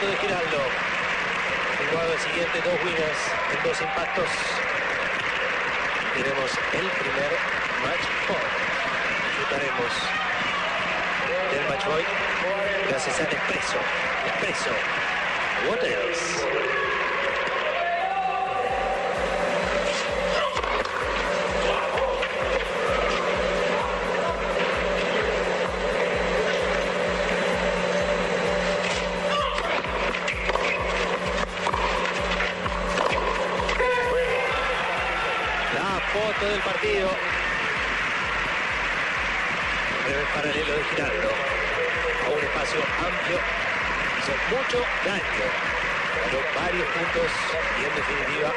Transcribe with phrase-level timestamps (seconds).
[0.00, 0.62] De Giraldo.
[1.90, 3.20] Jugado el siguiente, dos winners
[3.52, 4.28] en dos impactos.
[6.14, 7.32] Tenemos el primer
[7.84, 8.42] match point.
[9.26, 9.92] Disfrutaremos
[11.52, 12.08] del match point
[12.88, 13.78] gracias al Expreso.
[14.26, 14.70] Expreso.
[15.68, 16.69] What else?
[36.40, 37.08] Foto del partido.
[40.04, 41.28] Breve paralelo de Giraldo.
[42.24, 43.38] A un espacio amplio.
[44.18, 45.46] Hizo mucho daño.
[46.24, 47.30] Ganó varios puntos
[47.76, 48.52] y en definitiva.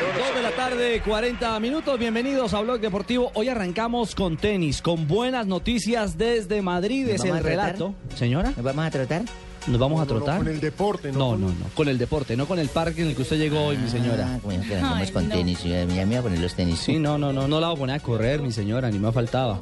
[0.00, 1.98] no nos 2 de la tarde, 40 minutos.
[2.00, 3.30] Bienvenidos a Blog Deportivo.
[3.34, 7.06] Hoy arrancamos con tenis, con buenas noticias desde Madrid.
[7.06, 7.94] ¿Nos Es el relato.
[8.16, 9.22] Señora, ¿Nos vamos a trotar?
[9.66, 10.38] ¿Nos vamos a trotar?
[10.38, 11.18] con el deporte, ¿no?
[11.18, 11.54] No, con- no, no.
[11.74, 14.38] Con el deporte, no con el parque en el que usted llegó hoy, mi señora.
[14.44, 15.62] Ah, que andamos con tenis.
[15.64, 16.78] Ya me iba a poner los tenis.
[16.78, 17.46] Sí, no, no, no.
[17.48, 19.58] No la voy a poner a correr, mi señora, ni me faltaba.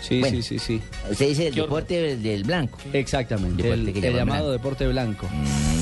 [0.00, 0.36] Sí, Bueno.
[0.38, 0.82] sí, sí, sí.
[1.10, 2.78] Usted dice el deporte del, del blanco.
[2.90, 3.62] Exactamente.
[3.62, 4.50] Deporte El, llamado blanco.
[4.52, 5.28] deporte blanco.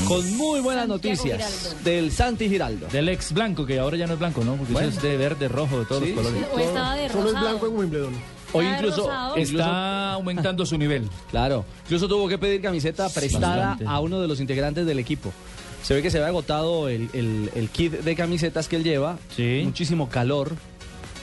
[0.09, 2.89] Con muy buenas noticias del Santi Giraldo.
[2.89, 4.57] Del ex blanco, que ahora ya no es blanco, ¿no?
[4.57, 4.89] Porque Bueno.
[4.89, 6.49] eso es de verde, rojo, de todos Sí, los colores.
[6.53, 8.13] O estaba de Solo es blanco en Wimbledon.
[8.53, 9.37] Hoy incluso, rosado.
[9.37, 11.09] Está aumentando su nivel.
[11.31, 13.85] Claro, incluso tuvo que pedir camiseta prestada Bastante.
[13.87, 15.33] a uno de los integrantes del equipo.
[15.83, 19.19] Se ve que se ve agotado el, el- el kit de camisetas que él lleva.
[19.37, 19.63] Sí.
[19.65, 20.55] Muchísimo calor.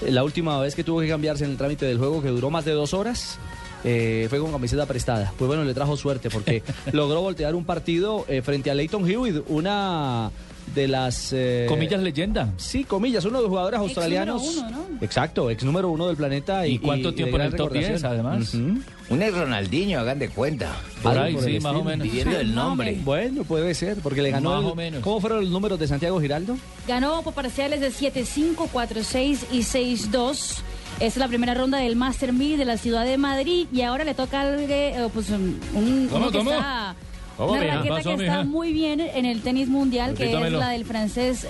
[0.05, 2.49] Eh, La última vez que tuvo que cambiarse en el trámite del juego, que duró
[2.49, 3.37] más de dos horas,
[3.83, 5.33] eh, fue con camiseta prestada.
[5.37, 6.63] Pues bueno, le trajo suerte porque
[6.93, 10.31] logró voltear un partido eh, frente a Leighton Hewitt, una
[10.73, 11.31] de las...
[11.33, 12.51] eh, Comillas leyenda.
[12.57, 14.41] Sí, comillas, uno de los jugadores Ex australianos.
[14.43, 15.05] número uno, ¿no?
[15.05, 16.65] Exacto, ex número uno del planeta.
[16.67, 17.91] ¿Y, ¿Y cuánto y tiempo en el top recordación.
[17.93, 18.53] 10, además?
[18.53, 18.79] Ujú.
[19.09, 20.75] Un es Ronaldinho, hagan de cuenta.
[21.03, 22.07] Por ahí, por el sí, más o menos.
[22.07, 22.99] Pidiendo el nombre.
[23.03, 24.49] Bueno, puede ser, porque le ganó.
[24.51, 25.01] Más el- o menos.
[25.03, 26.57] ¿Cómo fueron los números de Santiago Giraldo?
[26.87, 30.57] Ganó por parciales de 7-5, 4-6 y 6-2.
[30.95, 34.03] Esta es la primera ronda del Master 1000 de la ciudad de Madrid y ahora
[34.05, 36.51] le toca al, eh, pues, un, un- ¿Cómo, uno que cómo?
[36.51, 37.05] está- ¿Cómo,
[37.37, 37.75] una mija?
[37.75, 38.31] raqueta Pasó, que mija.
[38.33, 41.47] está muy bien en el tenis mundial, que es la del francés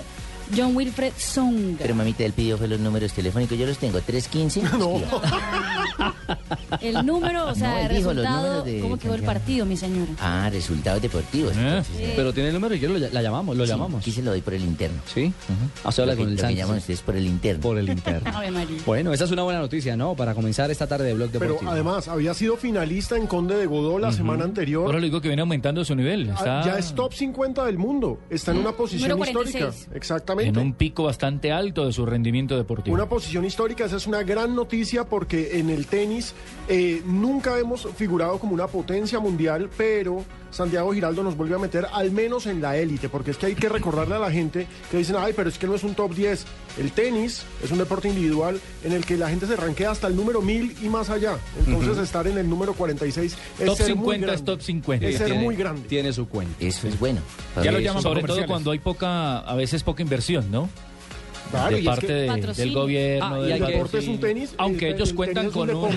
[0.56, 1.76] John Wilfred Song.
[1.78, 3.56] Pero mamita, él pidió fue los números telefónicos.
[3.58, 4.00] Yo los tengo.
[4.00, 4.62] 315.
[4.76, 5.00] No.
[6.80, 9.76] El número, o sea, el dijo los resultado, números de ¿cómo quedó el partido, mi
[9.76, 10.10] señora?
[10.20, 11.52] Ah, resultados deportivos.
[11.56, 11.60] ¿Eh?
[11.60, 14.00] entonces, Pero tiene el número y yo lo, la llamamos, lo sí, llamamos.
[14.02, 15.00] Aquí se lo doy por el interno.
[15.12, 15.32] Sí.
[15.84, 17.62] Ah, se habla Lo que- con el lo que llaman ustedes por el interno.
[17.62, 18.30] Por el interno.
[18.36, 18.78] Ave María.
[18.84, 20.14] bueno, esa es una buena noticia, ¿no?
[20.14, 21.70] Para comenzar esta tarde de Blog Pero Deportivo.
[21.70, 24.86] además, había sido finalista en Conde de Godó la semana anterior.
[24.86, 26.30] Ahora le digo que viene aumentando su nivel.
[26.30, 28.18] Ah, Está Ya es top 50 del mundo.
[28.28, 29.72] Está en una posición Número histórica.
[30.36, 30.48] 46.
[30.48, 30.60] Exactamente.
[30.60, 32.94] en un pico bastante alto de su rendimiento deportivo.
[32.94, 36.34] Una posición histórica, esa es una gran noticia porque en el tenis
[36.68, 40.24] eh, nunca hemos figurado como una potencia mundial, pero
[40.56, 43.54] Santiago Giraldo nos vuelve a meter al menos en la élite, porque es que hay
[43.54, 46.14] que recordarle a la gente que dicen, ay, pero es que no es un top
[46.14, 46.46] 10.
[46.78, 50.16] El tenis es un deporte individual en el que la gente se rankea hasta el
[50.16, 51.36] número 1000 y más allá.
[51.58, 55.06] Entonces estar en el número 46 es Top ser muy 50 es top 50.
[55.06, 55.88] Es ser Tiene- muy grande.
[55.88, 56.54] Tiene su cuenta.
[56.58, 57.20] Eso es bueno.
[57.62, 60.68] Ya lo llaman sobre todo cuando hay poca, a veces poca inversión, ¿no?
[61.56, 63.34] Claro, de es parte que de- del gobierno.
[63.34, 64.54] Ah, y del deporte es un tenis.
[64.58, 65.90] Aunque el- ellos el cuentan con un...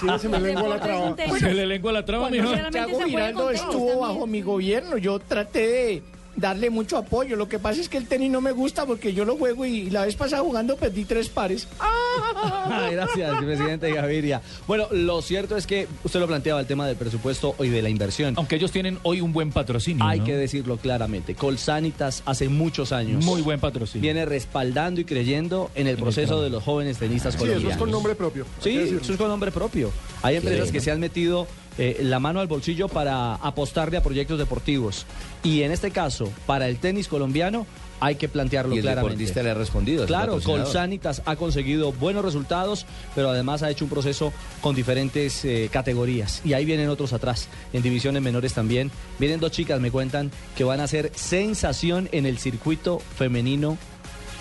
[0.00, 1.16] Sí, se me lengua la traba.
[1.38, 2.48] Se le lengua la traba, mijo.
[2.48, 4.96] Juega Giraldo estuvo bajo mi gobierno.
[4.98, 6.02] Yo traté de
[6.36, 7.36] darle mucho apoyo.
[7.36, 9.90] Lo que pasa es que el tenis no me gusta porque yo lo juego y
[9.90, 11.66] la vez pasada jugando perdí tres pares.
[11.80, 14.42] Ah, Gracias, presidente Gaviria.
[14.66, 17.88] Bueno, lo cierto es que usted lo planteaba el tema del presupuesto y de la
[17.88, 18.34] inversión.
[18.36, 20.04] Aunque ellos tienen hoy un buen patrocinio.
[20.04, 20.24] Hay ¿no?
[20.26, 21.34] que decirlo claramente.
[21.34, 24.02] Colsanitas hace muchos años Muy buen patrocinio.
[24.02, 27.72] viene respaldando y creyendo en el proceso de los jóvenes tenistas Sí, eso colombianos.
[27.72, 28.46] es con nombre propio.
[28.60, 29.90] Sí, eso es con nombre propio.
[30.22, 31.46] Hay empresas que se han metido
[31.78, 35.06] eh, la mano al bolsillo para apostarle a proyectos deportivos.
[35.42, 37.66] Y en este caso, para el tenis colombiano,
[37.98, 39.14] hay que plantearlo Y el claramente.
[39.14, 40.38] deportista le ha respondido, Claro.
[40.42, 42.84] Colsanitas ha conseguido buenos resultados,
[43.14, 46.42] pero además ha hecho un proceso con diferentes eh, categorías.
[46.44, 48.90] Y ahí vienen otros atrás, en divisiones menores también.
[49.18, 53.78] Vienen dos chicas, me cuentan, que van a ser sensación en el circuito femenino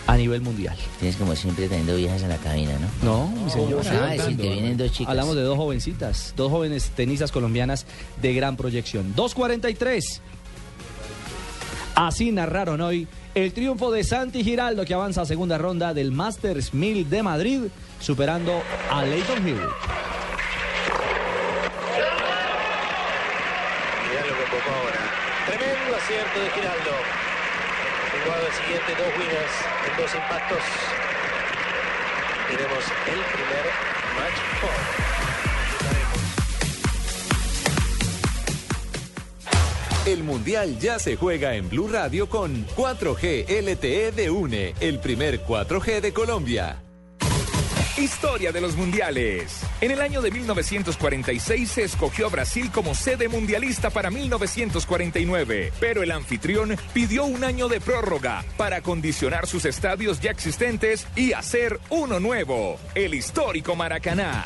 [0.07, 0.75] a nivel mundial.
[0.99, 3.27] Tienes como siempre teniendo viejas en la cabina, ¿no?
[3.27, 3.89] No, mi señora.
[3.91, 5.09] Ah, es decir, que vienen dos chicas.
[5.09, 7.85] Hablamos de dos jovencitas, dos jóvenes tenistas colombianas
[8.21, 9.15] de gran proyección.
[9.15, 10.21] 2.43.
[11.95, 16.73] Así narraron hoy el triunfo de Santi Giraldo que avanza a segunda ronda del Masters
[16.73, 17.61] 1000 de Madrid,
[17.99, 18.61] superando
[18.91, 19.55] a Leighton Hill.
[19.55, 19.69] Mirá
[24.21, 24.99] lo que ahora.
[25.47, 27.24] Tremendo acierto de Giraldo.
[28.25, 28.33] Dos
[29.19, 29.51] winners
[29.87, 30.63] en dos impactos.
[32.47, 33.65] Tenemos el primer
[34.17, 34.39] match.
[40.07, 45.43] El Mundial ya se juega en Blue Radio con 4G LTE de UNE, el primer
[45.43, 46.81] 4G de Colombia.
[47.97, 49.61] Historia de los mundiales.
[49.79, 56.03] En el año de 1946 se escogió a Brasil como sede mundialista para 1949, pero
[56.03, 61.79] el anfitrión pidió un año de prórroga para acondicionar sus estadios ya existentes y hacer
[61.89, 64.45] uno nuevo, el histórico Maracaná.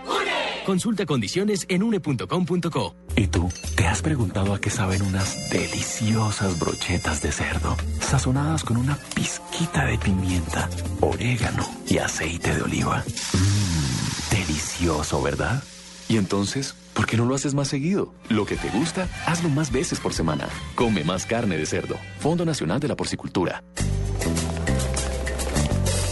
[0.65, 2.95] Consulta condiciones en une.com.co.
[3.15, 8.77] ¿Y tú te has preguntado a qué saben unas deliciosas brochetas de cerdo, sazonadas con
[8.77, 10.69] una pizquita de pimienta,
[10.99, 13.03] orégano y aceite de oliva?
[13.33, 15.63] Mmm, delicioso, ¿verdad?
[16.07, 18.13] Y entonces, ¿por qué no lo haces más seguido?
[18.29, 20.47] Lo que te gusta, hazlo más veces por semana.
[20.75, 21.95] Come más carne de cerdo.
[22.19, 23.63] Fondo Nacional de la Porcicultura.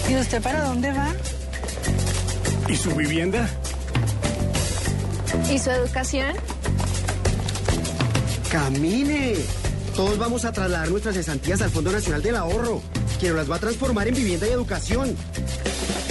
[0.09, 1.13] ¿Y usted para dónde va?
[2.67, 3.47] ¿Y su vivienda?
[5.51, 6.35] ¿Y su educación?
[8.51, 9.35] ¡Camine!
[9.95, 12.81] Todos vamos a trasladar nuestras cesantías al Fondo Nacional del Ahorro,
[13.19, 15.15] que las va a transformar en vivienda y educación.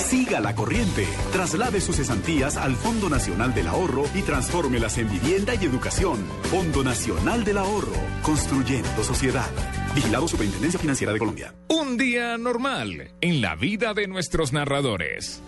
[0.09, 1.07] Siga la corriente.
[1.33, 6.25] Traslade sus cesantías al Fondo Nacional del Ahorro y transfórmelas en vivienda y educación.
[6.45, 7.93] Fondo Nacional del Ahorro.
[8.23, 9.51] Construyendo sociedad.
[9.95, 11.55] Vigilado Superintendencia Financiera de Colombia.
[11.69, 15.43] Un día normal en la vida de nuestros narradores.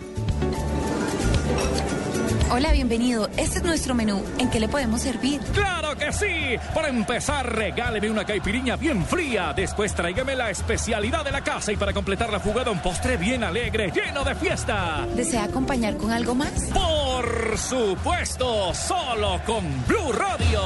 [2.53, 3.29] Hola, bienvenido.
[3.37, 4.21] Este es nuestro menú.
[4.37, 5.39] ¿En qué le podemos servir?
[5.53, 6.57] ¡Claro que sí!
[6.73, 9.53] Para empezar, regáleme una caipiriña bien fría.
[9.55, 13.45] Después tráigame la especialidad de la casa y para completar la jugada un postre bien
[13.45, 15.07] alegre, lleno de fiesta.
[15.15, 16.69] ¿Desea acompañar con algo más?
[16.73, 20.61] Por supuesto, solo con Blue Radio.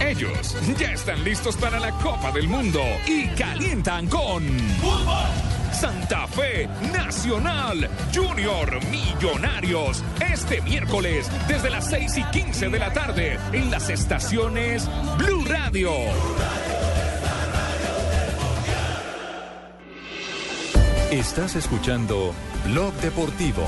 [0.00, 4.46] Ellos ya están listos para la Copa del Mundo y calientan con
[5.82, 13.36] Santa Fe Nacional Junior Millonarios este miércoles desde las 6 y 15 de la tarde
[13.52, 14.88] en las estaciones
[15.18, 15.90] Blue Radio.
[21.10, 22.32] Estás escuchando
[22.64, 23.66] Blog Deportivo.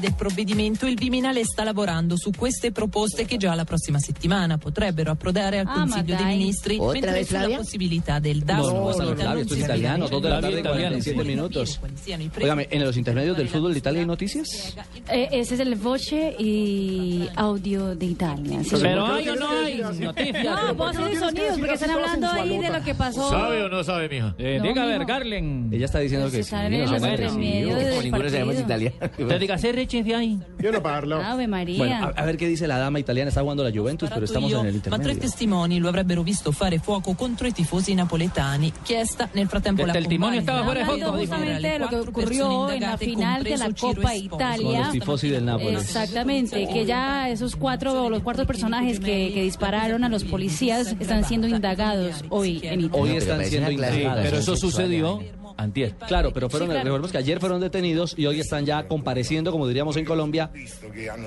[0.00, 5.10] Del provvedimento, il Viminale sta lavorando su queste proposte che già la prossima settimana potrebbero
[5.10, 6.24] approdare al Ah, Consiglio dei.
[6.38, 7.56] Ministri, ¿Otra mentre vez, sulla Flavia?
[7.58, 11.24] possibilità del No, DAS no, no, Flavio, esto es italiano, dos de la tarde, 47
[11.24, 11.80] minutos.
[12.40, 14.74] Óigame, en los intermedios del fútbol de Italia hay noticias.
[15.08, 18.62] Eh, ese es el voce y audio de Italia.
[18.64, 18.76] sí.
[18.80, 20.44] Pero hay o no hay noticias.
[20.44, 23.28] No, voces y sonidos, porque están hablando ahí de lo que pasó.
[23.30, 24.34] ¿Sabe o no sabe, mija?
[24.38, 25.04] Eh, No, diga a ver.
[25.04, 25.68] Garlen.
[25.72, 26.40] Ella está diciendo que sí.
[26.40, 27.78] están en no los suena intermedios agresivo.
[27.78, 28.90] del Como ninguno sabemos partido.
[28.90, 29.28] italiano.
[29.28, 30.38] Te diga, ¿se reche ahí?
[30.58, 31.22] Yo no parlo.
[31.22, 31.78] Ave María.
[31.78, 33.28] Bueno, a, a ver qué dice la dama italiana.
[33.28, 35.20] Está jugando la Juventus, pero estamos Io, en el ma tre intermedio.
[35.20, 38.72] testimoni lo avrebbero visto fare fuoco contro i tifosi napoletani.
[38.84, 40.52] Chiesta nel frattempo la testimonio convalida.
[40.52, 41.18] estaba fuera de dijo.
[41.18, 44.36] justamente de lo que ocurrió en la final de la Copa Esposito.
[44.36, 44.78] Con Italia.
[44.80, 45.82] los tifosi del Nápoles.
[45.82, 51.24] Exactamente, que ya esos cuatro, los cuatro personajes que, que dispararon a los policías están
[51.24, 53.02] siendo indagados hoy en Italia.
[53.02, 54.20] Hoy están siendo indagados.
[54.22, 55.20] Pero eso sucedió.
[55.58, 55.94] Antier.
[56.06, 56.84] Claro, pero fueron, Sí, claro.
[56.84, 60.50] recordemos que ayer fueron detenidos y hoy están ya compareciendo, como diríamos en Colombia,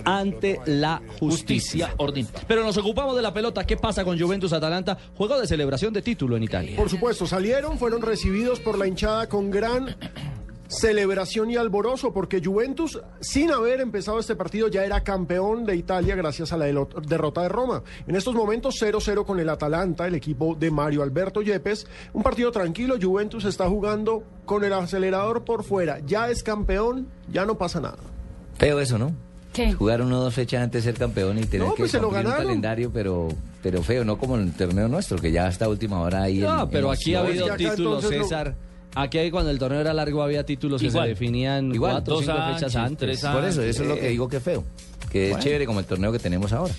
[0.06, 1.94] ante la justicia.
[1.98, 2.42] ordinaria.
[2.48, 3.66] Pero nos ocupamos de la pelota.
[3.66, 4.98] ¿Qué pasa con Juventus Atalanta?
[5.16, 6.76] Juego de celebración de título en Italia.
[6.76, 9.96] Por supuesto, salieron, fueron recibidos por la hinchada con gran
[10.72, 16.16] celebración y alborozo, porque Juventus, sin haber empezado este partido, ya era campeón de Italia
[16.16, 17.84] gracias a la derrota de Roma.
[18.08, 21.86] En estos momentos 0-0 con el Atalanta, el equipo de Mario Alberto Yepes.
[22.13, 26.00] Un partido tranquilo, Juventus está jugando con el acelerador por fuera.
[26.06, 27.98] Ya es campeón, ya no pasa nada.
[28.58, 29.12] Feo eso, ¿no?
[29.51, 29.74] ¿Qué?
[29.74, 32.00] Jugar uno o dos fechas antes de ser campeón y tener No, que pues se
[32.00, 32.38] lo un ganaron.
[32.46, 33.28] calendario, pero,
[33.62, 36.40] pero feo, no como en el torneo nuestro, que ya hasta última hora ahí.
[36.40, 38.56] No, en- pero en aquí ha habido títulos, César.
[38.95, 42.21] Aquí hay- cuando el torneo era largo había títulos que se definían Igual, cuatro o
[42.21, 43.21] cinco fechas antes.
[43.21, 44.63] Por eso, eso es lo que digo que es feo.
[45.12, 46.74] Que es chévere como el torneo que tenemos ahora.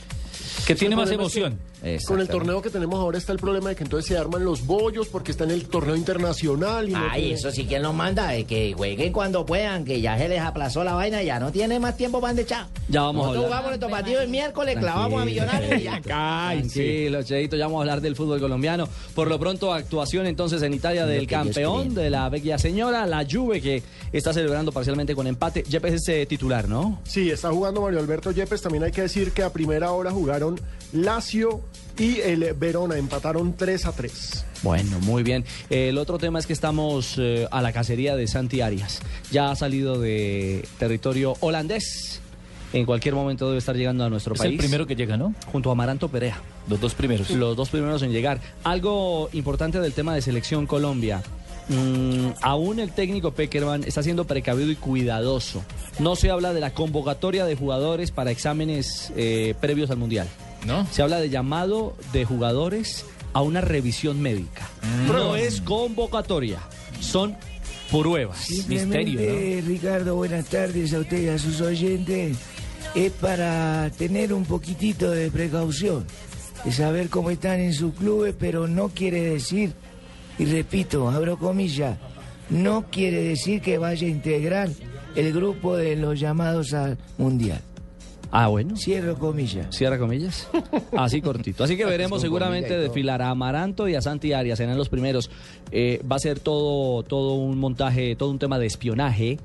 [0.67, 1.59] Que tiene más es que emoción.
[2.07, 4.65] Con el torneo que tenemos ahora está el problema de que entonces se arman los
[4.67, 6.89] bollos porque está en el torneo internacional.
[6.89, 8.29] Y no Ay, tiene- eso sí, ¿quién lo manda?
[8.29, 11.81] De que jueguen cuando puedan, que ya se les aplazó la vaina, ya no tiene
[11.81, 12.67] más tiempo para echar.
[12.89, 13.49] Ya vamos a Nosotros hablar.
[13.49, 16.01] jugamos nuestro partido el miércoles, clavamos a Millonarios y ya.
[16.01, 18.89] Tranquilo, Cheito, ya vamos a hablar del fútbol colombiano.
[19.15, 23.27] Por lo pronto, actuación entonces en Italia del que campeón de la Vecchia Señora, la
[23.29, 23.83] Juve, que
[24.13, 25.65] está celebrando parcialmente con empate.
[25.69, 27.01] Yepes es eh, titular, ¿no?
[27.05, 28.63] Sí, está jugando Mario Alberto Yepes.
[28.63, 30.42] También hay que decir que a primera hora jugaron
[30.93, 31.61] Lazio
[31.99, 32.97] y el Verona.
[32.97, 34.45] Empataron 3 a 3.
[34.63, 35.45] Bueno, muy bien.
[35.71, 39.01] El otro tema es que estamos eh, a la cacería de Santi Arias.
[39.31, 42.21] Ya ha salido de territorio holandés.
[42.73, 44.53] En cualquier momento debe estar llegando a nuestro Es país.
[44.53, 45.35] el primero que llega, ¿no?
[45.51, 46.41] Junto a Amaranto Perea.
[46.69, 47.29] Los dos primeros.
[47.31, 48.41] Los dos primeros en llegar.
[48.65, 51.23] Algo importante del tema de selección Colombia.
[51.69, 55.65] Mm, aún el técnico Peckerman está siendo precavido y cuidadoso.
[55.99, 60.29] No se habla de la convocatoria de jugadores para exámenes eh, previos al Mundial.
[60.67, 60.87] ¿No?
[60.91, 64.69] Se habla de llamado de jugadores a una revisión médica.
[65.07, 66.61] No es convocatoria,
[67.01, 67.37] son
[67.91, 68.39] pruebas.
[68.39, 72.39] Simplemente, Ricardo, buenas tardes a usted y a sus oyentes.
[72.95, 76.07] Es para tener un poquitito de precaución,
[76.65, 79.73] de saber cómo están en sus clubes, pero no quiere decir,
[80.39, 81.99] y repito, abro comillas,
[82.51, 84.69] no quiere decir que vaya a integrar
[85.15, 87.61] el grupo de los llamados al Mundial.
[88.35, 88.77] Ah, bueno.
[88.79, 89.67] Cierro comillas.
[89.77, 90.49] Cierra comillas.
[90.97, 91.65] Así cortito.
[91.65, 94.57] Así que veremos seguramente desfilar a Amaranto y a Santi Arias.
[94.57, 95.31] Serán los primeros.
[95.71, 99.39] Eh, va a ser todo, todo un montaje, todo un tema de espionaje.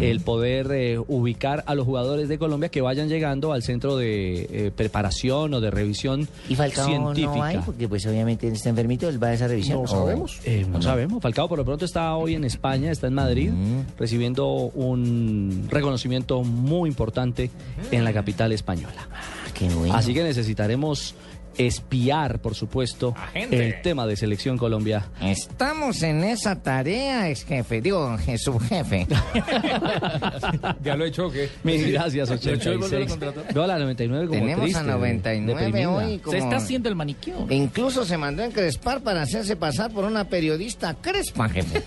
[0.00, 4.48] El poder eh, ubicar a los jugadores de Colombia que vayan llegando al centro de
[4.50, 7.36] eh, preparación o de revisión Y Falcao científica.
[7.36, 9.78] no hay, porque pues obviamente está enfermito, él va a esa revisión.
[9.78, 10.40] No ¿O- sabemos.
[10.44, 11.22] Eh, no sabemos.
[11.22, 13.50] Falcao por lo pronto está hoy en España, está en Madrid,
[13.98, 17.48] recibiendo un reconocimiento muy importante
[17.92, 19.08] en la capital española.
[19.54, 19.94] Qué bueno.
[19.94, 21.14] Así que necesitaremos
[21.58, 25.08] espiar, por supuesto, el tema de Selección Colombia.
[25.20, 29.06] Estamos en esa tarea, ex jefe, digo, subjefe.
[30.82, 31.48] ¿Ya lo he hecho qué?
[31.62, 33.10] Mil gracias, ¿Lo echó y volvió a 86.
[33.10, 33.54] contratar?
[33.54, 35.90] Veo a la 99 como Tenemos triste, a 99 deprimida.
[35.90, 36.18] hoy.
[36.18, 36.32] Como...
[36.32, 37.32] Se está haciendo el maniquí.
[37.50, 41.82] Incluso se mandó a encrespar para hacerse pasar por una periodista crespa, jefe.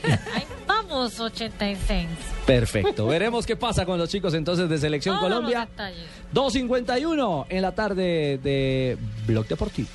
[0.89, 2.07] Vamos, 86.
[2.45, 3.07] Perfecto.
[3.07, 5.67] Veremos qué pasa con los chicos entonces de Selección Todos Colombia.
[5.69, 6.05] detalles.
[6.33, 9.87] 2.51 en la tarde de Blog Deportivo.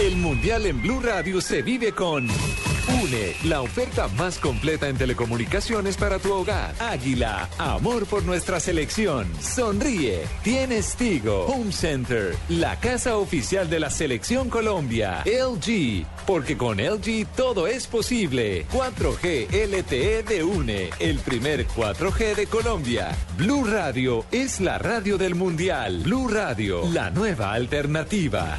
[0.00, 5.98] El Mundial en Blue Radio se vive con UNE, la oferta más completa en telecomunicaciones
[5.98, 6.74] para tu hogar.
[6.78, 9.26] Águila, amor por nuestra selección.
[9.42, 11.44] Sonríe, tienes Tigo.
[11.44, 15.22] Home Center, la casa oficial de la Selección Colombia.
[15.26, 18.66] LG, porque con LG todo es posible.
[18.72, 23.14] 4G LTE de UNE, el primer 4G de Colombia.
[23.36, 26.00] Blue Radio es la radio del Mundial.
[26.04, 28.58] Blue Radio, la nueva alternativa.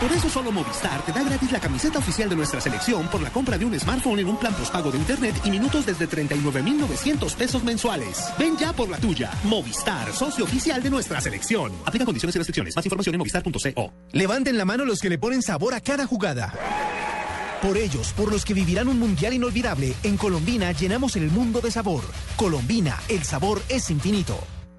[0.00, 3.30] Por eso solo Movistar te da gratis la camiseta oficial de nuestra selección por la
[3.30, 7.64] compra de un smartphone en un plan postpago de internet y minutos desde 39,900 pesos
[7.64, 8.28] mensuales.
[8.38, 9.32] Ven ya por la tuya.
[9.42, 11.72] Movistar, socio oficial de nuestra selección.
[11.84, 12.76] Aplica condiciones y restricciones.
[12.76, 13.92] Más información en movistar.co.
[14.12, 16.54] Levanten la mano los que le ponen sabor a cada jugada.
[17.60, 21.72] Por ellos, por los que vivirán un mundial inolvidable, en Colombina llenamos el mundo de
[21.72, 22.04] sabor.
[22.36, 24.38] Colombina, el sabor es infinito.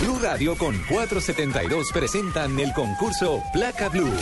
[0.00, 4.12] Blue Radio con 472 presentan el concurso Placa Blue.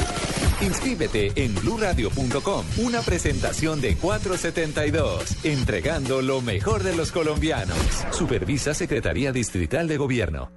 [0.61, 2.64] Inscríbete en bluradio.com.
[2.78, 7.76] Una presentación de 472, entregando lo mejor de los colombianos.
[8.12, 10.52] Supervisa Secretaría Distrital de Gobierno.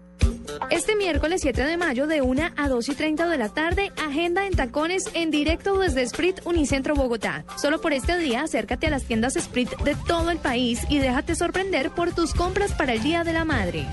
[0.70, 4.46] Este miércoles 7 de mayo de 1 a 2 y 30 de la tarde, agenda
[4.46, 7.46] en tacones en directo desde Sprit Unicentro Bogotá.
[7.58, 11.36] Solo por este día acércate a las tiendas Sprit de todo el país y déjate
[11.36, 13.88] sorprender por tus compras para el Día de la Madre.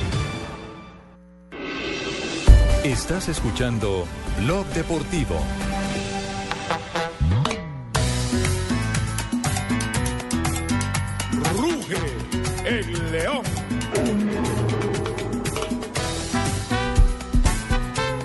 [2.85, 4.05] Estás escuchando
[4.41, 5.37] Blog Deportivo.
[11.57, 11.97] Ruge
[12.65, 13.43] el león.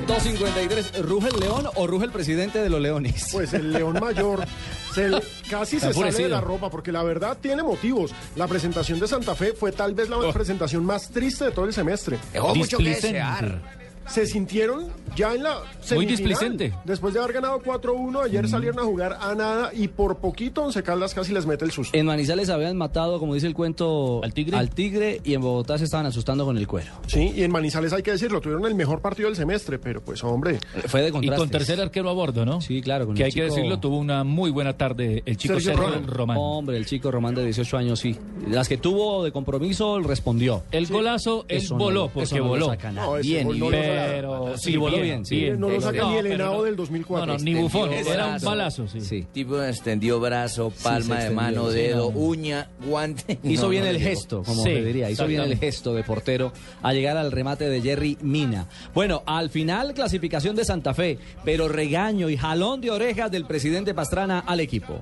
[0.08, 3.28] 253, ¿ruge el león o ruge el presidente de los leones?
[3.32, 4.46] Pues el león mayor
[4.94, 8.12] se le- casi se sale de la ropa porque la verdad tiene motivos.
[8.36, 10.34] La presentación de Santa Fe fue tal vez la Oh.
[10.34, 12.18] presentación más triste de todo el semestre.
[12.34, 13.18] Dejó mucho que Displicente.
[13.18, 13.62] desear.
[14.08, 14.86] Se sintieron
[15.16, 16.08] ya en la semifinal.
[16.18, 16.74] displicente.
[16.86, 18.48] Después de haber ganado 4-1, ayer Mm.
[18.48, 21.98] salieron a jugar a nada y por poquito Once Caldas casi les mete el susto.
[21.98, 26.06] En Manizales habían matado, como dice el cuento, al tigre, y en Bogotá se estaban
[26.06, 26.92] asustando con el cuero.
[27.08, 30.24] Sí, y en Manizales hay que decirlo, tuvieron el mejor partido del semestre, pero pues
[30.24, 30.60] hombre.
[30.88, 31.40] Fue de Y contrastes.
[31.40, 32.62] con tercer arquero a bordo, ¿no?
[32.62, 33.06] Sí, claro.
[33.08, 35.86] Con Que el hay que decirlo, tuvo una muy buena tarde el chico Sergio Sergio
[35.90, 36.08] Román.
[36.08, 36.38] Román.
[36.40, 38.16] Hombre, el chico Román de 18 años, sí.
[38.48, 40.64] Las que tuvo de compromiso, respondió.
[40.72, 42.76] El golazo, él no voló, porque no lo voló.
[42.94, 43.66] No, Bien, gol no
[44.06, 45.26] Pero sí, voló bien.
[45.26, 45.50] sí.
[45.58, 47.26] No lo saca ni el no- del 2004.
[47.26, 47.92] No, no, ni bufón.
[47.94, 49.02] Era un balazo, sí.
[49.02, 49.26] Sí.
[49.32, 52.18] Tipo extendió brazo, palma de mano, sí, dedo, no.
[52.20, 53.40] uña, guante.
[53.44, 55.10] Hizo No, bien no el gesto, como Sí, se diría.
[55.10, 56.52] Hizo bien el gesto de portero
[56.82, 58.68] a llegar al remate de Jerry Mina.
[58.94, 63.94] Bueno, al final, clasificación de Santa Fe, pero regaño y jalón de orejas del presidente
[63.94, 65.02] Pastrana al equipo.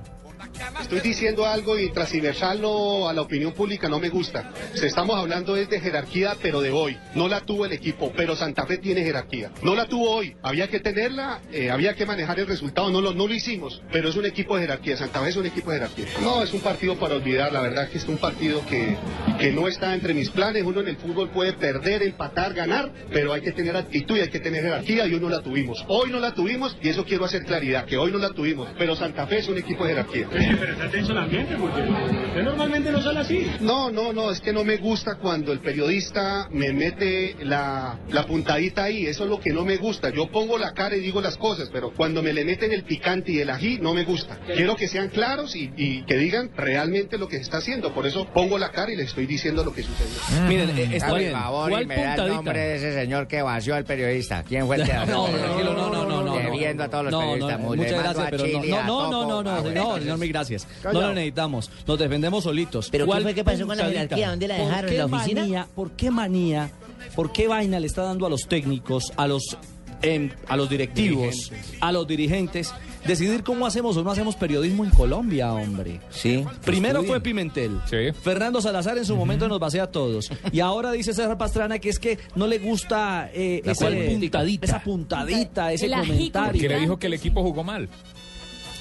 [0.80, 4.52] Estoy diciendo algo y transversarlo a la opinión pública no me gusta.
[4.74, 6.96] Estamos hablando es de jerarquía, pero de hoy.
[7.14, 9.50] No la tuvo el equipo, pero Santa Fe tiene jerarquía.
[9.62, 10.36] No la tuvo hoy.
[10.42, 12.90] Había que tenerla, eh, había que manejar el resultado.
[12.90, 14.96] No lo, no lo hicimos, pero es un equipo de jerarquía.
[14.96, 16.06] Santa Fe es un equipo de jerarquía.
[16.22, 17.52] No, es un partido para olvidar.
[17.52, 18.96] La verdad que es un partido que,
[19.38, 20.62] que no está entre mis planes.
[20.64, 24.28] Uno en el fútbol puede perder, empatar, ganar, pero hay que tener actitud y hay
[24.28, 25.84] que tener jerarquía y hoy no la tuvimos.
[25.88, 28.94] Hoy no la tuvimos y eso quiero hacer claridad, que hoy no la tuvimos, pero
[28.96, 30.28] Santa Fe es un equipo de jerarquía.
[30.58, 33.46] Pero está tenso el ambiente porque usted normalmente no sale así.
[33.60, 38.26] No, no, no, es que no me gusta cuando el periodista me mete la, la
[38.26, 40.10] puntadita ahí, eso es lo que no me gusta.
[40.10, 43.32] Yo pongo la cara y digo las cosas, pero cuando me le meten el picante
[43.32, 44.38] y el ají, no me gusta.
[44.46, 48.06] Quiero que sean claros y, y que digan realmente lo que se está haciendo, por
[48.06, 50.48] eso pongo la cara y les estoy diciendo lo que sucedió.
[50.48, 51.32] Miren, eh, está Por bien.
[51.32, 54.42] favor, ¿Cuál y me da el nombre de ese señor que vació al periodista.
[54.46, 56.36] ¿Quién fue el que No, no, no, no, no.
[56.36, 59.20] Debiendo a todos los No, no, no, no, no, no, Topo.
[59.20, 60.66] no, no, Ah, bueno, no, señor, mil gracias.
[60.84, 62.88] No lo necesitamos, nos defendemos solitos.
[62.90, 64.30] ¿Pero qué ¿Cuál fue que pasó con la jerarquía?
[64.30, 64.90] ¿Dónde la ¿Por dejaron?
[64.90, 65.40] ¿En la oficina?
[65.42, 66.70] manía- ¿Por qué manía,
[67.14, 69.56] por qué vaina le está dando a los técnicos, a los,
[70.02, 72.72] em, a los directivos, a los dirigentes,
[73.06, 76.00] decidir cómo hacemos o no hacemos periodismo en Colombia, hombre?
[76.10, 76.44] Sí.
[76.64, 77.80] Primero fue Pimentel.
[78.22, 80.28] Fernando Salazar en su momento nos pasea a todos.
[80.52, 84.66] Y ahora dice César Pastrana que es que no le gusta eh, ese- puntadita.
[84.66, 86.60] esa puntadita, ese El comentario.
[86.60, 87.88] Que le dijo que el equipo jugó mal.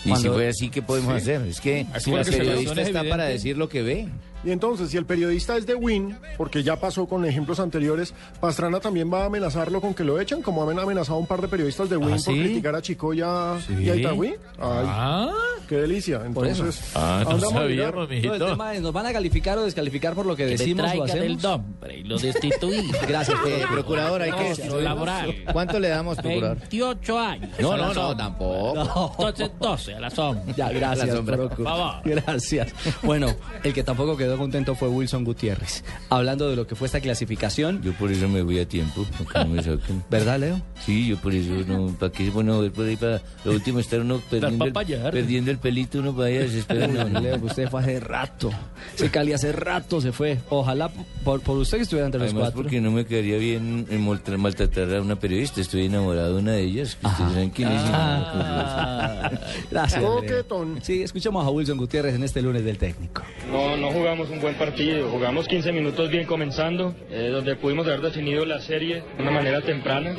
[0.06, 1.18] Y si fue así, ¿qué podemos Sí.
[1.32, 1.48] hacer?
[1.48, 4.08] Es que se periodista está para decir lo que ve.
[4.45, 8.79] Y entonces, si el periodista es de Win, porque ya pasó con ejemplos anteriores, Pastrana
[8.79, 11.47] también va a amenazarlo con que lo echan, como han amenazado a un par de
[11.47, 12.39] periodistas de Win ¿Ah, por sí?
[12.43, 13.73] criticar a Chico y a, Sí.
[13.81, 14.29] y a Itagüí.
[14.29, 15.31] Ay, Ah,
[15.67, 16.21] qué delicia.
[16.25, 20.36] Entonces, Ah, no No, el tema es, ¿nos van a calificar o descalificar por lo
[20.36, 21.41] que, decimos o hacemos?
[21.41, 22.91] nombre y lo destituí.
[23.08, 24.67] Gracias, Eh, procurador, hay que...
[24.67, 25.36] No, laboral.
[25.51, 26.58] ¿Cuánto le damos, procurador?
[26.60, 27.49] 28 años.
[27.60, 29.15] No, no, no, tampoco.
[29.19, 30.53] Entonces 12 a la sombra.
[30.55, 31.36] Ya, gracias, La sombra.
[31.38, 31.55] Procu.
[31.55, 31.95] Por favor.
[32.05, 32.73] Gracias.
[33.01, 33.27] Bueno,
[33.63, 35.84] el que tampoco quedó contento fue Wilson Gutiérrez.
[36.10, 39.45] Hablando de lo que fue esta clasificación, Yo por eso me voy a tiempo, no
[39.48, 40.04] me saquen.
[40.10, 40.62] ¿verdad, Leo?
[40.86, 43.80] Sí, yo por eso no, ¿para qué es bueno ver por ahí para lo último
[43.80, 44.74] estar uno perdiendo, el,
[45.12, 47.10] perdiendo el pelito uno vaya desesperado.
[47.10, 48.52] No, Leo, que usted fue hace rato.
[48.95, 50.39] Ese Cali hace rato se fue.
[50.50, 50.89] Ojalá
[51.24, 52.63] por, por usted que estuviera entre los Además cuatro.
[52.63, 56.63] porque no me quedaría bien maltra- maltratar a una periodista, estoy enamorado de una de
[56.63, 57.82] ellas, que ustedes saben quién es.
[57.86, 59.32] Ah,
[59.71, 60.02] gracias.
[60.04, 60.80] Coquetón.
[60.82, 63.21] Sí, escuchamos a Wilson Gutiérrez en este lunes del técnico.
[63.52, 68.01] No, no jugamos un buen partido, jugamos 15 minutos bien comenzando, eh, donde pudimos haber
[68.01, 70.15] definido la serie de una manera temprana.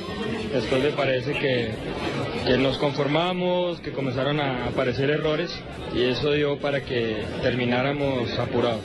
[0.52, 1.70] Después me parece que,
[2.46, 5.50] que nos conformamos, que comenzaron a aparecer errores
[5.94, 8.84] y eso dio para que termináramos apurados.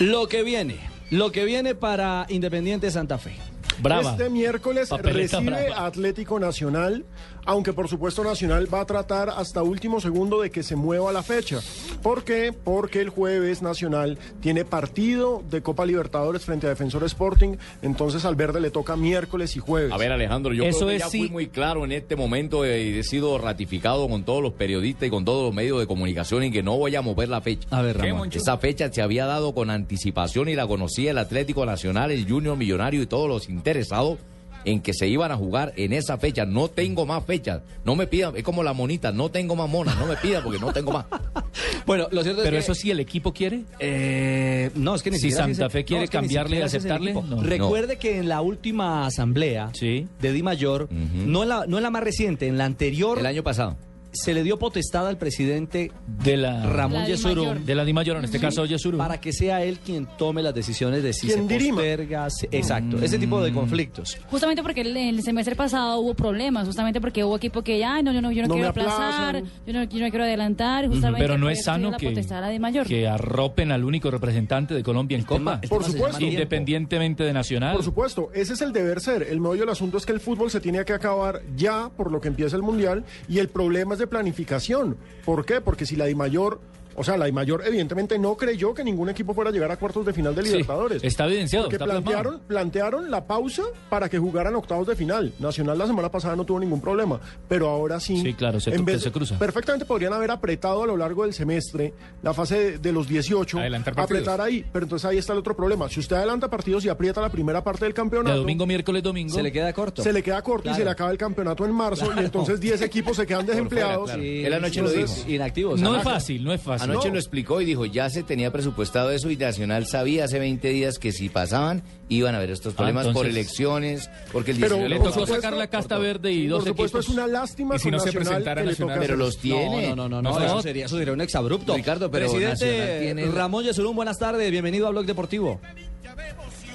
[0.00, 0.76] Lo que viene,
[1.10, 3.36] lo que viene para Independiente Santa Fe.
[3.78, 4.12] Brava.
[4.12, 5.86] Este miércoles Papeleta recibe brava.
[5.86, 7.04] Atlético Nacional,
[7.46, 11.22] aunque por supuesto Nacional va a tratar hasta último segundo de que se mueva la
[11.22, 11.60] fecha.
[12.02, 12.52] ¿Por qué?
[12.52, 18.34] Porque el jueves Nacional tiene partido de Copa Libertadores frente a Defensor Sporting, entonces al
[18.34, 19.92] verde le toca miércoles y jueves.
[19.92, 21.18] A ver, Alejandro, yo Eso creo que es ya sí.
[21.20, 25.06] fui muy claro en este momento eh, y he sido ratificado con todos los periodistas
[25.06, 27.66] y con todos los medios de comunicación y que no voy a mover la fecha.
[27.70, 28.30] A ver, ¿Qué, Ramón.
[28.32, 32.56] Esa fecha se había dado con anticipación y la conocía el Atlético Nacional, el Junior
[32.56, 34.18] Millonario y todos los interesados
[34.66, 36.44] en que se iban a jugar en esa fecha.
[36.44, 37.62] No tengo más fechas.
[37.84, 40.58] No me pidan, es como la monita, no tengo más monas, no me pidan porque
[40.58, 41.06] no tengo más.
[41.86, 43.62] Bueno, lo cierto es Pero que- eso sí, el equipo quiere.
[43.78, 46.56] Eh, no, es que ni Si siquiera Santa Fe quiere no, es que ni cambiarle
[46.56, 47.42] y es aceptarle, no.
[47.42, 51.90] Recuerde que en la última asamblea de Di Mayor, no, en la, no en la
[51.90, 53.18] más reciente, en la anterior.
[53.20, 53.76] El año pasado.
[54.22, 55.92] Se le dio potestad al presidente
[56.24, 57.54] de la Ramón La.
[57.64, 58.98] De la Dimayor, en este caso, Yesurum.
[58.98, 61.76] Para que sea él quien tome las decisiones de si se dirima.
[61.76, 62.30] posterga.
[62.30, 64.16] si- exacto, ese tipo de conflictos.
[64.30, 68.12] Justamente porque el, el semestre pasado hubo problemas, justamente porque hubo equipo que, ay, no,
[68.12, 71.38] yo no, yo no, No quiero aplazar, yo no, yo no quiero adelantar, justamente Pero
[71.38, 72.86] no es sano la que, potestad mayor.
[72.86, 75.60] que arropen al único representante de Colombia en Copa.
[75.68, 76.24] Por supuesto.
[76.24, 77.74] Independientemente de Nacional.
[77.74, 79.22] Por supuesto, ese es el deber ser.
[79.24, 82.20] El meollo del asunto es que el fútbol se tiene que acabar ya por lo
[82.20, 84.96] que empieza el mundial y el problema es de planificación.
[85.24, 85.60] ¿Por qué?
[85.60, 86.60] Porque si la Dimayor,
[86.96, 90.04] o sea, la Dimayor evidentemente no creyó que ningún equipo fuera a llegar a cuartos
[90.06, 91.04] de final de Sí, Libertadores.
[91.04, 92.04] está evidenciado, Porque está plasmado.
[92.12, 95.32] plantearon, plantearon la pausa para que jugaran octavos de final.
[95.38, 98.20] Nacional la semana pasada no tuvo ningún problema, pero ahora sí.
[98.20, 99.38] Sí, claro, se- en vez- se cruza.
[99.38, 103.58] Perfectamente podrían haber apretado a lo largo del semestre la fase de, de los 18,
[103.58, 104.20] Adelantar partidos.
[104.22, 105.88] apretar ahí, pero entonces ahí está el otro problema.
[105.88, 109.34] Si usted adelanta partidos y aprieta la primera parte del campeonato, De domingo, miércoles, domingo.
[109.34, 110.02] Se le queda corto.
[110.02, 112.22] se le queda corto y se le acaba el campeonato en marzo Claro.
[112.22, 114.10] y entonces 10 equipos se quedan desempleados.
[114.12, 115.12] Sí, Él anoche lo dijo.
[115.28, 115.80] Inactivos.
[115.80, 116.85] No es Anoche- fácil, no es fácil.
[116.90, 117.14] Anoche No.
[117.14, 120.98] lo explicó y dijo, ya se tenía presupuestado eso y Nacional sabía hace 20 días
[120.98, 124.76] que si pasaban iban a haber estos problemas por Ah, entonces- elecciones, porque el Pero
[124.76, 127.12] 19 Le tocó supuesto- sacar la casta verde y Por dos supuesto equipos.
[127.12, 128.98] es una lástima Y si no se presentara Nacional.
[129.00, 129.88] Pero los tiene.
[129.90, 130.62] No, no, no, no, No, eso, no.
[130.62, 131.74] sería, eso sería un exabrupto.
[131.76, 135.60] Ricardo, pero Presidente Nacional tiene- Ramón Yesurum, buenas tardes, bienvenido a Blog Deportivo.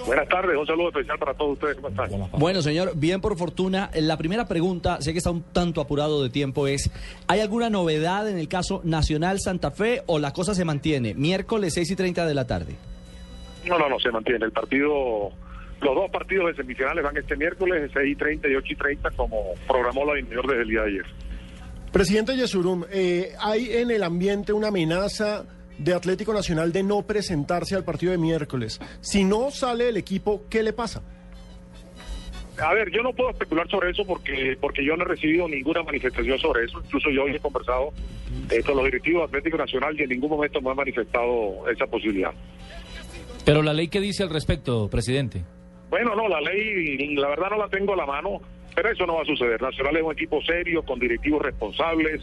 [0.06, 1.76] Buenas tardes, un saludo especial para todos ustedes.
[1.76, 2.10] ¿Cómo están?
[2.40, 3.90] Bueno, señor, bien por fortuna.
[3.96, 6.90] La primera pregunta, sé que está un tanto apurado de tiempo, es,
[7.28, 11.14] ¿hay alguna novedad en el caso Nacional Santa Fe o la cosa se mantiene?
[11.14, 12.76] Miércoles 6 y 30 de la tarde.
[13.66, 14.46] No, no, no, se mantiene.
[14.46, 15.32] El partido,
[15.82, 19.12] los dos partidos de semifinales van este miércoles, 6 y 30 y 8 y 30,
[19.12, 19.38] como
[19.68, 21.06] programó la interior desde el día de ayer.
[21.92, 25.46] Presidente Yesurum, eh, ¿hay en el ambiente una amenaza
[25.84, 28.80] de Atlético Nacional de no presentarse al partido de miércoles?
[29.02, 31.02] Si no sale el equipo, ¿qué le pasa?
[32.58, 35.82] A ver, yo no puedo especular sobre eso porque porque yo no he recibido ninguna
[35.84, 36.80] manifestación sobre eso.
[36.84, 37.92] Incluso yo hoy he conversado
[38.52, 41.88] eh, con los directivos de Atlético Nacional y en ningún momento me han manifestado esa
[41.88, 42.32] posibilidad.
[43.46, 45.44] Pero la ley que dice al respecto, presidente.
[45.90, 48.42] Bueno, no, la ley, la verdad no la tengo a la mano,
[48.76, 49.62] pero eso no va a suceder.
[49.62, 52.22] Nacional es un equipo serio, con directivos responsables.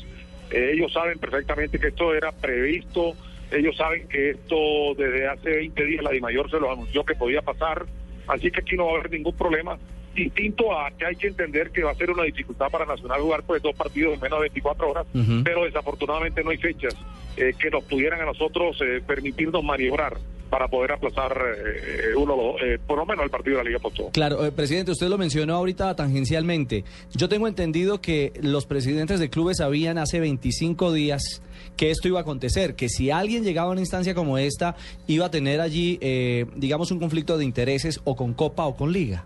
[0.50, 3.14] Eh, ellos saben perfectamente que esto era previsto.
[3.50, 4.56] Ellos saben que esto
[4.96, 7.86] desde hace 20 días la DIMAYOR se los anunció que podía pasar.
[8.26, 9.78] Así que aquí no va a haber ningún problema.
[10.14, 13.42] Distinto a que hay que entender que va a ser una dificultad para Nacional jugar
[13.44, 15.06] pues dos partidos en menos de 24 horas,
[15.44, 16.94] pero desafortunadamente no hay fechas
[17.36, 20.14] eh, que nos pudieran a nosotros eh, permitirnos maniobrar
[20.48, 24.10] para poder aplazar eh, uno, eh, por lo menos el partido de la Liga Postó.
[24.10, 26.84] Claro, eh, presidente, usted lo mencionó ahorita tangencialmente.
[27.12, 31.42] Yo tengo entendido que los presidentes de clubes sabían hace 25 días
[31.76, 35.26] que esto iba a acontecer, que si alguien llegaba a una instancia como esta, iba
[35.26, 39.24] a tener allí, eh, digamos, un conflicto de intereses o con Copa o con Liga.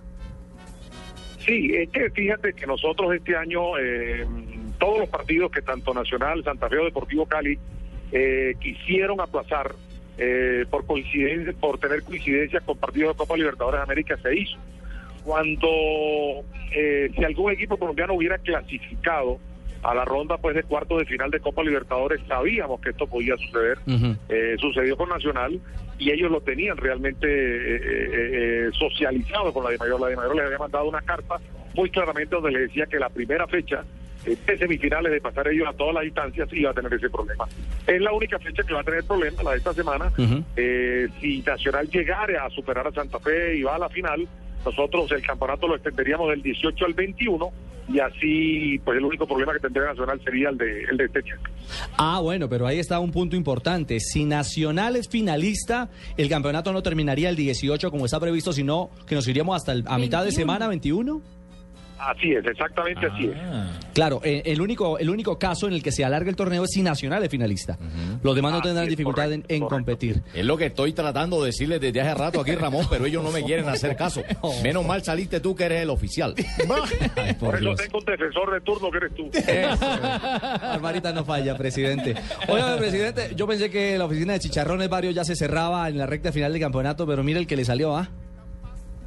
[1.44, 4.24] Sí, es que fíjate que nosotros este año, eh,
[4.78, 7.58] todos los partidos que tanto Nacional, Santa Fe o Deportivo Cali
[8.12, 9.74] eh, quisieron aplazar
[10.22, 14.56] eh, por coincidencia, por tener coincidencia con partidos de Copa Libertadores de América se hizo.
[15.24, 15.68] Cuando
[16.74, 19.38] eh, si algún equipo colombiano hubiera clasificado
[19.82, 23.36] a la ronda pues de cuartos de final de Copa Libertadores, sabíamos que esto podía
[23.36, 23.78] suceder.
[24.28, 25.60] Eh, sucedió con Nacional
[25.98, 30.00] y ellos lo tenían realmente eh, eh, eh, socializado con la de Mayor.
[30.00, 31.36] La de Mayor les había mandado una carta
[31.74, 33.84] muy claramente donde le decía que la primera fecha
[34.24, 37.44] de semifinales de pasar ellos a todas las instancias iba a tener ese problema.
[37.86, 40.12] Es la única fecha que va a tener problema, la de esta semana.
[40.56, 44.26] Eh, si Nacional llegara a superar a Santa Fe y va a la final,
[44.64, 47.50] nosotros el campeonato lo extenderíamos del 18 al 21
[47.92, 51.18] y así pues el único problema que tendría Nacional sería el de, el de este
[51.18, 51.36] año.
[51.98, 53.98] Ah, bueno, pero ahí está un punto importante.
[53.98, 59.16] Si Nacional es finalista, el campeonato no terminaría el 18 como está previsto, sino que
[59.16, 60.32] nos iríamos hasta el- a mitad de 21.
[60.32, 61.20] semana, 21.
[62.04, 63.36] Así es, exactamente así es.
[63.94, 66.70] Claro, eh, el único, el único caso en el que se alarga el torneo es
[66.70, 67.78] si Nacional es finalista.
[68.24, 70.20] Los demás no tendrán dificultad en, en competir.
[70.34, 73.30] Es lo que estoy tratando de decirles desde hace rato aquí, Ramón, pero ellos no
[73.30, 74.22] me quieren hacer caso.
[74.64, 76.34] Menos mal saliste tú que eres el oficial.
[77.16, 77.76] Ay, Por por eso Dios.
[77.80, 79.30] tengo un defensor de turno que eres tú.
[80.62, 82.14] Armarita no falla, presidente.
[82.48, 86.06] Oiga, presidente, yo pensé que la oficina de Chicharrones Varios ya se cerraba en la
[86.06, 88.08] recta final del campeonato, pero mire el que le salió, ¿ah?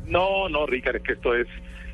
[0.06, 1.48] No, no, Ricardo, es que esto es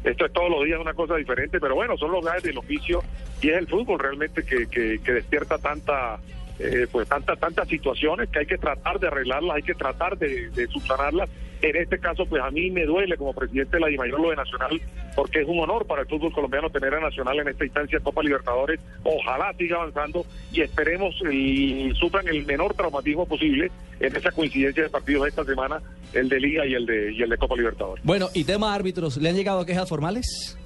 [0.03, 3.03] esto es todos los días una cosa diferente, pero bueno, son los gajes del oficio
[3.41, 6.19] y es el fútbol realmente que, que, despierta tanta
[6.59, 10.49] eh, pues tantas tantas situaciones que hay que tratar de arreglarlas, hay que tratar de,
[10.49, 11.29] de subsanarlas.
[11.61, 14.35] En este caso, pues a mí me duele como presidente de la DIMAYOR lo de
[14.35, 14.81] Nacional,
[15.15, 18.23] porque es un honor para el fútbol colombiano tener a Nacional en esta instancia Copa
[18.23, 18.79] Libertadores.
[19.03, 24.89] Ojalá siga avanzando y esperemos y sufran el menor traumatismo posible en esa coincidencia de
[24.89, 25.81] partidos de esta semana,
[26.13, 28.03] el de Liga y el de, y el de Copa Libertadores.
[28.03, 30.57] Bueno, y tema árbitros, ¿le han llegado quejas formales?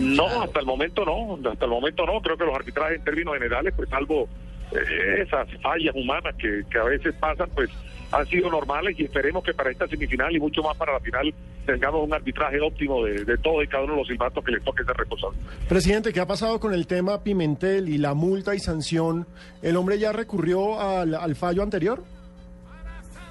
[0.00, 2.22] No, hasta el momento no, hasta el momento no.
[2.22, 4.26] Creo que los arbitrajes en términos generales, pues salvo
[4.72, 7.68] eh, esas fallas humanas que, que a veces pasan, pues
[8.12, 11.32] han sido normales y esperemos que para esta semifinal y mucho más para la final
[11.66, 14.62] tengamos un arbitraje óptimo de, de todos y cada uno de los silbatos que les
[14.62, 15.38] toque ser responsable.
[15.68, 19.26] Presidente, ¿qué ha pasado con el tema Pimentel y la multa y sanción?
[19.62, 22.02] ¿El hombre ya recurrió al, al fallo anterior?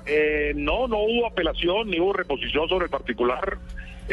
[0.06, 3.58] Eh, no, no hubo apelación ni hubo reposición sobre el particular.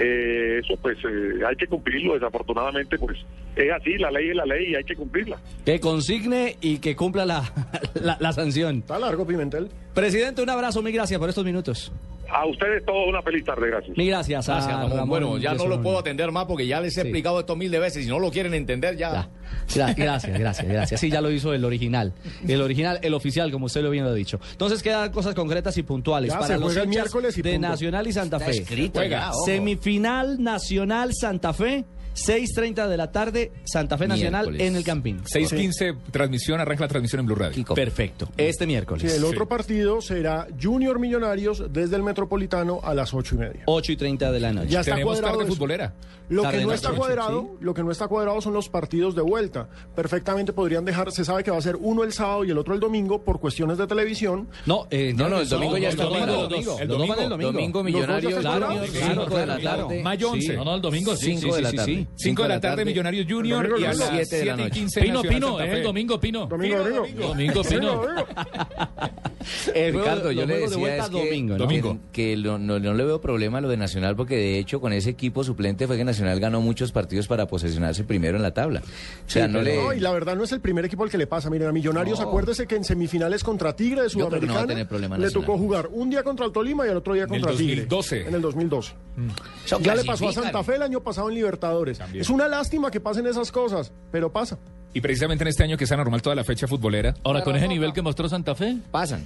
[0.00, 3.18] Eh, eso pues eh, hay que cumplirlo, desafortunadamente pues
[3.56, 5.38] es así, la ley es la ley y hay que cumplirla.
[5.64, 7.42] Que consigne y que cumpla la,
[8.00, 8.78] la, la sanción.
[8.78, 9.68] Está largo, Pimentel.
[9.94, 11.90] Presidente, un abrazo, mil gracias por estos minutos.
[12.30, 13.96] A ustedes todos una feliz tarde, gracias.
[13.96, 14.48] Mil gracias.
[14.48, 14.90] a Gracias, Ramón.
[14.90, 17.06] Ramón Bueno, ya no lo puedo atender más porque ya les he Sí.
[17.08, 18.04] explicado esto mil de veces.
[18.04, 19.10] Si no lo quieren entender, ya.
[19.74, 21.00] Gra- Gracias, gracias, gracias.
[21.00, 22.12] Sí, ya lo hizo el original.
[22.46, 24.38] El original, el oficial, como usted lo bien lo ha dicho.
[24.52, 26.32] Entonces quedan cosas concretas y puntuales.
[26.32, 27.68] Ya, para los miércoles y de punto.
[27.68, 28.58] Nacional y Santa Está Fe.
[28.58, 29.00] escrito.
[29.46, 31.84] Semifinal Nacional Santa Fe,
[32.26, 34.68] 6.30 de la tarde, Santa Fe Nacional Miércoles.
[34.68, 35.22] en el Campín.
[35.24, 37.64] 6.15, transmisión, arranca la transmisión en Blue Radio.
[37.74, 38.28] Perfecto.
[38.37, 39.11] Este miércoles.
[39.11, 43.62] Sí, el otro partido será Junior Millonarios desde el Metropolitano a las ocho y media.
[43.66, 44.68] 8 y 30 de la noche.
[44.68, 45.54] Ya está Tenemos cuadrado tarde eso.
[45.54, 45.94] futbolera.
[46.28, 46.96] Lo Tarde que no noche, está sí.
[46.96, 49.68] cuadrado, lo que no está cuadrado son los partidos de vuelta.
[49.96, 52.74] Perfectamente podrían dejar, se sabe que va a ser uno el sábado y el otro
[52.74, 54.46] el domingo por cuestiones de televisión.
[54.66, 56.48] No, eh, No, no, el domingo ya está domingo, cuadrado.
[56.48, 57.52] El van el domingo, domingo.
[57.52, 60.02] Domingo Millonarios, Claro, Junior, claro, cinco de la tarde.
[60.02, 60.57] Mayo 11.
[60.57, 61.26] No, no, el domingo sí.
[61.38, 62.07] Cinco sí, de la sí, tarde.
[62.16, 62.28] Sí.
[62.30, 64.64] 5 de la tarde, Millonarios Junior domingo, y a las Siete de la 7 y
[64.64, 64.70] noche.
[64.80, 65.76] 15 Pino, Pino, Santa es Fe.
[65.78, 66.46] el domingo, Pino.
[66.46, 67.26] Domingo, domingo.
[67.28, 68.02] Domingo, Pino.
[69.74, 71.58] El Ricardo, yo le de decía vuelta es que, domingo, ¿no?
[71.64, 71.98] Domingo.
[72.12, 74.80] que, que lo- no, no le veo problema a lo de Nacional porque de hecho
[74.80, 78.52] con ese equipo suplente fue que Nacional ganó muchos partidos para posesionarse primero en la
[78.52, 78.82] tabla.
[79.26, 79.76] O sea, no le...
[79.76, 81.48] No, y la verdad no es el primer equipo al que le pasa.
[81.50, 82.26] Miren, a Millonarios, No.
[82.26, 86.10] acuérdese que en semifinales contra Tigre de no Sudamericana tener problema le tocó jugar un
[86.10, 87.76] día contra el Tolima y el otro día En el contra Tigre.
[87.86, 88.28] 2012.
[88.28, 88.92] En el 2012.
[89.64, 90.32] Eso Ya le pasó a.
[90.32, 91.88] Santa Fe el año pasado en Libertadores.
[91.96, 92.22] También.
[92.22, 94.59] Es una lástima que pasen esas cosas, pero pasa.
[94.92, 97.14] Y precisamente en este año que sea normal toda la fecha futbolera.
[97.22, 99.22] Ahora, con ese nivel que mostró Santa Fe, Pasan.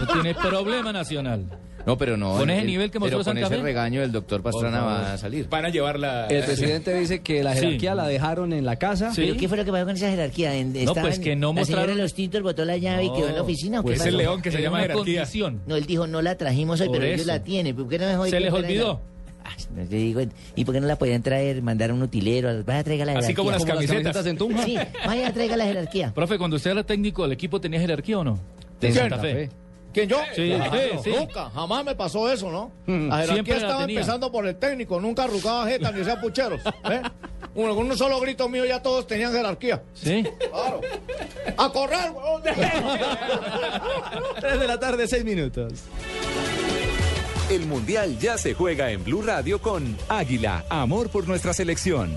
[0.00, 1.44] no tiene problema nacional.
[1.86, 2.36] No, pero no.
[2.36, 3.62] Con ese el- nivel que mostró Pero con Santa ese Fe.
[3.62, 5.48] regaño el doctor Pastrana va a salir.
[5.48, 6.26] Van a llevar la...
[6.26, 7.60] El presidente dice que la Sí.
[7.60, 9.12] jerarquía la dejaron en la casa.
[9.14, 9.22] Sí.
[9.22, 10.54] ¿Pero qué fue lo que pasó con esa jerarquía?
[10.54, 13.42] En- No, pues que no mostraron- los tintos botó la llave y quedó en la
[13.42, 13.80] oficina.
[13.80, 15.20] ¿o qué Pues es el león que se llama jerarquía.
[15.22, 15.62] condición.
[15.66, 17.28] No, él dijo, no la trajimos hoy, Por pero ellos eso.
[17.28, 17.74] la tienen.
[17.76, 19.00] ¿Por qué no Se les olvidó.
[19.74, 20.20] No te digo,
[20.56, 22.62] ¿y por qué no la podían traer, mandar a un utilero?
[22.64, 23.26] Vaya, traiga la jerarquía.
[23.26, 24.26] Así como las Como las camisetas.
[24.26, 24.64] en Tunja.
[24.64, 26.12] Sí, vaya, traiga la jerarquía.
[26.14, 28.38] Profe, cuando usted era técnico, ¿el equipo tenía jerarquía o no?
[28.80, 29.48] De Santa Fe.
[29.92, 30.18] ¿Quién yo?
[30.36, 30.72] Sí, Claro.
[30.72, 31.10] sí, sí.
[31.18, 32.70] Nunca, jamás me pasó eso, ¿no?
[32.86, 34.00] La Siempre jerarquía la estaba tenía.
[34.00, 36.60] empezando por el técnico, nunca arrugaba jeta ni sea pucheros.
[36.90, 37.00] ¿eh?
[37.54, 39.82] Uno, con un solo grito mío ya todos tenían jerarquía.
[39.94, 40.24] Sí.
[40.50, 40.80] Claro.
[41.56, 42.42] ¡A correr, huevón!
[44.40, 45.72] 3 de la tarde, 6 minutos.
[47.50, 52.14] El Mundial ya se juega en Blue Radio con Águila, amor por nuestra selección.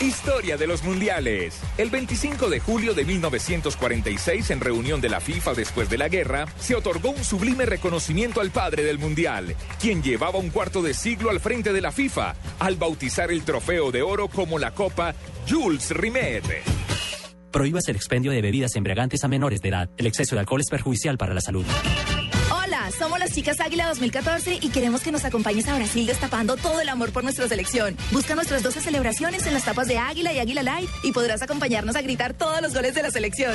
[0.00, 1.60] Historia de los mundiales.
[1.78, 6.46] El 25 de julio de 1946, en reunión de la FIFA después de la guerra,
[6.58, 11.30] se otorgó un sublime reconocimiento al padre del mundial, quien llevaba un cuarto de siglo
[11.30, 15.14] al frente de la FIFA, al bautizar el trofeo de oro como la Copa
[15.48, 16.44] Jules Rimet.
[17.52, 19.88] Prohíbas el expendio de bebidas embriagantes a menores de edad.
[19.96, 21.64] El exceso de alcohol es perjudicial para la salud.
[22.90, 26.88] Somos las chicas Águila 2014 y queremos que nos acompañes a Brasil destapando todo el
[26.88, 27.96] amor por nuestra selección.
[28.12, 31.96] Busca nuestras 12 celebraciones en las tapas de Águila y Águila Light y podrás acompañarnos
[31.96, 33.54] a gritar todos los goles de la selección.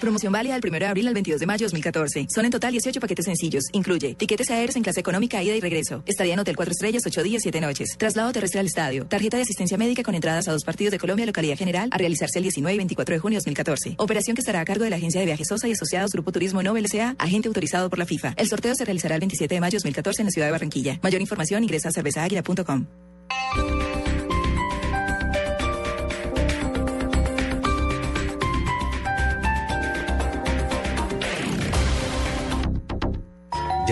[0.00, 2.26] Promoción válida del 1 de abril al 22 de mayo 2014.
[2.30, 3.64] Son en total 18 paquetes sencillos.
[3.72, 6.02] Incluye tiquetes aéreos en clase económica, ida y regreso.
[6.06, 7.96] Estadía en hotel 4 estrellas, 8 días, 7 noches.
[7.98, 9.06] Traslado terrestre al estadio.
[9.06, 12.38] Tarjeta de asistencia médica con entradas a dos partidos de Colombia, localidad general, a realizarse
[12.38, 13.94] el 19 y 24 de junio de 2014.
[13.98, 16.62] Operación que estará a cargo de la Agencia de Viajes Sosa y Asociados Grupo Turismo
[16.62, 18.34] Nobel S.A., agente autorizado por la FIFA.
[18.36, 20.98] El sorteo se realizará el 27 de mayo de 2014 en la ciudad de Barranquilla.
[21.02, 22.86] Mayor información ingresa a cervezaaguila.com.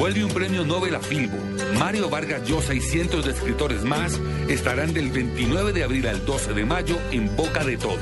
[0.00, 1.36] Vuelve un premio Nobel a Filbo.
[1.78, 6.54] Mario Vargas Llosa y cientos de escritores más estarán del 29 de abril al 12
[6.54, 8.00] de mayo en boca de todos.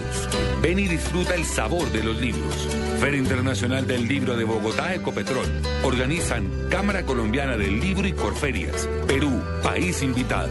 [0.63, 2.69] Ven y disfruta el sabor de los libros.
[3.01, 5.47] Feria Internacional del Libro de Bogotá, Ecopetrol.
[5.83, 8.89] Organizan Cámara Colombiana del Libro y Corferias.
[9.09, 10.51] Perú, país invitado.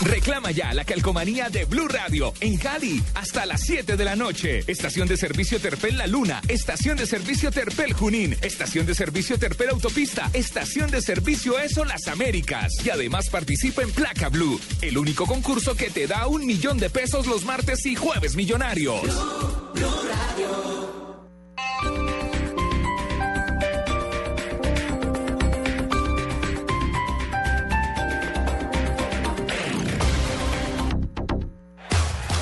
[0.00, 4.64] Reclama ya la calcomanía de Blue Radio en Cali hasta las 7 de la noche.
[4.66, 9.70] Estación de servicio Terpel La Luna, estación de servicio Terpel Junín, estación de servicio Terpel
[9.70, 12.72] Autopista, estación de servicio Eso Las Américas.
[12.84, 16.90] Y además participa en Placa Blue, el único concurso que te da un millón de
[16.90, 19.02] pesos los martes y jueves millonarios.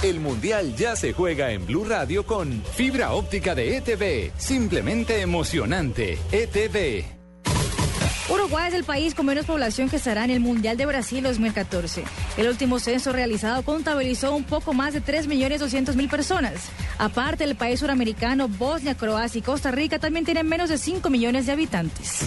[0.06, 4.30] El Mundial ya se juega en Blue Radio con fibra óptica de ETV.
[4.38, 6.16] Simplemente emocionante.
[6.30, 7.04] ETV.
[8.32, 12.04] Uruguay es el país con menos población que estará en el Mundial de Brasil 2014.
[12.36, 16.70] El último censo realizado contabilizó un poco más de 3.200.000 personas.
[16.98, 21.46] Aparte, el país suramericano, Bosnia, Croacia y Costa Rica también tienen menos de 5 millones
[21.46, 22.20] de habitantes.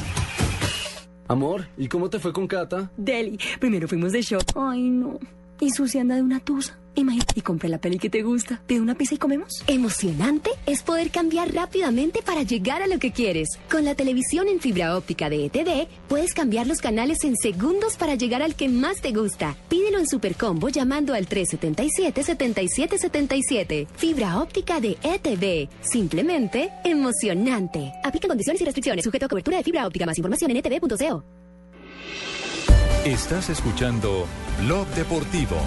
[1.30, 2.92] Amor, ¿y cómo te fue con Cata?
[2.98, 4.44] Deli, primero fuimos de shop.
[4.58, 5.18] Ay, no.
[5.60, 6.80] Y Susi anda de una tusa.
[6.95, 8.62] Imagínate, y compré la peli que te gusta.
[8.65, 9.63] ¿Pide una pizza y comemos?
[9.67, 13.48] Emocionante es poder cambiar rápidamente para llegar a lo que quieres.
[13.72, 18.15] Con la televisión en fibra óptica de ETV, puedes cambiar los canales en segundos para
[18.15, 19.56] llegar al que más te gusta.
[19.69, 23.88] Pídelo en Supercombo llamando al 377-7777.
[23.95, 25.69] Fibra óptica de ETV.
[25.82, 27.93] Simplemente emocionante.
[28.04, 29.06] Aplica condiciones y restricciones.
[29.06, 30.06] Sujeto a cobertura de fibra óptica.
[30.06, 31.38] Más información en etv.co.
[33.10, 34.28] Estás escuchando
[34.60, 35.58] Blog Deportivo.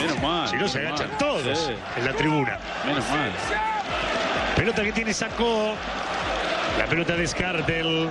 [0.00, 0.48] Menos mal.
[0.48, 1.18] Si no se agachan mal.
[1.18, 1.72] todos Sí.
[1.96, 2.58] en la tribuna.
[2.84, 3.30] Menos mal.
[4.56, 5.74] Pelota que tiene Sacó.
[6.76, 8.08] La pelota de Scartel.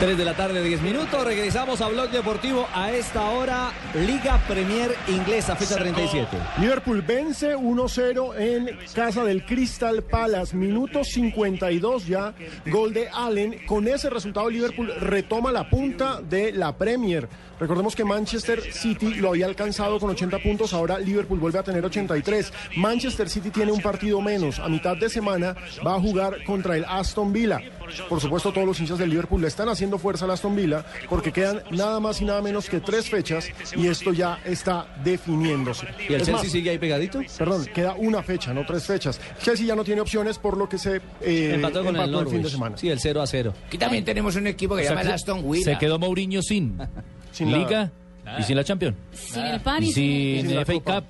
[0.00, 1.22] 3 de la tarde, 10 minutos.
[1.22, 3.70] Regresamos a Blog Deportivo a esta hora.
[3.92, 6.38] Liga Premier Inglesa, fecha 37.
[6.58, 10.56] Liverpool vence 1-0 en casa del Crystal Palace.
[10.56, 12.32] Minuto 52 ya.
[12.64, 13.66] Gol de Allen.
[13.66, 17.28] Con ese resultado, Liverpool retoma la punta de la Premier.
[17.60, 20.72] Recordemos que Manchester City lo había alcanzado con 80 puntos.
[20.72, 22.52] Ahora Liverpool vuelve a tener 83.
[22.76, 24.58] Manchester City tiene un partido menos.
[24.58, 25.54] A mitad de semana
[25.86, 27.60] va a jugar contra el Aston Villa.
[28.08, 31.32] Por supuesto, todos los hinchas del Liverpool le están haciendo fuerza al Aston Villa porque
[31.32, 35.86] quedan nada más y nada menos que tres fechas y esto ya está definiéndose.
[36.08, 37.20] ¿Y el Es Chelsea más, sigue ahí pegadito?
[37.36, 39.20] Perdón, queda una fecha, no tres fechas.
[39.42, 42.32] Chelsea ya no tiene opciones por lo que se eh, Empató con el Norwich.
[42.32, 42.76] fin de semana.
[42.76, 43.54] Sí, el 0 a 0.
[43.66, 45.64] Aquí también tenemos un equipo que O sea, llama el Aston Villa.
[45.64, 46.78] Se quedó Mourinho sin,
[47.32, 47.90] Sin Liga
[48.38, 48.96] y sin la Champions.
[49.12, 51.04] Sin el pan Y y sin, sin el- FA Cup.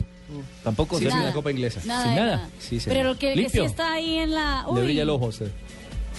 [0.62, 0.98] Tampoco.
[0.98, 1.24] Sin Nada.
[1.24, 1.80] la Copa Inglesa.
[1.84, 2.36] Nada Sin nada.
[2.36, 2.48] nada.
[2.60, 2.88] Sí, sí.
[2.88, 4.64] Pero el que, el que sí está ahí en la.
[4.66, 5.32] Le uy, brilla el ojo.
[5.32, 5.44] Sí.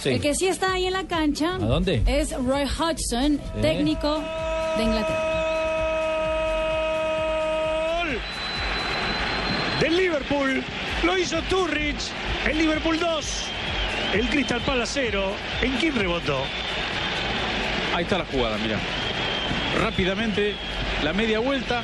[0.04, 1.54] El que sí está ahí en la cancha.
[1.54, 2.02] ¿A dónde?
[2.06, 4.22] Es Roy Hodgson, técnico
[4.76, 5.28] de Inglaterra.
[8.02, 8.18] Gol
[9.80, 10.62] del Liverpool.
[11.04, 12.10] Lo hizo Turridge.
[12.48, 13.44] El Liverpool 2.
[14.14, 15.32] El Crystal Palace 0.
[15.62, 16.38] ¿En quién rebotó?
[17.94, 18.78] Ahí está la jugada, mira.
[19.80, 20.54] Rápidamente,
[21.02, 21.82] la media vuelta.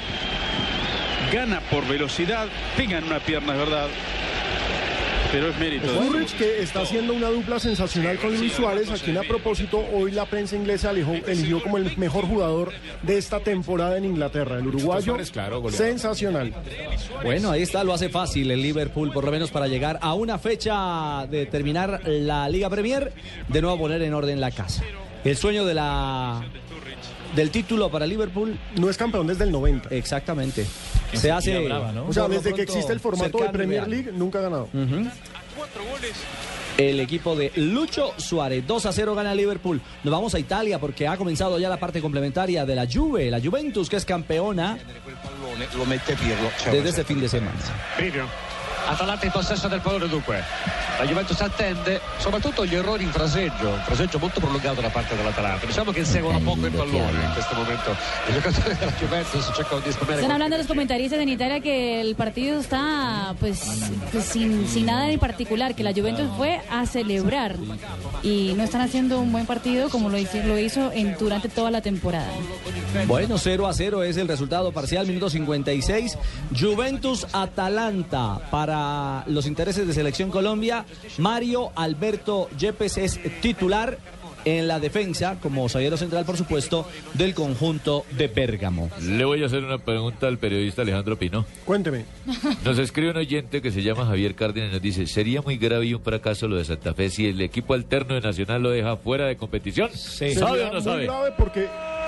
[1.33, 2.47] Gana por velocidad.
[2.77, 3.89] Pega en una pierna, es verdad.
[5.31, 8.95] Pero es mérito de Ulrich que está haciendo una dupla sensacional con Luis Suárez, a
[8.95, 13.41] quien a propósito hoy la prensa inglesa eligió, eligió como el mejor jugador de esta
[13.41, 14.59] temporada en Inglaterra.
[14.59, 15.19] El uruguayo,
[15.71, 16.55] sensacional.
[17.23, 20.39] Bueno, ahí está, lo hace fácil el Liverpool, por lo menos para llegar a una
[20.39, 23.13] fecha de terminar la Liga Premier,
[23.49, 24.83] de nuevo poner en orden la casa.
[25.25, 26.43] El sueño de la
[27.35, 29.91] del título para Liverpool no es campeón desde el 90.
[29.91, 30.67] Exactamente.
[31.13, 31.57] Se hace
[32.07, 33.91] O sea, desde que existe el formato de Premier real.
[33.91, 34.69] League, nunca ha ganado.
[34.73, 36.17] Cuatro goles
[36.79, 38.65] el equipo de Lucho Suárez.
[38.67, 39.83] 2 a 0 gana Liverpool.
[40.05, 43.41] Nos vamos a Italia porque ha comenzado ya la parte complementaria de la Juve, la
[43.41, 44.79] Juventus que es campeona
[46.71, 47.59] desde este fin de semana.
[48.87, 50.43] Atalanta in possesso del pallone dunque.
[50.99, 55.65] La Juventus attende soprattutto gli errori in fraseggio, un fraseggio molto prolungato da parte dell'Atalanta.
[55.65, 57.97] Diciamo che seguono poco il pallone in questo momento.
[58.29, 62.17] I giocatori della Juventus cercano di esprimere Están hablando los comentaristas en Italia que el
[62.17, 63.61] partido está pues,
[64.11, 67.57] pues, sin, sin nada en particular, que la Juventus fue a celebrar
[68.23, 71.71] y no están haciendo un buen partido como lo hizo, lo hizo en, durante toda
[71.71, 72.33] la temporada.
[73.07, 76.19] Bueno, 0 a 0 es el resultado parcial, minuto 56.
[76.59, 78.78] Juventus-Atalanta para
[79.27, 80.85] los intereses de Selección Colombia.
[81.19, 83.99] Mario Alberto Yepes es titular
[84.45, 88.89] en la defensa, como zaguero central, por supuesto, del conjunto de Bérgamo.
[89.03, 91.45] Le voy a hacer una pregunta al periodista Alejandro Pino.
[91.65, 92.05] Cuénteme.
[92.65, 95.87] Nos escribe un oyente que se llama Javier Cárdenas y nos dice, ¿sería muy grave
[95.87, 98.97] y un fracaso lo de Santa Fe si el equipo alterno de Nacional lo deja
[98.97, 99.91] fuera de competición?
[99.93, 101.05] ¿Sabe Sería o no muy sabe?
[101.05, 101.67] grave porque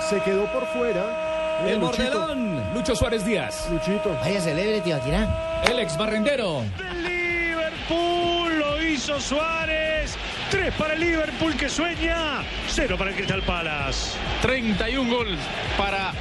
[0.09, 1.40] se quedó por fuera.
[1.67, 2.03] El Luchito.
[2.19, 2.73] mordelón.
[2.73, 3.67] Lucho Suárez Díaz.
[3.71, 4.15] Luchito.
[4.21, 5.61] Vaya celebre, tío, tira.
[5.69, 6.63] El ex barrendero.
[7.03, 10.17] Liverpool lo hizo Suárez.
[10.49, 12.43] Tres para el Liverpool que sueña.
[12.67, 14.17] Cero para el Crystal Palace.
[14.41, 15.37] 31 gol
[15.77, 16.11] para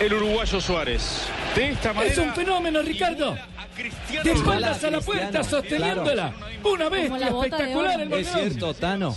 [0.00, 1.22] el uruguayo Suárez.
[1.54, 2.12] De esta manera.
[2.12, 3.36] Es un fenómeno, Ricardo.
[4.22, 6.32] De espaldas a la puerta, Cristiano, sosteniéndola.
[6.62, 9.16] Una Como la bestia espectacular el Es cierto, Tano.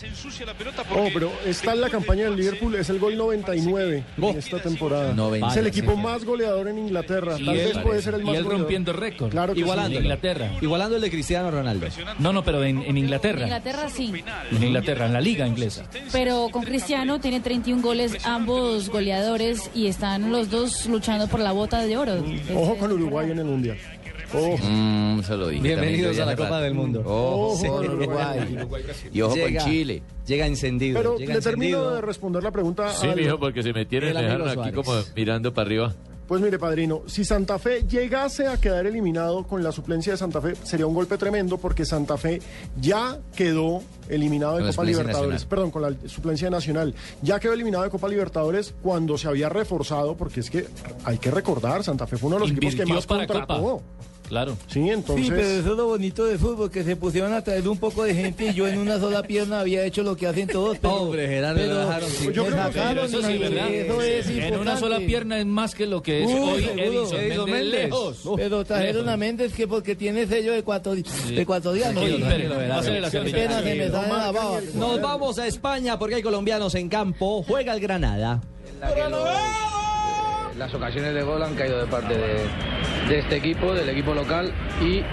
[0.95, 5.13] Oh, pero está en la campaña del Liverpool, es el gol 99 en esta temporada.
[5.13, 5.47] 90.
[5.49, 7.35] Es el equipo más goleador en Inglaterra.
[7.39, 8.61] Y Tal él- vez puede ser el y más él goleador.
[8.61, 9.29] rompiendo récord.
[9.29, 9.63] Claro que sí.
[9.63, 9.95] Igualando.
[9.97, 10.51] En Inglaterra.
[10.59, 11.87] Igualando el de Cristiano Ronaldo.
[12.17, 13.43] No, no, pero en, en En Inglaterra.
[13.43, 14.11] Inglaterra sí,
[14.51, 15.85] En Inglaterra, en la liga inglesa.
[16.11, 21.51] pero con Cristiano tiene 31 goles ambos goleadores y están los dos luchando por la
[21.51, 22.13] bota de oro.
[22.55, 23.77] Ojo con Uruguay en el Mundial.
[24.33, 24.57] Ojo.
[24.61, 25.63] Mm, se lo dije.
[25.63, 27.01] Bienvenidos a la Copa del Mundo.
[27.05, 28.57] Ojo con Uruguay.
[29.13, 30.01] Y ojo Llega- con Chile.
[30.25, 30.97] Llega encendido.
[30.99, 31.95] Pero llega le termino encendido.
[31.95, 32.89] de responder la pregunta.
[32.93, 34.75] Sí, al- mijo, porque se metieron y dejaron aquí Suárez.
[34.75, 35.95] como mirando para arriba.
[36.27, 40.41] Pues mire, padrino, si Santa Fe llegase a quedar eliminado con la suplencia de Santa
[40.41, 42.41] Fe, sería un golpe tremendo porque Santa Fe
[42.79, 45.43] ya quedó eliminado de Copa Libertadores.
[45.43, 45.47] nacional.
[45.49, 46.93] Perdón, con la suplencia nacional.
[47.21, 50.67] Ya quedó eliminado de Copa Libertadores cuando se había reforzado, porque es que
[51.05, 53.61] hay que recordar, Santa Fe fue uno de los equipos que más contrató.
[53.61, 53.83] Copa.
[54.27, 54.57] Claro.
[54.67, 55.25] Sí, entonces.
[55.25, 58.03] Sí, pero eso es lo bonito de fútbol, que se pusieron a traer un poco
[58.03, 60.77] de gente y yo en una sola pierna había hecho lo que hacen todos.
[60.79, 63.37] Pero, Pobre Gerardo, pero lo dejaron sin- me Yo creo que Pero sacaron eso sí,
[63.37, 63.69] ¿verdad?
[63.71, 66.63] eso es en una sola pierna es más que lo que es Uy, hoy.
[66.77, 67.71] Edison, Edison Méndez.
[67.85, 68.17] Lejos.
[68.35, 69.13] Pero trajeron Lejos.
[69.13, 70.53] a Méndez que porque tiene sello
[72.83, 73.27] selección.
[73.27, 74.59] se me sale la baba.
[74.75, 77.43] Nos vamos a España porque hay colombianos en campo.
[77.43, 78.41] Juega el Granada.
[80.57, 82.37] Las ocasiones de gol han caído de parte de,
[83.07, 84.51] de este equipo, del equipo local
[84.81, 85.03] y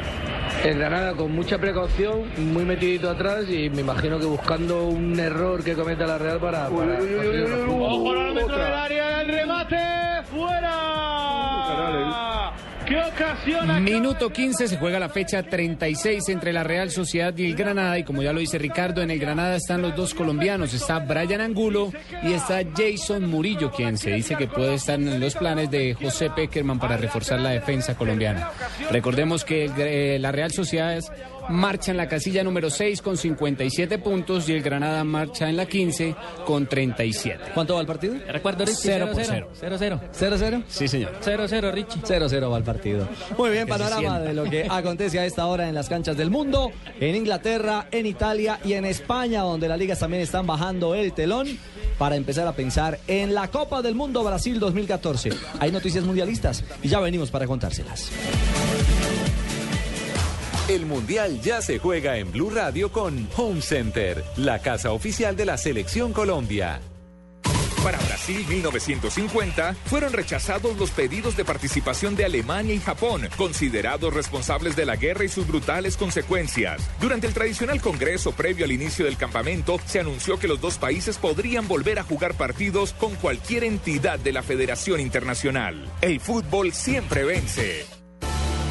[0.67, 5.63] el Granada con mucha precaución, muy metidito atrás y me imagino que buscando un error
[5.63, 6.69] que cometa la Real para...
[6.69, 7.79] para conseguir los puntos.
[7.81, 9.77] Ojo al del área, el remate
[10.31, 12.44] fuera.
[13.81, 18.05] Minuto 15 se juega la fecha 36 entre la Real Sociedad y el Granada y
[18.05, 21.93] como ya lo dice Ricardo, en el Granada están los dos colombianos, está Brian Angulo
[22.23, 26.31] y está Jason Murillo, quien se dice que puede estar en los planes de José
[26.31, 28.51] Peckerman para reforzar la defensa colombiana.
[28.91, 31.01] Recordemos que el- eh, la Real Sociedad
[31.49, 35.67] marcha en la casilla número 6 con 57 puntos y el Granada marcha en la
[35.67, 36.15] 15
[36.45, 37.53] con 37.
[37.55, 38.15] ¿Cuánto va el partido?
[38.29, 39.47] Recuerdo, Richie, 0 por 0-0.
[39.61, 40.01] 0-0.
[40.13, 40.65] 0-0.
[40.69, 41.13] Sí, señor.
[41.25, 42.01] 0-0, Richie.
[42.03, 43.09] 0-0 va el partido.
[43.37, 46.73] Muy bien, panorama de lo que acontece a esta hora en las canchas del mundo,
[47.01, 51.47] en Inglaterra, en Italia y en España, donde las ligas también están bajando el telón
[51.99, 55.31] para empezar a pensar en la Copa del Mundo Brasil 2014.
[55.61, 58.11] Hay noticias mundialistas y ya venimos para contárselas.
[60.67, 65.45] El Mundial ya se juega en Blue Radio con Home Center, la casa oficial de
[65.45, 66.81] la Selección Colombia.
[67.83, 74.75] Para Brasil 1950 fueron rechazados los pedidos de participación de Alemania y Japón, considerados responsables
[74.75, 76.81] de la guerra y sus brutales consecuencias.
[76.99, 81.19] Durante el tradicional congreso previo al inicio del campamento, se anunció que los dos países
[81.19, 85.93] podrían volver a jugar partidos con cualquier entidad de la Federación Internacional.
[86.01, 87.85] El fútbol siempre vence.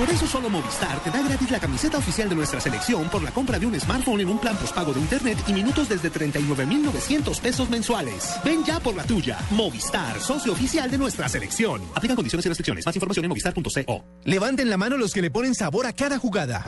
[0.00, 3.32] Por eso solo Movistar te da gratis la camiseta oficial de nuestra selección por la
[3.32, 7.68] compra de un smartphone en un plan postpago de internet y minutos desde 39.900 pesos
[7.68, 8.34] mensuales.
[8.42, 9.36] Ven ya por la tuya.
[9.50, 11.82] Movistar, socio oficial de nuestra selección.
[11.94, 12.86] Aplican condiciones y restricciones.
[12.86, 14.02] Más información en movistar.co.
[14.24, 16.64] Levanten la mano los que le ponen sabor a cada jugada.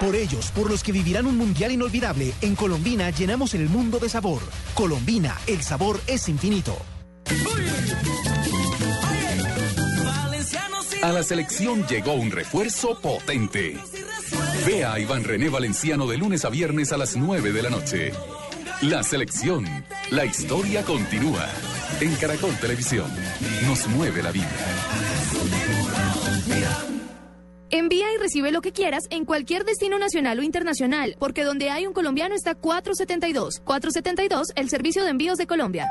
[0.00, 4.08] Por ellos, por los que vivirán un mundial inolvidable, en Colombina llenamos el mundo de
[4.08, 4.42] sabor.
[4.74, 6.76] Colombina, el sabor es infinito.
[11.06, 13.78] A la selección llegó un refuerzo potente.
[14.66, 18.12] Vea a Iván René Valenciano de lunes a viernes a las 9 de la noche.
[18.82, 19.64] La selección.
[20.10, 21.46] La historia continúa.
[22.00, 23.08] En Caracol Televisión.
[23.68, 24.50] Nos mueve la vida.
[27.70, 31.86] Envía y recibe lo que quieras en cualquier destino nacional o internacional, porque donde hay
[31.86, 33.60] un colombiano está 472.
[33.60, 35.86] 472, el servicio de envíos de Colombia.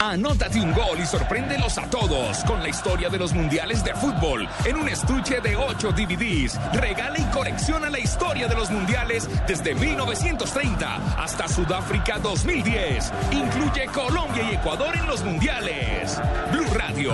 [0.00, 4.48] Anótate un gol y sorpréndelos a todos con la historia de los mundiales de fútbol
[4.64, 6.56] en un estuche de 8 DVDs.
[6.72, 13.12] Regala y colecciona la historia de los mundiales desde 1930 hasta Sudáfrica 2010.
[13.32, 16.20] Incluye Colombia y Ecuador en los mundiales.
[16.52, 17.12] Blue Radio,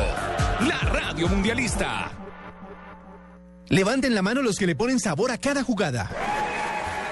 [0.68, 2.10] la radio mundialista.
[3.70, 6.10] Levanten la mano los que le ponen sabor a cada jugada.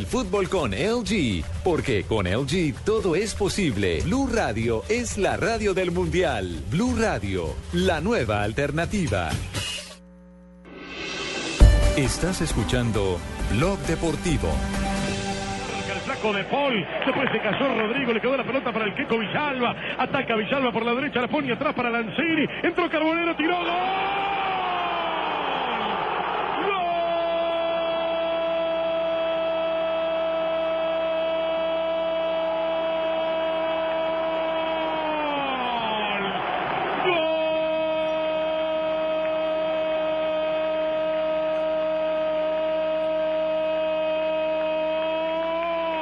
[0.00, 4.00] del fútbol con LG, porque con LG todo es posible.
[4.02, 6.62] Blue Radio es la radio del mundial.
[6.70, 9.28] Blue Radio, la nueva alternativa.
[11.98, 13.18] Estás escuchando
[13.52, 14.48] Blog Deportivo.
[15.92, 16.86] El de Paul.
[17.04, 18.14] Después se cayó Rodrigo.
[18.14, 19.76] Le quedó la pelota para el Queco Villalba.
[19.98, 21.20] Ataca Villalba por la derecha.
[21.20, 22.46] La pone atrás para Lanzini.
[22.62, 23.36] Entró Carbonero.
[23.36, 23.58] Tiró.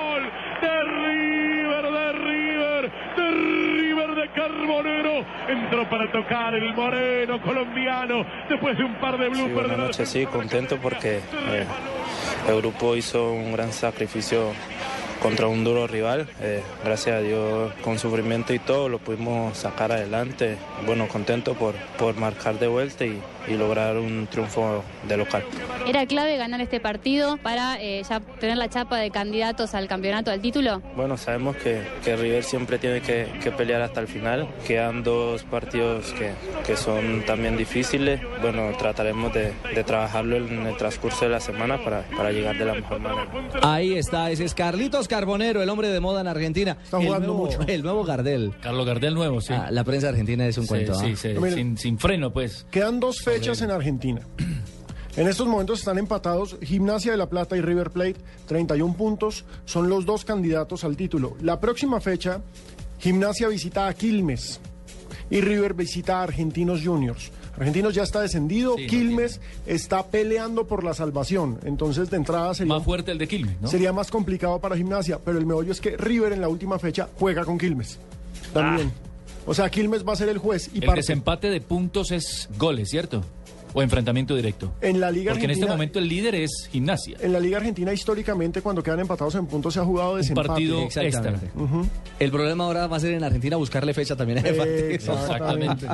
[0.09, 0.31] Gol
[0.61, 4.29] de River, de River, de River de
[5.71, 9.77] Entró para tocar el moreno colombiano después de un par de Sí, bloopers buenas de
[9.77, 11.67] la noches, sí, contento porque eh,
[12.49, 14.53] el grupo hizo un gran sacrificio
[15.21, 16.27] contra un duro rival.
[16.41, 20.57] Eh, gracias a Dios, con sufrimiento y todo, lo pudimos sacar adelante.
[20.87, 25.43] Bueno, contento por, por marcar de vuelta y, y lograr un triunfo de local.
[25.87, 30.31] ¿Era clave ganar este partido para eh, ya tener la chapa de candidatos al campeonato,
[30.31, 30.83] al título?
[30.97, 34.49] Bueno, sabemos que, que River siempre tiene que, que pelear hasta el final.
[34.67, 36.33] Quedan dos partidos que,
[36.67, 38.21] que son también difíciles.
[38.43, 42.65] Bueno, trataremos de, de trabajarlo en el transcurso de la semana para, para llegar de
[42.65, 43.27] la mejor manera.
[43.63, 46.77] Ahí está, ese es Carlitos Carbonero, el hombre de moda en Argentina.
[46.83, 47.61] Está jugando el nuevo, mucho.
[47.67, 48.53] El nuevo Gardel.
[48.61, 49.53] Carlos Gardel nuevo, sí.
[49.53, 50.95] Ah, la prensa argentina es un Sí, cuento.
[50.95, 51.17] sí, ¿ah?
[51.17, 52.67] sí, sin, sin freno, pues.
[52.71, 54.21] Quedan dos fechas en Argentina.
[55.17, 58.17] En estos momentos están empatados Gimnasia de la Plata y River Plate,
[58.47, 61.37] 31 puntos, son los dos candidatos al título.
[61.41, 62.41] La próxima fecha,
[62.99, 64.61] Gimnasia visita a Quilmes
[65.31, 67.31] y River visita a Argentinos Juniors.
[67.57, 72.55] Argentinos ya está descendido, Sí, no Quilmes está peleando por la salvación, entonces de entrada
[72.55, 73.69] sería, Más fuerte el de Quilmes, ¿no?
[73.69, 77.09] sería más complicado para Gimnasia, pero el meollo es que River en la última fecha
[77.19, 77.99] juega con Quilmes.
[78.53, 78.93] También.
[79.49, 80.99] O sea, Quilmes va a ser el juez y el parte.
[81.01, 83.25] desempate de puntos es goles, ¿cierto?
[83.75, 84.73] O enfrentamiento directo.
[84.81, 87.17] En la Liga Porque en este momento el líder es gimnasia.
[87.21, 90.49] En la Liga Argentina, históricamente, cuando quedan empatados en puntos, se ha jugado desempate.
[90.49, 91.51] partido Exactamente.
[91.55, 91.87] Ujú.
[92.19, 94.89] El problema ahora va a ser en Argentina buscarle fecha también a ese partido.
[94.91, 95.87] Exactamente.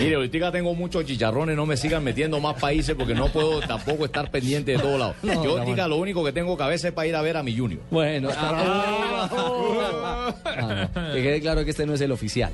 [0.00, 4.04] Mire, ahorita tengo muchos chicharrones, no me sigan metiendo más países porque no puedo tampoco
[4.04, 5.16] estar pendiente de todos lados.
[5.22, 5.88] No, Yo no, ahorita bueno.
[5.88, 7.80] lo único que tengo cabeza es para ir a ver a mi Junior.
[7.90, 9.30] Bueno, ah,
[10.60, 12.52] no, no, que quede claro que este no es el oficial,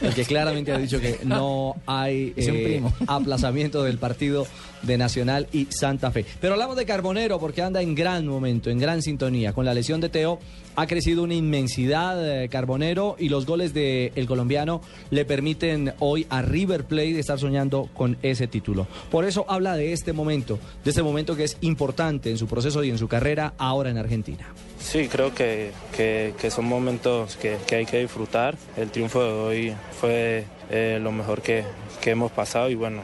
[0.00, 4.05] porque claramente ha dicho que no hay un eh, aplazamiento del partido.
[4.06, 4.46] Partido
[4.82, 6.24] de Nacional y Santa Fe.
[6.40, 9.52] Pero hablamos de Carbonero porque anda en gran momento, en gran sintonía.
[9.52, 10.38] Con la lesión de Teo
[10.76, 14.80] ha crecido una inmensidad eh, Carbonero y los goles del el colombiano
[15.10, 18.86] le permiten hoy a River Plate estar soñando con ese título.
[19.10, 22.84] Por eso habla de este momento, de este momento que es importante en su proceso
[22.84, 24.46] y en su carrera ahora en Argentina.
[24.78, 28.56] Sí, creo que, que- que son momentos que, que hay que disfrutar.
[28.76, 31.64] El triunfo de hoy fue eh, lo mejor que,
[32.00, 33.02] que hemos pasado y bueno,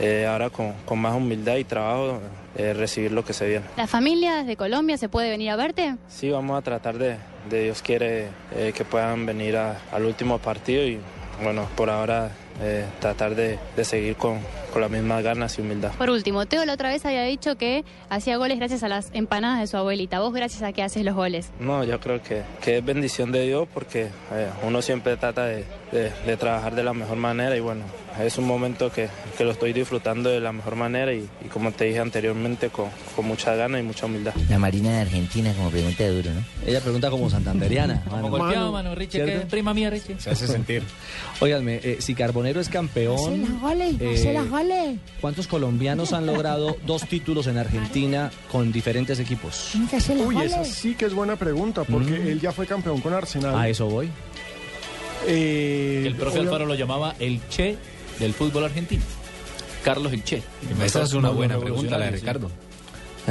[0.00, 2.20] eh, ahora con, con más humildad y trabajo
[2.56, 3.64] eh, recibir lo que se viene.
[3.76, 5.96] ¿La familia desde Colombia se puede venir a verte?
[6.08, 7.16] Sí, vamos a tratar de,
[7.50, 10.98] de Dios quiere, eh, que puedan venir a- al último partido y
[11.42, 12.30] bueno, por ahora
[13.00, 14.38] tratar de, de seguir con,
[14.74, 15.92] con las mismas ganas y humildad.
[15.92, 19.60] Por último, Teo la otra vez había dicho que hacía goles gracias a las empanadas
[19.60, 20.18] de su abuelita.
[20.20, 21.50] ¿Vos gracias a qué haces los goles?
[21.60, 25.64] No, yo creo que, que es bendición de Dios porque eh, uno siempre trata de,
[25.92, 27.84] de- de trabajar de la mejor manera y bueno,
[28.20, 29.08] es un momento que,
[29.38, 32.88] que lo estoy disfrutando de la mejor manera y, y como te dije anteriormente, con,
[33.14, 34.34] con mucha ganas y mucha humildad.
[34.50, 36.42] La Marina de Argentina, como pregunta duro, ¿no?
[36.66, 38.02] Ella pregunta como santanderiana.
[38.10, 40.16] Como golpeado, mano, Richie, que prima mía, Richie.
[40.18, 40.82] Se hace sentir.
[41.40, 43.44] Óiganme, eh, si Carbonero es campeón,
[44.00, 44.16] eh,
[45.20, 49.72] ¿cuántos colombianos han logrado dos títulos en Argentina con diferentes equipos?
[50.26, 53.54] Uy, esa sí que es buena pregunta, porque él ya fue campeón con Arsenal.
[53.56, 54.10] A eso voy.
[55.26, 57.76] Eh, El profe obvia- Alfaro lo llamaba el Che
[58.18, 59.02] del fútbol argentino.
[59.82, 60.42] Carlos el Che.
[60.84, 62.50] Esa es una buena pregunta, la de Ricardo.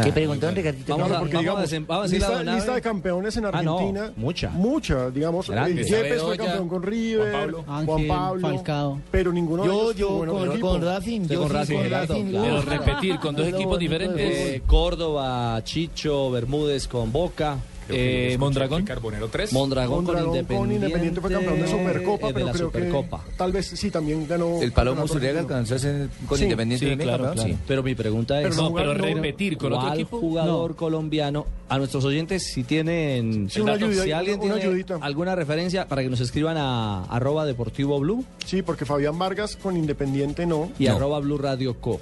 [0.02, 0.98] ¿Qué preguntó Ricardito?
[0.98, 4.12] Vamos a, porque vamos digamos, a lista, de campeones en Ah, no, Argentina.
[4.16, 4.50] mucha.
[4.50, 5.48] Mucha, digamos.
[5.48, 7.64] Yepes fue campeón con River, Juan Pablo.
[7.66, 9.02] Juan Ángel, Pablo, Falcao.
[9.12, 11.28] pero ninguno de Yo, ellos yo, con, con Racing.
[11.28, 12.30] Yo con Racing, con Gerardo, Racing.
[12.30, 12.46] claro.
[12.46, 14.62] Pero repetir con dos equipos diferentes.
[14.66, 17.58] Córdoba, Chicho, Bermúdez con Boca.
[17.90, 18.84] Eh, Mondragón.
[18.86, 19.52] Carbonero 3.
[19.54, 20.56] Mondragón, Mondragón con Independiente.
[20.56, 23.24] con Independiente fue campeón de Supercopa, de pero la creo Supercopa.
[23.26, 24.62] que tal vez sí también ganó.
[24.62, 27.44] El Palomo Zuriaga alcanzó a ser con Sí, Independiente sí, claro, claro.
[27.44, 27.58] sí.
[27.68, 30.20] Pero mi pregunta es, Pero no No, pero jugaron- repetir con otro ¿cuál equipo.
[30.20, 31.46] jugador colombiano?
[31.70, 34.98] A nuestros oyentes, si tienen, Sí, una datos, ayuda- si alguien una tiene ayudita.
[35.02, 39.76] alguna referencia para que nos escriban a arroba deportivo blue Sí, porque Fabián Vargas con
[39.76, 40.72] Independiente no.
[40.78, 40.96] y No.
[40.96, 42.00] arroba blue radio co.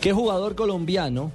[0.00, 1.30] ¿Qué jugador colombiano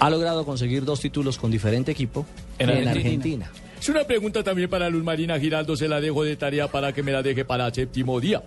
[0.00, 2.24] ha logrado conseguir dos títulos con diferente equipo
[2.58, 3.00] En en, Argentina.
[3.46, 3.50] Argentina?
[3.80, 7.02] Es una pregunta también para Luz Marina Giraldo, se la dejo de tarea para que
[7.04, 8.42] me la deje para el séptimo día.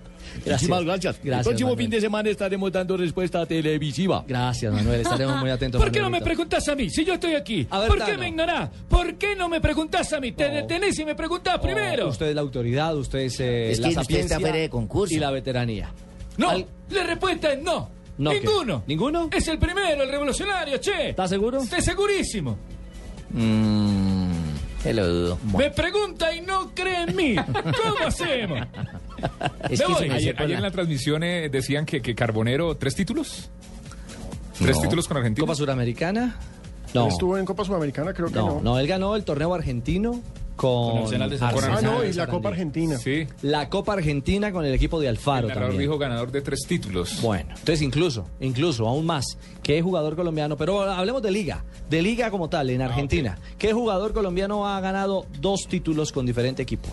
[0.45, 1.15] Muchísimas gracias.
[1.19, 1.83] El Gracias, próximo Manuel.
[1.85, 4.25] fin de semana estaremos dando respuesta televisiva.
[4.27, 4.99] Gracias, Manuel.
[5.01, 5.81] Estaremos muy atentos.
[5.81, 6.25] ¿Por qué no me Manuelito.
[6.25, 6.89] preguntas a mí?
[6.89, 7.65] Si yo estoy aquí.
[7.69, 8.11] A ver, ¿Por Tano.
[8.11, 8.69] qué me ignorás?
[8.89, 10.33] ¿Por qué no me preguntas a mí?
[10.33, 10.55] Te No.
[10.55, 12.09] detenés y me preguntás Oh, primero.
[12.09, 14.69] Usted es la autoridad, usted es, eh, Es la que usted sapiencia está fuera de
[14.69, 15.13] concurso.
[15.15, 15.91] y la veteranía.
[16.37, 17.89] No, Al- la respuesta es no.
[18.21, 18.39] No, ¿qué?
[18.41, 18.83] Ninguno.
[18.87, 19.29] ¿Ninguno?
[19.31, 21.09] Es el primero, el revolucionario, che.
[21.09, 21.61] ¿Estás seguro?
[21.61, 22.57] Estoy segurísimo.
[23.31, 24.31] Mm,
[24.83, 25.37] Te lo dudo.
[25.57, 27.35] Me pregunta y no cree en mí.
[27.83, 28.67] ¿Cómo hacemos?
[29.69, 32.75] Es Me que Ayer, sepa ayer la- en la transmisión eh, decían que, que Carbonero,
[32.77, 33.49] ¿tres títulos?
[34.59, 34.81] ¿Tres No.
[34.83, 35.43] títulos con Argentina?
[35.45, 36.37] Copa Suramericana.
[36.93, 38.61] No, Estuvo en Copa Sudamericana, creo que no, no.
[38.61, 40.19] no, él ganó el torneo argentino
[40.61, 41.67] con, Con Arsenal de Sarandí.
[41.71, 42.27] Ah, no, y la.
[42.27, 42.95] Copa Argentina.
[42.99, 43.25] Sí.
[43.41, 45.79] La Copa Argentina con el equipo de Alfaro El también.
[45.81, 47.19] dijo ganador de tres títulos.
[47.21, 49.25] Bueno, entonces incluso, incluso, aún más,
[49.63, 50.55] ¿qué jugador colombiano?
[50.57, 53.39] Pero hablemos de liga, de liga como tal, en Argentina.
[53.57, 56.89] ¿Qué jugador colombiano ha ganado dos títulos con diferente equipo?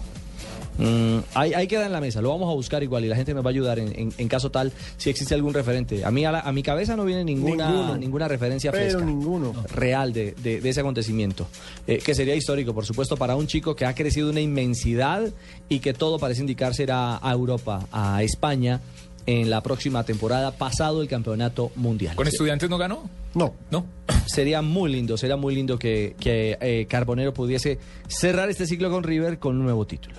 [0.79, 3.35] Mm, ahí, ahí queda en la mesa, lo vamos a buscar igual y la gente
[3.35, 6.05] me va a ayudar en, en- en caso tal si existe algún referente.
[6.05, 7.97] A mí a, la- a mi cabeza no viene ninguna, Ninguno.
[7.97, 9.53] ninguna referencia Pero fresca ninguno.
[9.75, 11.49] real de, de- de ese acontecimiento,
[11.87, 15.23] eh, que sería histórico, por supuesto, para un chico que ha crecido una inmensidad
[15.69, 18.81] y que todo parece indicar será a Europa, a España,
[19.27, 22.17] en la próxima temporada, pasado el campeonato mundial.
[22.17, 23.11] ¿Con estudiantes no ganó?
[23.35, 23.53] No.
[23.71, 23.85] No.
[24.27, 29.03] Sería muy lindo, sería muy lindo que, que, eh, Carbonero pudiese cerrar este ciclo con
[29.03, 30.17] River con un nuevo título.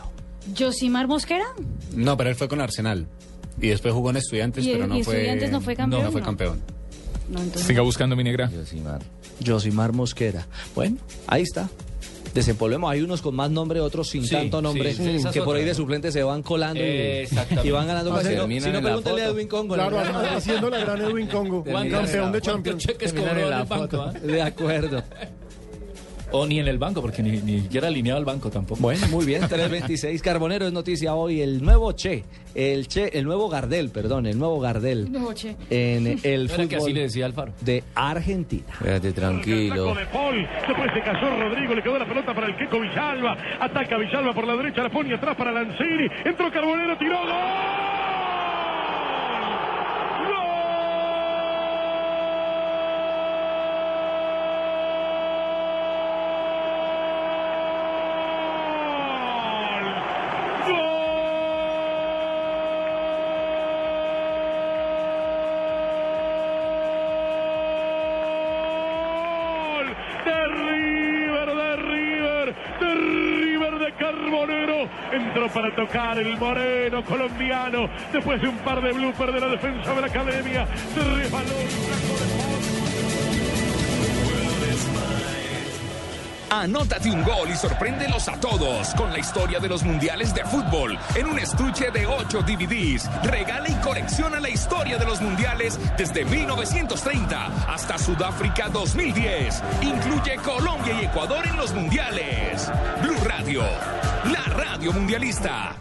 [0.58, 1.46] Josimar Mosquera.
[1.96, 3.08] No, pero él fue con Arsenal.
[3.62, 5.16] Y después jugó en Estudiantes, ¿Y- pero no y fue...
[5.16, 6.26] Estudiantes no fue campeón, No, fue no?
[6.28, 6.62] campeón.
[7.30, 8.50] No, entonces- Siga buscando mi negra.
[9.46, 10.48] Josimar Mosquera.
[10.76, 11.70] Bueno, ahí está.
[12.34, 12.92] Desempolvemos.
[12.92, 15.64] Hay unos con más nombre, otros sin Sí, tanto nombre, sí, sí, que por ahí
[15.64, 15.76] de ¿no?
[15.76, 17.68] suplente se van colando y, Exactamente.
[17.68, 18.14] y van ganando.
[18.14, 19.28] Hace- Si no, si no, pregúntele a.
[19.30, 19.74] Edwin Congo.
[19.74, 20.20] Claro, ¿no?
[20.20, 21.64] haciendo la gran Edwin Congo.
[21.64, 22.42] ¿Cuántos- Campeón de ¿Cuántos
[22.84, 22.86] Champions.
[23.00, 23.84] Terminan en la el banco?
[23.84, 24.02] foto.
[24.04, 24.12] ah?
[24.14, 25.04] De acuerdo.
[26.32, 28.82] O ni en el banco, porque ni, ni siquiera alineado al banco tampoco.
[28.82, 30.22] Bueno, muy bien, 326.
[30.22, 31.42] Carbonero es noticia hoy.
[31.42, 32.24] El nuevo Che,
[32.54, 35.56] el Che, el nuevo Gardel, perdón, el nuevo Gardel No, che.
[35.72, 37.54] en el ¿No era que así fútbol le decía Alfaro?
[37.62, 38.64] de Argentina.
[38.80, 39.96] Quédate tranquilo.
[39.96, 43.98] De Paul, después se casó Rodrigo, le quedó la pelota para el Queco Villalba, ataca
[43.98, 47.30] Villalba por la derecha, la pone atrás para Lanzini, entró Carbonero, tiró, ¡gol!
[72.80, 74.88] de River de Carbonero.
[75.12, 77.90] Entró para tocar el moreno colombiano.
[78.14, 80.68] Después de un par de bloopers de la defensa de la academia.
[80.94, 81.50] Se resbaló.
[86.52, 90.98] Anótate un gol y sorpréndelos a todos con la historia de los mundiales de fútbol
[91.16, 93.08] en un estuche de 8 DVDs.
[93.24, 99.62] Regala y colecciona la historia de los mundiales desde 1930 hasta Sudáfrica 2010.
[99.84, 102.72] Incluye Colombia y Ecuador en los mundiales.
[103.04, 103.62] Blue Radio,
[104.26, 105.76] la radio mundialista.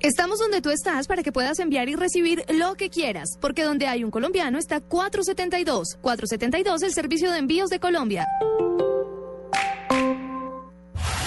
[0.00, 3.88] Estamos donde tú estás para que puedas enviar y recibir lo que quieras, porque donde
[3.88, 5.98] hay un colombiano está 472.
[6.00, 8.26] 472, el servicio de envíos de Colombia.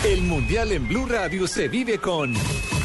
[0.06, 2.34] El Mundial en Blue Radio se vive con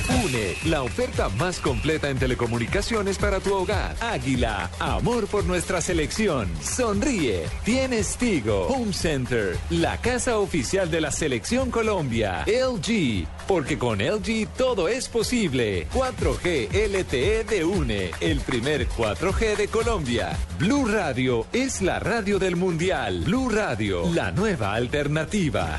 [0.08, 3.96] UNE, la oferta más completa en telecomunicaciones para tu hogar.
[4.00, 6.48] Águila, amor por nuestra selección.
[6.62, 8.66] Sonríe, tienes Tigo.
[8.68, 12.44] Home Center, la casa oficial de la selección Colombia.
[12.46, 15.88] LG, porque con LG todo es posible.
[15.92, 20.36] 4G LTE de UNE, el primer 4G de Colombia.
[20.58, 23.22] Blue Radio es la radio del Mundial.
[23.24, 25.78] Blue Radio, la nueva alternativa.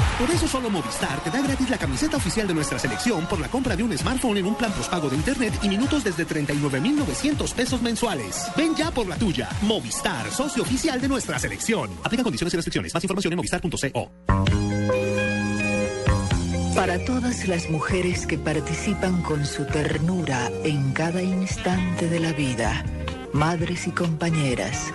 [0.21, 3.47] Por eso solo Movistar te da gratis la camiseta oficial de nuestra selección por la
[3.47, 7.81] compra de un smartphone en un plan postpago de internet y minutos desde 39,900 pesos
[7.81, 8.45] mensuales.
[8.55, 9.49] Ven ya por la tuya.
[9.63, 11.89] Movistar, socio oficial de nuestra selección.
[12.03, 12.93] Aplica condiciones y restricciones.
[12.93, 14.11] Más información en movistar.co.
[16.75, 22.85] Para todas las mujeres que participan con su ternura en cada instante de la vida,
[23.33, 24.93] madres y compañeras,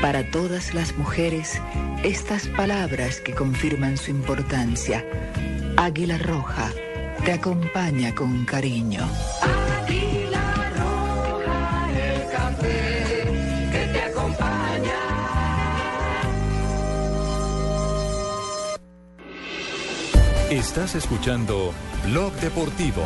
[0.00, 1.60] para todas las mujeres,
[2.02, 5.04] estas palabras que confirman su importancia.
[5.76, 6.70] Águila Roja
[7.24, 9.08] te acompaña con cariño.
[9.40, 13.24] Águila roja, el café
[13.72, 15.00] que te acompaña.
[20.50, 21.72] Estás escuchando
[22.04, 23.04] Blog Deportivo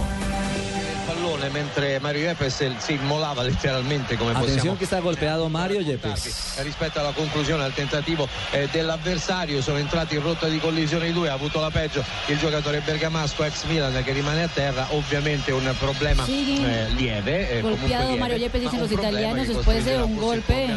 [1.39, 5.81] pallone mentre Mario Yepes si immolava letteralmente come Attenzione possiamo che sta golpeato eh, Mario
[5.81, 6.57] Yepes.
[6.59, 11.13] Eh, rispetto alla conclusione al tentativo eh, dell'avversario sono entrati in rotta di collisione i
[11.13, 15.53] due ha avuto la peggio il giocatore bergamasco ex Milan che rimane a terra ovviamente
[15.53, 20.03] un problema sí, eh, lieve eh, golpeado lieve, Mario Yepes dicen los italianos después de
[20.03, 20.69] un golpe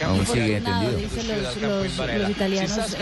[0.00, 0.92] aún sigue entendido.
[1.00, 2.96] los, los, los italianos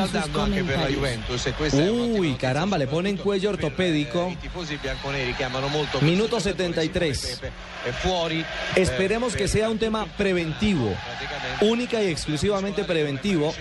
[1.88, 4.34] uy caramba le ponen cuello eh, ortopédico.
[6.00, 6.87] minuto 71
[8.76, 10.94] Esperemos que sea un tema preventivo,
[11.60, 13.54] única y exclusivamente preventivo,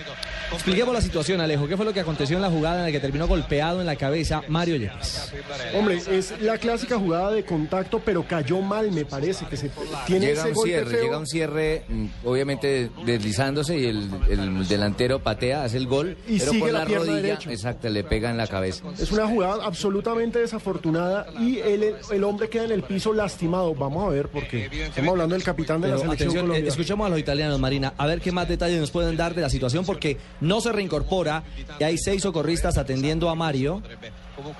[0.52, 1.66] Expliquemos la situación, Alejo.
[1.68, 3.96] ¿Qué fue lo que aconteció en la jugada en la que terminó golpeado en la
[3.96, 5.32] cabeza Mario Yepes?
[5.74, 9.70] Hombre, es la clásica jugada de contacto, pero cayó mal, me parece, que se
[10.06, 11.02] tiene Llega ese un golpe cierre, feo.
[11.02, 16.38] llega un cierre, mm, obviamente deslizándose y el, el delantero patea, hace el gol, Y
[16.38, 17.52] pero sigue por la la, pierna rodilla, derecha.
[17.52, 18.84] exacto, le pega en la cabeza.
[18.98, 23.74] Es una jugada absolutamente desafortunada y el, el hombre queda en el piso lastimado.
[23.74, 26.68] Vamos a ver, porque estamos hablando del capitán de la selección atención, eh, colombiana.
[26.68, 29.50] escuchemos a los italianos, Marina, a ver qué más detalles nos pueden dar de la
[29.50, 31.42] situación, porque no se reincorpora
[31.78, 33.82] y hay seis socorristas atendiendo a Mario,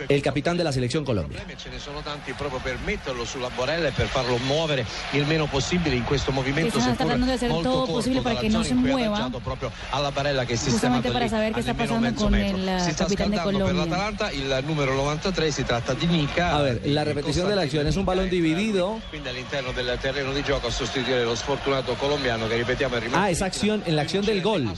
[0.09, 1.39] el capitán de la selección Colombia.
[1.57, 5.47] ce ne sono tanti proprio per metterlo sulla borella e per farlo muovere il meno
[5.47, 8.75] possibile in questo movimento Están seppur tratando de hacer todo posible para que no se
[8.75, 9.17] mueva.
[9.17, 12.81] appoggiato proprio alla barella che si Justamente para saber qué está pasando con el eh,
[12.81, 13.85] si capitán de scaldando per Colombia.
[13.85, 17.87] l'Atalanta il numero 93 si tratta di Nica A ver, la repetición de la acción
[17.87, 19.01] es un balón dividido.
[19.11, 23.19] quindi all'interno del terreno di gioco a sostituire lo sfortunato colombiano che ripetiamo è rimasto
[23.19, 24.71] Ah, esa acción, en la acción del gol.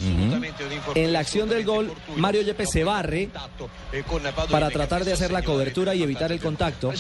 [0.94, 3.28] En la acción del gol, Mario Yepes se barre
[3.92, 6.92] e Padoini para che tratar de hacer la cobertura y evitar el contacto.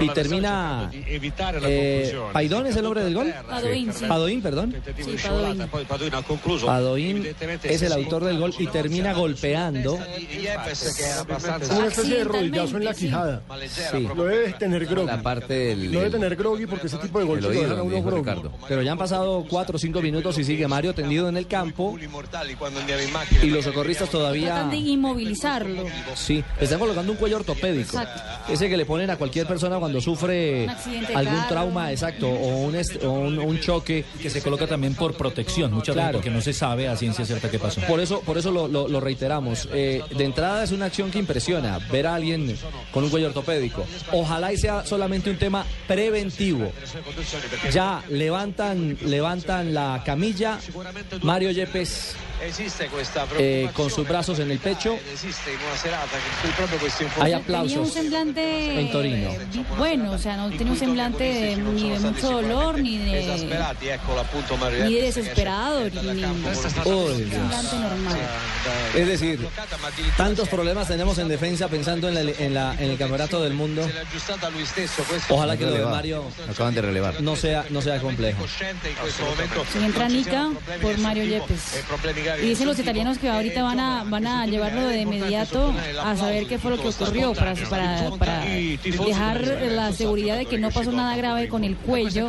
[0.00, 0.90] Y termina.
[0.92, 3.32] Eh, ¿Paidón es el nombre del gol?
[4.08, 4.74] Padoin, perdón.
[6.96, 10.00] Evidentemente es el autor del gol y termina golpeando.
[11.70, 13.42] Una especie de rodillazo en la quijada.
[13.68, 14.08] Sí.
[14.16, 15.06] Lo debe tener groggy.
[15.06, 15.92] La parte del...
[15.92, 18.48] Lo debe tener groggy porque ese tipo de golpes lo dejan a uno groggy.
[18.66, 21.96] Pero ya han pasado cuatro o cinco minutos y sigue Mario tendido en el campo.
[23.42, 24.46] Y los socorristas todavía.
[24.46, 25.84] Tratan de inmovilizarlo.
[26.16, 27.98] Sí, está colocando un cuello ortopédico.
[27.98, 28.22] Exacto.
[28.52, 30.66] Ese que le ponen a cualquier persona cuando sufre
[31.14, 34.04] algún trauma, exacto, o un, est- o un, un choque.
[34.20, 36.18] Que se coloca también por protección, muchas veces Claro.
[36.18, 37.80] porque no se sabe a ciencia cierta qué pasó.
[37.82, 39.68] Por eso, por eso lo, lo- lo reiteramos.
[39.72, 42.56] Eh, de entrada es una acción que impresiona ver a alguien
[42.92, 43.84] con un cuello ortopédico.
[44.12, 46.72] Ojalá y sea solamente un tema preventivo.
[47.72, 50.58] Ya levantan, levantan la camilla.
[51.22, 52.14] Mario Yepes
[53.38, 54.96] eh, con sus brazos en el pecho.
[56.64, 57.92] Hay Tenía un aplausos.
[57.92, 59.30] semblante En Torino.
[59.52, 63.04] di- bueno, o sea, no tenía un semblante de- ni de mucho dolor, ni de,
[64.86, 66.42] ni de desesperado, ni un
[67.30, 68.18] semblante normal.
[68.94, 69.46] Es decir,
[70.16, 73.88] tantos problemas tenemos en defensa pensando en, la- en la- en el campeonato del mundo.
[75.28, 75.84] Ojalá que lo de.
[75.90, 77.20] Mario Acaban de relevar.
[77.22, 78.44] no sea, no sea complejo.
[79.72, 80.50] Si entra Nica
[80.80, 81.84] por Mario Yepes.
[82.42, 86.46] Y dicen los italianos que ahorita van a, van a llevarlo de inmediato a saber
[86.50, 89.40] qué fue lo que ocurrió para, para, para dejar
[89.70, 92.26] la seguridad de que no pasó nada grave con el cuello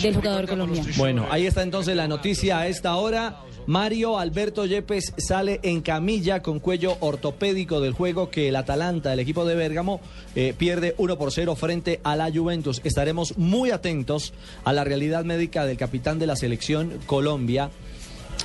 [0.00, 0.88] del jugador colombiano.
[0.96, 3.40] Bueno, ahí está entonces la noticia a esta hora.
[3.66, 9.18] Mario Alberto Yepes sale en camilla con cuello ortopédico del juego que el Atalanta, el
[9.18, 10.00] equipo de Bérgamo,
[10.36, 12.80] eh, pierde 1 por 0 frente a la Juventus.
[12.84, 14.32] Estaremos muy atentos
[14.64, 17.70] a la realidad médica del capitán de la selección Colombia.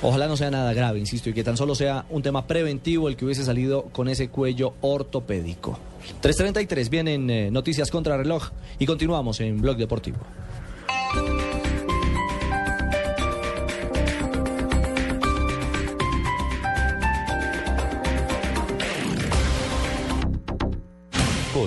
[0.02, 3.16] Ojalá no sea nada grave, insisto, y que tan solo sea un tema preventivo el
[3.16, 5.78] que hubiese salido con ese cuello ortopédico.
[6.22, 10.18] 3.33, vienen eh, noticias contra reloj y continuamos en Blog Deportivo.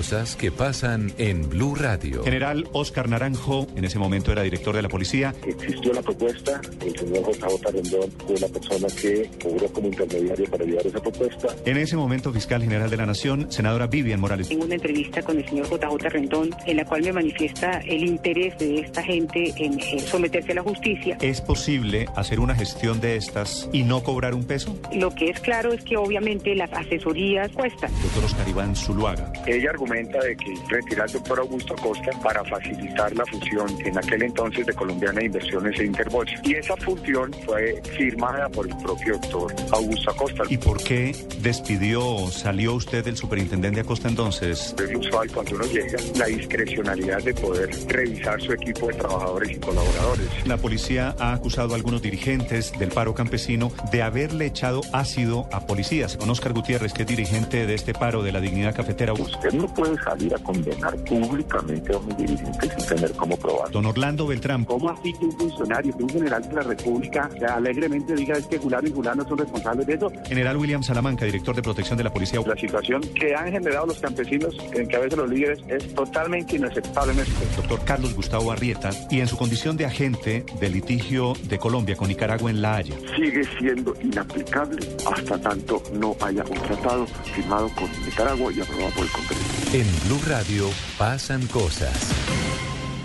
[0.00, 2.24] Cosas que pasan en Blue Radio.
[2.24, 5.34] General Oscar Naranjo, en ese momento era director de la policía.
[5.46, 10.64] Existió la propuesta, el señor JJ Rendón fue la persona que obró como intermediario para
[10.64, 11.48] llevar esa propuesta.
[11.66, 14.48] En ese momento, fiscal general de la Nación, senadora Vivian Morales.
[14.48, 18.56] Tengo una entrevista con el señor JJ Rendón en la cual me manifiesta el interés
[18.56, 21.18] de esta gente en someterse a la justicia.
[21.20, 24.74] ¿Es posible hacer una gestión de estas y no cobrar un peso?
[24.94, 27.92] Lo que es claro es que obviamente las asesorías cuestan.
[28.00, 29.30] Doctor Oscar Iván Zuluaga.
[29.46, 34.22] Ella argumenta de que retira al doctor Augusto Acosta para facilitar la fusión en aquel
[34.22, 36.34] entonces de Colombiana de Inversiones e Interbolsa.
[36.44, 40.44] Y esa fusión fue firmada por el propio doctor Augusto Acosta.
[40.48, 44.74] ¿Y por qué despidió o salió usted del superintendente Acosta entonces?
[44.78, 49.56] Es usual cuando uno llega la discrecionalidad de poder revisar su equipo de trabajadores y
[49.56, 50.28] colaboradores.
[50.46, 55.66] La policía ha acusado a algunos dirigentes del paro campesino de haberle echado ácido a
[55.66, 56.16] policías.
[56.16, 59.14] Con Oscar Gutiérrez, que es dirigente de este paro de la dignidad cafetera.
[59.14, 63.70] Usted no puede salir a condenar públicamente a un dirigente sin tener cómo probar.
[63.70, 64.66] Don Orlando Beltrán.
[64.66, 68.60] ¿Cómo así que un funcionario, que un general de la República, alegremente diga es que
[68.60, 70.12] Fulano y Fulano son responsables de eso?
[70.26, 72.42] General William Salamanca, director de protección de la policía.
[72.46, 76.56] La situación que han generado los campesinos, en que a veces los líderes, es totalmente
[76.56, 81.32] inaceptable en este Doctor Carlos Gustavo Arrieta, y en su condición de agente del litigio
[81.44, 82.96] de Colombia con Nicaragua en La Haya.
[83.16, 89.04] Sigue siendo inaplicable hasta tanto no haya un tratado firmado con Nicaragua y aprobado por
[89.04, 89.69] el Congreso.
[89.72, 90.68] En Blue Radio
[90.98, 91.94] pasan cosas.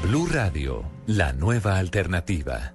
[0.02, 2.74] Blue Radio, la nueva alternativa.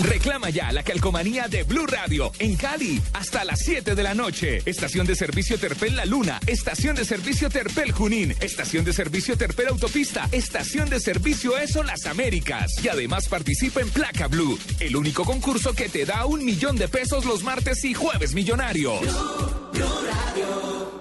[0.00, 4.62] Reclama ya la calcomanía de Blue Radio en Cali hasta las 7 de la noche.
[4.64, 9.68] Estación de servicio Terpel La Luna, estación de servicio Terpel Junín, estación de servicio Terpel
[9.68, 12.72] Autopista, estación de servicio Eso Las Américas.
[12.82, 16.88] Y además participa en Placa Blue, el único concurso que te da un millón de
[16.88, 19.02] pesos los martes y jueves millonarios.
[19.02, 20.91] No.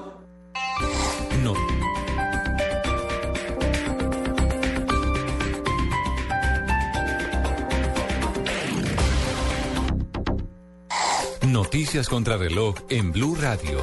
[11.52, 13.82] Noticias contra reloj en Blue Radio.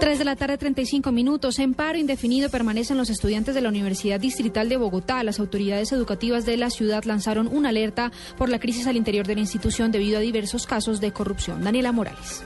[0.00, 1.58] 3 de la tarde, 35 minutos.
[1.58, 5.22] En paro indefinido permanecen los estudiantes de la Universidad Distrital de Bogotá.
[5.22, 9.34] Las autoridades educativas de la ciudad lanzaron una alerta por la crisis al interior de
[9.34, 11.62] la institución debido a diversos casos de corrupción.
[11.62, 12.42] Daniela Morales.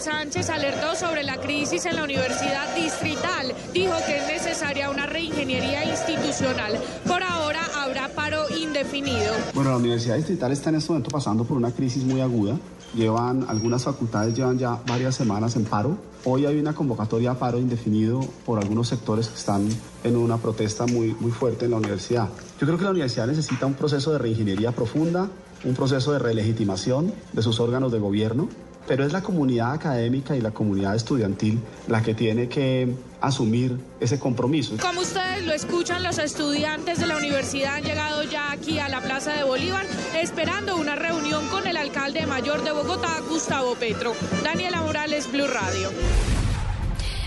[0.00, 3.54] Sánchez, alertó sobre la crisis en la Universidad Distrital.
[3.74, 6.78] Dijo que es necesaria una reingeniería institucional.
[7.06, 9.32] Por ahora habrá paro indefinido.
[9.52, 12.56] Bueno, la Universidad Distrital está en este momento pasando por una crisis muy aguda.
[12.94, 15.98] Llevan, algunas facultades llevan ya varias semanas en paro.
[16.24, 19.68] Hoy hay una convocatoria a paro indefinido por algunos sectores que están
[20.02, 22.28] en una protesta muy, muy fuerte en la universidad.
[22.58, 25.28] Yo creo que la universidad necesita un proceso de reingeniería profunda,
[25.64, 28.48] un proceso de relegitimación de sus órganos de gobierno.
[28.86, 34.18] Pero es la comunidad académica y la comunidad estudiantil la que tiene que asumir ese
[34.18, 34.76] compromiso.
[34.80, 39.00] Como ustedes lo escuchan, los estudiantes de la universidad han llegado ya aquí a la
[39.00, 39.86] Plaza de Bolívar
[40.20, 44.14] esperando una reunión con el alcalde mayor de Bogotá, Gustavo Petro.
[44.42, 45.90] Daniela Morales, Blue Radio.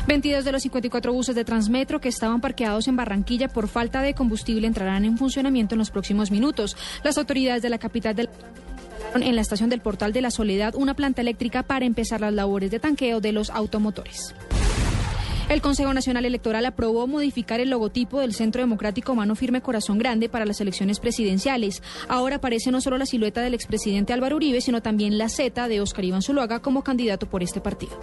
[0.07, 4.13] 22 de los 54 buses de Transmetro que estaban parqueados en Barranquilla por falta de
[4.13, 6.75] combustible entrarán en funcionamiento en los próximos minutos.
[7.03, 8.29] Las autoridades de la capital del
[9.21, 12.71] en la estación del Portal de la Soledad una planta eléctrica para empezar las labores
[12.71, 14.33] de tanqueo de los automotores.
[15.49, 20.29] El Consejo Nacional Electoral aprobó modificar el logotipo del Centro Democrático Mano Firme Corazón Grande
[20.29, 21.83] para las elecciones presidenciales.
[22.07, 25.81] Ahora aparece no solo la silueta del expresidente Álvaro Uribe, sino también la Z de
[25.81, 27.99] Oscar Iván Zuluaga como candidato por este partido.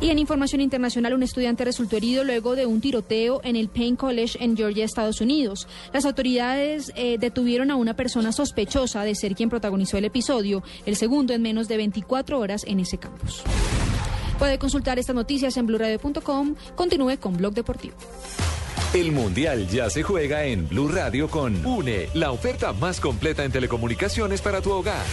[0.00, 3.96] Y en información internacional, un estudiante resultó herido luego de un tiroteo en el Payne
[3.96, 5.66] College en Georgia, Estados Unidos.
[5.92, 10.96] Las autoridades eh, detuvieron a una persona sospechosa de ser quien protagonizó el episodio, el
[10.96, 13.42] segundo en menos de 24 horas en ese campus.
[14.38, 16.56] Puede consultar estas noticias en blurradio.com.
[16.74, 17.96] Continúe con Blog Deportivo.
[18.92, 23.52] El Mundial ya se juega en Blue Radio con UNE, la oferta más completa en
[23.52, 25.04] telecomunicaciones para tu hogar.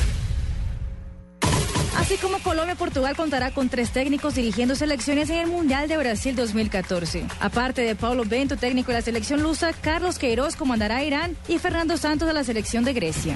[1.98, 6.36] Así como Colombia, Portugal contará con tres técnicos dirigiendo selecciones en el Mundial de Brasil
[6.36, 7.26] 2014.
[7.40, 11.60] Aparte de Paulo Bento, técnico de la selección lusa, Carlos Queiroz comandará a Irán y
[11.60, 13.36] Fernando Santos de la selección de Grecia.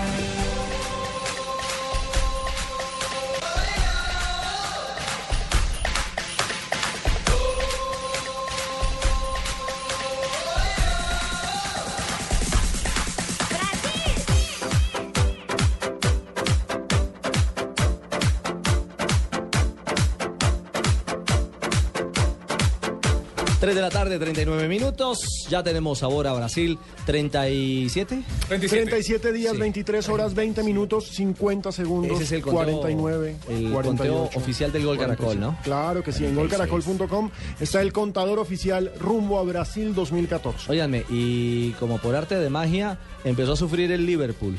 [23.81, 25.47] De la tarde, 39 minutos.
[25.49, 26.77] Ya tenemos ahora Brasil,
[27.07, 28.21] 37.
[28.47, 29.59] 37 días, Sí.
[29.59, 33.81] 23 horas, 20 minutos, 50 segundos, Ese es el conteo, 49, el 48.
[33.87, 35.57] conteo oficial del Gol Caracol, ¿no?
[35.63, 40.71] Claro que sí, en golcaracol.com está el contador oficial rumbo a Brasil 2014.
[40.71, 44.57] Óiganme, y como por arte de magia, empezó a sufrir el Liverpool.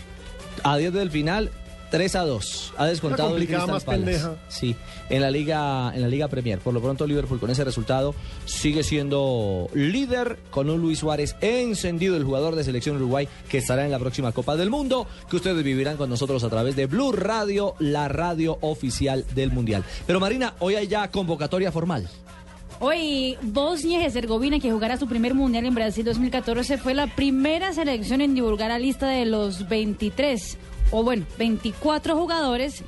[0.64, 1.50] A 10 del final,
[1.92, 2.72] 3 a 2.
[2.78, 4.04] Ha descontado el Crystal más Palace.
[4.04, 4.36] pendeja.
[4.48, 4.74] Sí,
[5.10, 6.58] en la Liga en la Liga Premier.
[6.58, 8.14] Por lo pronto Liverpool con ese resultado
[8.46, 13.84] sigue siendo líder con un Luis Suárez encendido, el jugador de selección Uruguay que estará
[13.84, 17.12] en la próxima Copa del Mundo, que ustedes vivirán con nosotros a través de Blue
[17.12, 19.84] Radio, la radio oficial del Mundial.
[20.06, 22.08] Pero Marina, hoy hay ya convocatoria formal.
[22.80, 27.72] Hoy, Bosnia y Herzegovina, que jugará su primer mundial en Brasil 2014, fue la primera
[27.74, 30.58] selección en divulgar la lista de los 23,
[30.90, 32.82] o bueno, 24 jugadores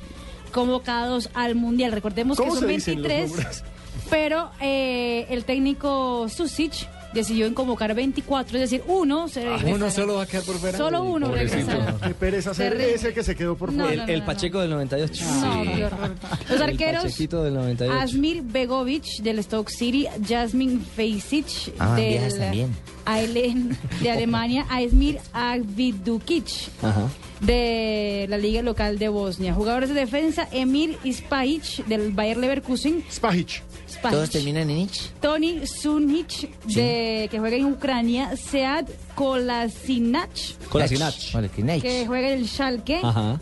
[0.51, 1.91] convocados al mundial.
[1.91, 3.63] Recordemos que ¿Cómo son se dicen los 23, números?
[4.09, 9.73] pero eh, el técnico Susic decidió en convocar 24, es decir, uno se regresará.
[9.73, 10.77] Uno solo va a quedar por fuera.
[10.77, 11.97] Solo uno regresará.
[12.03, 14.01] Qué pereza ser ese que se quedó por No, fuera.
[14.03, 14.25] no, no, el no.
[14.27, 15.25] Pacheco del 98.
[15.41, 16.15] No, qué horror.
[16.49, 17.99] Los El arqueros, del 98.
[17.99, 21.45] Asmir Begovic del Stoke City, Jasmine Feisic
[21.79, 22.67] Ah, del.
[23.07, 26.47] Ailen de Alemania, Asmir Agvidukic
[26.81, 27.07] Ajá.
[27.41, 29.53] de la liga local de Bosnia.
[29.53, 33.03] Jugadores de defensa, Emir Spajic del Bayer Leverkusen.
[33.11, 33.61] Spajic.
[34.01, 35.11] Todos terminan en ich.
[35.21, 38.35] Tony Sunic, de, que juega en Ucrania.
[38.37, 38.85] Sead
[39.15, 40.29] Kolasinac,
[40.69, 41.31] Kolasinac.
[41.31, 41.81] Kolasinac.
[41.81, 42.99] que juega en el Schalke.
[43.03, 43.39] Ajá.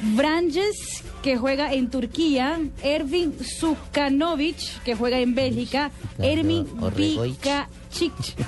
[0.00, 7.48] Branges, que juega en Turquía, Ervin Sukanovic, que juega en Bélgica, Ermin Orregoic.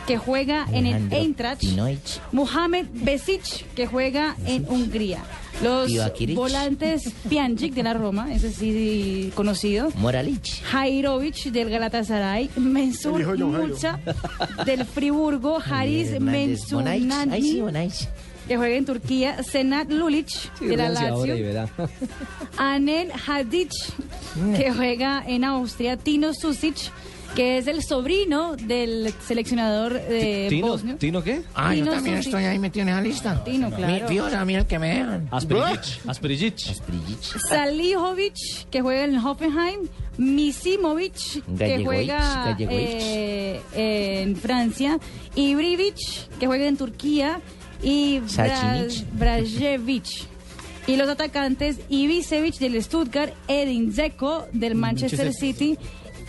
[0.06, 1.62] Que juega en el Eintracht.
[2.32, 5.22] Mohamed Besic, que juega en Hungría.
[5.62, 5.90] Los
[6.34, 9.90] volantes Pjanic de la Roma, ese sí conocido.
[9.96, 10.62] Moralich.
[10.62, 13.36] Jairovic del Galatasaray, Mensur.
[13.36, 13.98] Mucha
[14.64, 18.08] del Friburgo, Haris Bonaic.
[18.46, 21.34] que juega en Turquía, Senat Lulic Sí, de la Lazio.
[22.56, 23.72] Anel Hadic,
[24.56, 26.76] que juega en Austria, Tino Susic,
[27.34, 30.96] que es el sobrino del seleccionador de ¿Tino, Bosnia.
[30.98, 31.42] ¿Tino qué?
[31.54, 32.28] Ah, yo Tino también Susi.
[32.30, 33.44] estoy ahí metido en esa lista.
[33.44, 34.04] Tino, claro.
[34.08, 35.28] Mi tío, a mí el que me dejan.
[37.48, 39.80] Salihovic, que juega en el Hoffenheim.
[40.16, 41.14] Misimovic,
[41.56, 42.68] que juega Gallegovic.
[42.72, 44.98] eh, en Francia.
[45.36, 45.96] Ibrivic,
[46.40, 47.40] que juega en Turquía.
[47.82, 48.20] Y.
[49.12, 50.06] Brajevic.
[50.88, 55.76] Y los atacantes, Ibisevic del Stuttgart, Edin Zeko del Manchester City,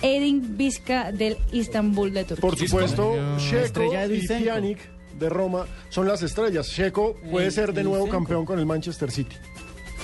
[0.01, 2.41] Edin Vizca del Istanbul de Turquía.
[2.41, 4.25] Por supuesto, Checo y.
[4.27, 4.79] Pjanic
[5.19, 6.69] de Roma son las estrellas.
[6.69, 9.35] Checo puede ser de nuevo campeón con el Manchester City.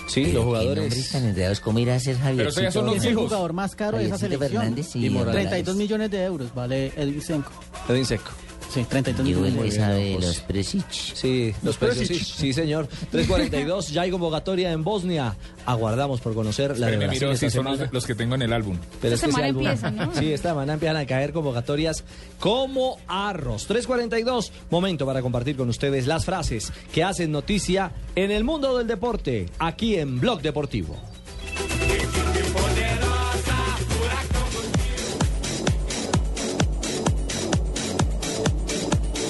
[0.08, 1.12] Sí, los jugadores.
[1.12, 1.34] tan.
[1.64, 2.50] ¿Cómo irá a ser Javier?
[2.54, 3.24] Pero son los Es el hijos.
[3.26, 4.52] jugador más caro de esa selección.
[4.52, 5.42] Fernández y Y Morales.
[5.42, 7.52] 32 millones de euros vale Edwin Senko.
[7.90, 8.32] Edin Seco.
[8.74, 9.56] Sí, 32 Yo millones.
[9.58, 11.14] el que sabe los Presich.
[11.16, 12.88] Sí, los precios, sí, sí, señor.
[13.12, 15.36] 342, ya hay convocatoria en Bosnia.
[15.66, 17.84] Aguardamos por conocer la de Me Brasil miro esta si son semana.
[17.86, 18.78] los, los que tengo en el álbum.
[19.02, 20.14] Pero Esta es que semana álbum- empieza, ¿no?
[20.20, 22.04] Sí, esta semana empiezan a caer convocatorias
[22.40, 23.66] como arroz.
[23.68, 28.88] 342, momento para compartir con ustedes las frases que hacen noticia en el mundo del
[28.88, 30.98] deporte, aquí en Blog Deportivo.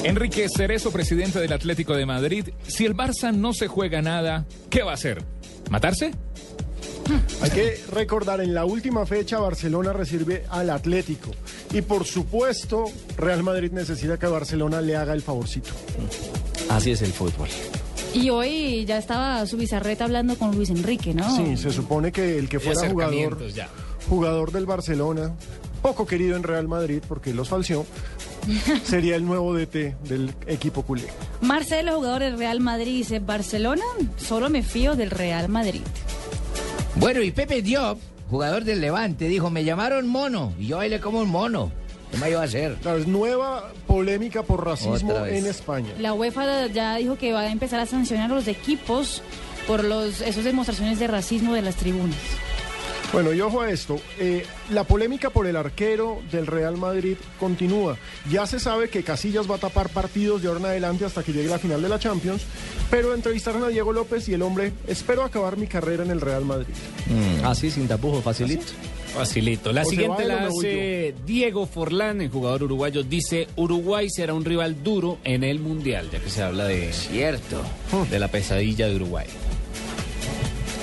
[0.05, 2.49] Enrique Cerezo, presidente del Atlético de Madrid.
[2.67, 5.23] Si el Barça no se juega nada, ¿qué va a hacer?
[5.71, 6.11] ¿Matarse?
[7.41, 11.31] Hay que recordar, en la última fecha Barcelona recibe al Atlético.
[11.73, 12.85] Y por supuesto,
[13.17, 15.71] Real Madrid necesita que Barcelona le haga el favorcito.
[16.69, 17.49] Así es el fútbol.
[18.13, 21.35] Y hoy ya estaba su bizarreta hablando con Luis Enrique, ¿no?
[21.35, 23.69] Sí, se supone que el que fuera jugador, ya.
[24.07, 25.33] jugador del Barcelona,
[25.81, 27.85] poco querido en Real Madrid porque los falseó,
[28.83, 31.07] sería el nuevo DT del equipo culé.
[31.41, 33.83] Marcelo, jugador del Real Madrid, dice, Barcelona,
[34.17, 35.81] solo me fío del Real Madrid.
[36.95, 41.19] Bueno, y Pepe Diop, jugador del Levante, dijo, me llamaron mono y yo bailé como
[41.19, 41.71] un mono.
[42.11, 42.75] ¿Qué me iba a hacer?
[42.75, 45.89] Claro, es nueva polémica por racismo en España.
[45.99, 49.21] La UEFA ya dijo que va a empezar a sancionar a los equipos
[49.67, 52.17] por los esas demostraciones de racismo de las tribunas.
[53.13, 57.97] Bueno, y ojo a esto, eh, la polémica por el arquero del Real Madrid continúa.
[58.29, 61.31] Ya se sabe que Casillas va a tapar partidos de ahora en adelante hasta que
[61.31, 62.41] llegue la final de la Champions,
[62.89, 66.43] pero entrevistaron a Diego López y el hombre, espero acabar mi carrera en el Real
[66.43, 66.73] Madrid.
[67.43, 68.65] Así, sin tapujos, facilito.
[69.13, 69.71] Facilito.
[69.71, 73.01] La O siguiente la hace Diego Forlán, el jugador uruguayo.
[73.01, 77.61] Dice, Uruguay será un rival duro en el Mundial, ya que se habla de, Cierto.
[78.11, 79.27] de la pesadilla de Uruguay.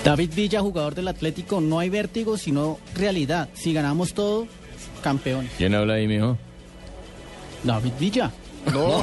[0.05, 3.49] David Villa, jugador del Atlético, no hay vértigo, sino realidad.
[3.55, 4.49] Si ganamos todo,
[5.01, 5.49] campeón.
[5.57, 6.37] ¿Quién habla ahí, mijo?
[7.63, 8.33] David Villa.
[8.73, 9.03] No.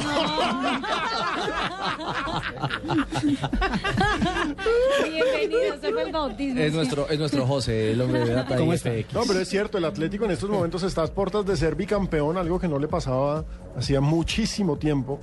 [5.04, 6.60] Bienvenido, se fue el bautismo.
[6.60, 8.72] Es nuestro, es nuestro José, el hombre de data ¿Cómo?
[8.72, 9.14] FX.
[9.14, 12.36] No, pero es cierto, el Atlético en estos momentos está a puertas de ser bicampeón,
[12.36, 13.44] algo que no le pasaba
[13.76, 15.18] hacía muchísimo tiempo.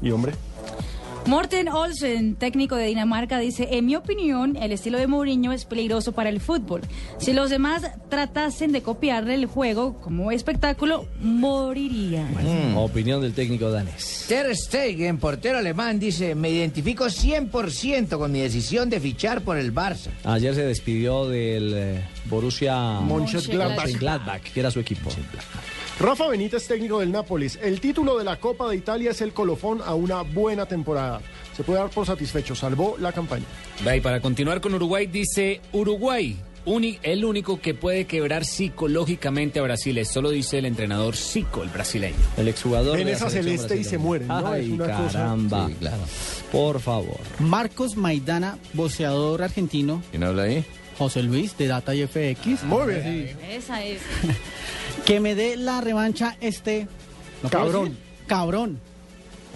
[0.00, 0.32] Y hombre,
[1.26, 6.12] Morten Olsen, técnico de Dinamarca, dice, en mi opinión, el estilo de Mourinho es peligroso
[6.12, 6.80] para el fútbol.
[7.18, 12.32] Si los demás tratasen de copiarle el juego como espectáculo, morirían.
[12.32, 14.24] Mm, Opinión del técnico danés.
[14.26, 19.74] Ter Stegen, portero alemán, dice, me identifico 100% con mi decisión de fichar por el
[19.74, 20.08] Barça.
[20.24, 23.84] Ayer se despidió del eh, Borussia Mönchengladbach.
[23.84, 25.10] Mönchengladbach, que era su equipo.
[26.00, 27.58] Rafa Benítez, técnico del Nápoles.
[27.60, 31.20] El título de la Copa de Italia es el colofón a una buena temporada.
[31.56, 33.44] Se puede dar por satisfecho, salvó la campaña.
[33.96, 36.36] Y para continuar con Uruguay, dice Uruguay,
[36.66, 39.98] uni- el único que puede quebrar psicológicamente a Brasil.
[39.98, 42.14] Eso lo dice el entrenador Zico, el brasileño.
[42.36, 44.46] El exjugador Ven la esa celeste y se mueren, ¿no?
[44.46, 45.66] Ay, Es una cosa- caramba.
[45.66, 46.02] Sí, claro.
[46.52, 47.18] Por favor.
[47.40, 50.00] Marcos Maidana, boxeador argentino.
[50.12, 50.64] ¿Quién habla ahí?
[50.98, 52.64] José Luis, de Data y FX.
[52.64, 53.38] Muy bien.
[53.48, 54.00] Esa es.
[55.06, 56.86] Que me dé la revancha este...
[57.42, 57.96] ¿lo puedo Cabrón.
[58.26, 58.80] Cabrón.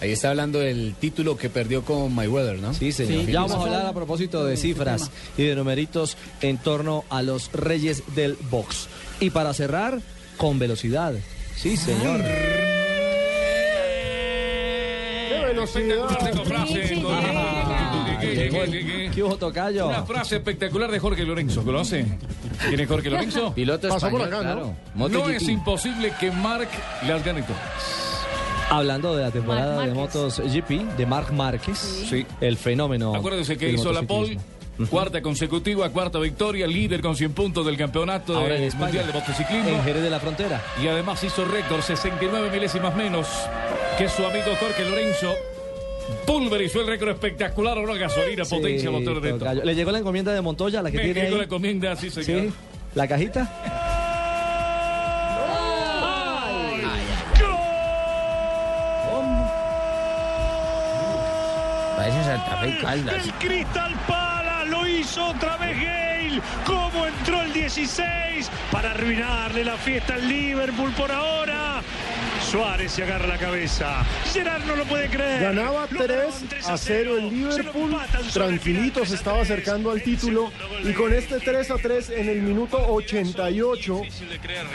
[0.01, 2.73] Ahí está hablando del título que perdió con Mayweather, ¿no?
[2.73, 3.25] Sí, señor.
[3.25, 3.65] Sí, ya vamos a sí.
[3.65, 8.87] hablar a propósito de cifras y de numeritos en torno a los reyes del box.
[9.19, 10.01] Y para cerrar,
[10.37, 11.13] con velocidad.
[11.55, 12.21] Sí, señor.
[15.29, 16.09] ¡Qué velocidad!
[18.35, 19.09] Tengo frase.
[19.13, 19.87] ¿Qué hubo, tocayo?
[19.87, 22.05] Una frase espectacular de Jorge Lorenzo, ¿conoce?
[22.67, 23.53] ¿Quién es Jorge Lorenzo?
[23.55, 24.75] Piloto Pasó por español, claro.
[24.95, 26.69] No es imposible que Mark
[27.07, 27.59] las gane todas.
[28.69, 31.77] Hablando de la temporada de motos GP de Marc Márquez,
[32.09, 32.25] Sí.
[32.41, 33.13] el fenómeno.
[33.13, 34.39] Acuérdense que hizo la pole,
[34.89, 39.13] cuarta consecutiva, cuarta victoria, líder con 100 puntos del campeonato Ahora de- España, mundial de
[39.13, 39.69] motociclismo.
[39.69, 40.61] en Jerez de la Frontera.
[40.81, 43.27] Y además hizo récord 69 milésimas menos
[43.97, 45.33] que su amigo Jorge Lorenzo.
[46.25, 49.63] Pulverizó el récord espectacular, una gasolina, potencia, motor de.
[49.63, 52.41] Le llegó la encomienda de Montoya, la que tiene la encomienda, sí, señor.
[52.43, 52.53] ¿Sí?
[52.95, 53.49] ¿La cajita?
[62.93, 66.41] El Cristal Pala lo hizo otra vez Gale.
[66.65, 71.52] ¿Cómo entró el 16 para arruinarle la fiesta al Liverpool por ahora?
[72.53, 74.05] Suárez se agarra la cabeza.
[74.31, 75.41] Gerard no lo puede creer.
[75.41, 76.19] Ganaba 3
[76.67, 77.95] a 0 el Liverpool,
[78.31, 80.51] tranquilito se estaba acercando al título
[80.87, 84.01] y con este 3 a 3 en el minuto 88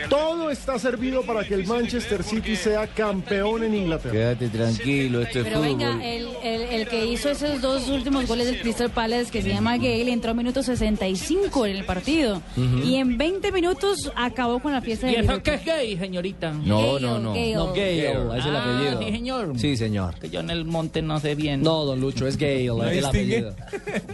[0.09, 4.13] todo está servido para que el Manchester City sea campeón en Inglaterra.
[4.13, 5.69] Quédate tranquilo, esto es Pero fútbol.
[5.77, 9.51] venga, el, el- el que hizo esos dos últimos goles del Crystal Palace, que se
[9.51, 12.43] llama Gale, entró a minuto 65 en el partido.
[12.85, 15.43] Y en 20 minutos acabó con la fiesta ¿Y de eso Liverpool.
[15.45, 16.51] qué es gay, señorita?
[16.53, 17.35] No, no, no.
[17.35, 17.55] Gale.
[17.55, 18.99] No, Gale, es el Ah, apellido.
[19.03, 19.53] sí, señor.
[19.59, 20.15] Sí, señor.
[20.19, 21.63] Que yo en el monte no sé bien.
[21.63, 23.55] No, don Lucho, es Gale, es el apellido.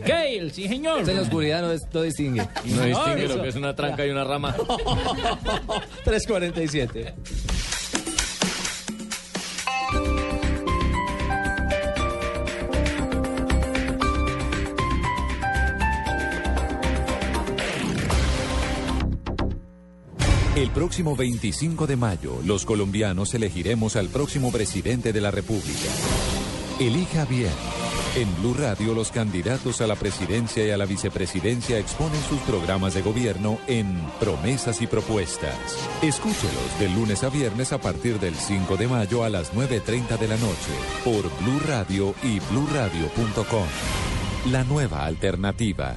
[0.06, 0.98] Gale, sí, señor.
[1.00, 2.42] Usted en la oscuridad no, es- no distingue.
[2.64, 3.36] No distingue eso.
[3.36, 4.54] lo que es una tranca y una rama.
[6.04, 7.14] 347.
[20.56, 25.90] El próximo 25 de mayo, los colombianos elegiremos al próximo presidente de la República.
[26.78, 27.50] Elija bien.
[28.14, 32.94] En Blue Radio, los candidatos a la presidencia y a la vicepresidencia exponen sus programas
[32.94, 35.58] de gobierno en Promesas y Propuestas.
[36.02, 40.28] Escúchelos de lunes a viernes a partir del 5 de mayo a las 9.30 de
[40.28, 40.70] la noche
[41.02, 43.66] por Blue Radio y bluradio.com.
[44.52, 45.96] La nueva alternativa.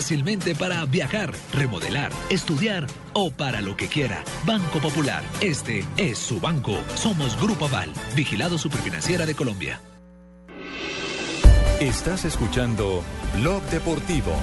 [0.57, 4.23] para viajar, remodelar, estudiar o para lo que quiera.
[4.45, 5.23] Banco Popular.
[5.41, 6.77] Este es su banco.
[6.95, 7.91] Somos Grupo Aval.
[8.15, 9.79] Vigilado Superfinanciera de Colombia.
[11.79, 13.03] Estás escuchando
[13.39, 14.33] Blog Deportivo.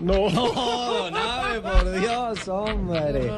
[0.00, 3.30] No, no, don Abe, por Dios, hombre.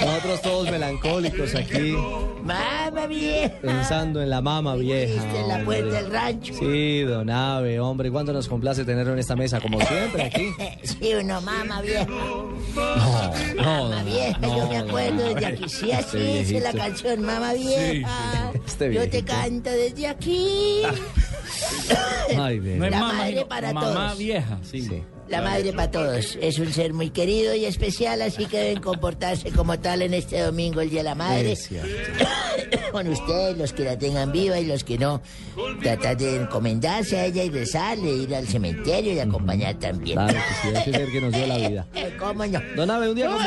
[0.00, 1.96] Nosotros todos melancólicos aquí,
[2.44, 3.54] Mamá vieja.
[3.60, 5.22] pensando en la mama vieja.
[5.36, 6.54] En la puerta del rancho.
[6.54, 10.48] Sí, don Abe, hombre, cuánto nos complace tenerlo en esta mesa, como siempre aquí.
[10.82, 12.04] Sí, uno, mamá vieja.
[12.06, 12.52] No,
[13.56, 15.68] no, Mamá don vieja, yo me acuerdo desde aquí.
[15.68, 18.52] Sí, así Este dice la canción, mamá vieja.
[18.64, 20.82] Este Yo te canto desde aquí.
[22.38, 22.78] Ay, bien.
[22.78, 25.02] No es La mamá, madre para mamá Mamá vieja, sí.
[25.32, 26.36] La madre para todos.
[26.42, 30.40] Es un ser muy querido y especial, así que deben comportarse como tal en este
[30.40, 31.52] domingo, el Día de la Madre.
[31.52, 31.88] Es cierto.
[32.92, 35.22] Con ustedes, los que la tengan viva y los que no,
[35.82, 40.18] tratar de encomendarse a ella y rezarle, ir al cementerio y acompañar también.
[40.18, 41.86] Claro que sí, ese ser que nos dio la vida.
[42.18, 42.60] ¿Cómo no?
[42.76, 43.38] Don Abe, un día como...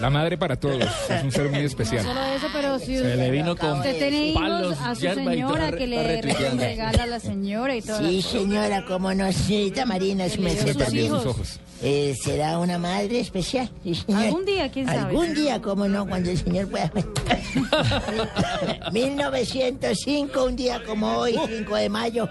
[0.00, 0.84] La madre para todos.
[1.08, 2.04] Es un ser muy especial.
[2.04, 5.72] Solo eso, pero si Se le vino con usted tiene palos, hijos, a su señora
[5.72, 7.98] que le regala a la señora y todo.
[7.98, 11.22] Sí, señora, cómo no, señorita Marina, hijos.
[11.22, 11.60] Sus ojos.
[11.82, 13.70] Eh, será una madre especial.
[13.82, 14.04] sí.
[14.12, 14.98] Algún día, quién sabe.
[14.98, 16.92] Algún día, cómo no, cuando el señor pueda.
[18.92, 22.28] 1905, un día como hoy, 5 de mayo,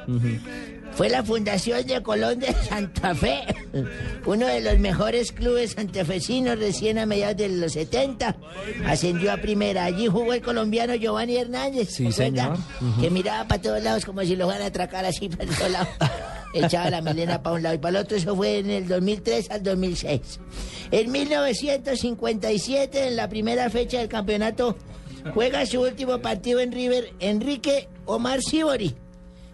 [0.93, 3.41] fue la fundación de Colón de Santa Fe,
[4.25, 8.35] uno de los mejores clubes santafesinos recién a mediados de los 70.
[8.85, 9.85] Ascendió a primera.
[9.85, 11.89] Allí jugó el colombiano Giovanni Hernández.
[13.01, 15.87] Que miraba para todos lados como si lo fueran a atracar así para todos lados.
[16.53, 18.17] Echaba la melena para un lado y para el otro.
[18.17, 20.39] Eso fue en el 2003 al 2006.
[20.91, 24.75] En 1957, en la primera fecha del campeonato,
[25.33, 28.95] juega su último partido en River Enrique Omar Sibori,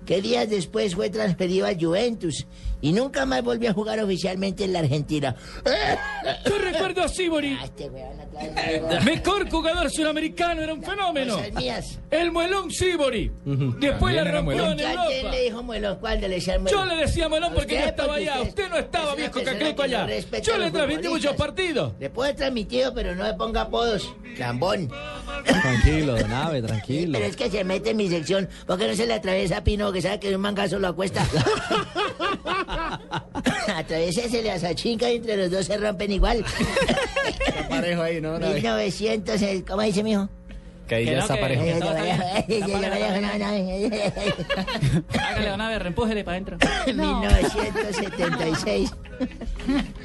[0.05, 2.45] que días después fue transferido a Juventus
[2.81, 5.35] y nunca más volvió a jugar oficialmente en la Argentina.
[6.45, 7.57] Yo recuerdo a Sibori.
[9.05, 11.37] Mejor jugador sudamericano, era un fenómeno.
[12.11, 13.31] El muelón Sibori.
[13.79, 15.97] Después la rompió en ¿A quién le dijo muelón?
[15.99, 16.79] ¿Cuándo le decía muelón?
[16.79, 17.83] Yo le decía melón porque ¿Usted?
[17.83, 18.41] yo estaba Porque allá.
[18.41, 20.07] usted- Usted no estaba, viejo cacreco no allá.
[20.43, 21.93] Yo le transmití muchos partidos.
[21.99, 24.13] Le puedo transmitido, pero no me ponga apodos.
[24.37, 24.89] Lambón.
[25.43, 27.13] Tranquilo, don Abe, tranquilo.
[27.13, 28.49] Pero es que se mete en mi sección.
[28.65, 31.25] ¿Por qué no se le atraviesa a Pino, que sabe que un mangazo lo acuesta?
[33.75, 36.43] Atraviésesele a Sachinca y entre los dos se rompen igual.
[37.69, 38.39] parejo ahí, ¿no?
[38.39, 40.29] 1900, eh, ¿cómo dice, mijo?
[40.87, 41.63] Que ahí ya está parejo.
[45.19, 46.57] Hágale una vez, empújele para adentro.
[46.87, 48.91] 1976.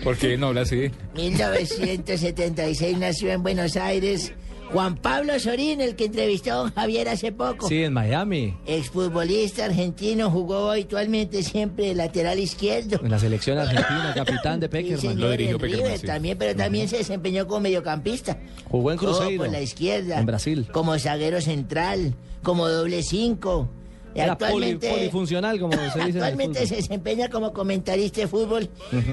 [0.03, 0.91] ¿Por qué no habla así?
[1.15, 4.33] 1976 nació en Buenos Aires
[4.73, 7.67] Juan Pablo Sorín, el que entrevistó a don Javier hace poco.
[7.69, 8.55] Sí, en Miami.
[8.67, 13.01] Exfutbolista argentino, jugó habitualmente siempre de lateral izquierdo.
[13.03, 15.01] En la selección argentina, capitán de Sí, Peckerman.
[15.01, 18.39] señor, en River también, pero también se desempeñó como mediocampista.
[18.71, 19.43] Jugó en Cruzeiro.
[19.43, 20.21] por la izquierda.
[20.21, 20.69] En Brasil.
[20.71, 22.15] Como zaguero central,
[22.45, 23.69] como doble cinco.
[24.15, 28.21] Y Era poli- actualmente, polifuncional, como se dice en el actualmente se desempeña como comentarista
[28.23, 28.69] de fútbol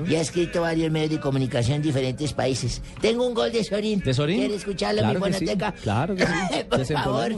[0.08, 2.82] y ha escrito varios medios de comunicación en diferentes países.
[3.00, 4.00] Tengo un gol de Sorín.
[4.00, 4.40] ¿De Sorín?
[4.40, 5.72] ¿Quiere escucharlo Claro en mi sí, fonoteca?
[5.74, 6.34] claro que sí.
[6.70, 7.32] Por favor.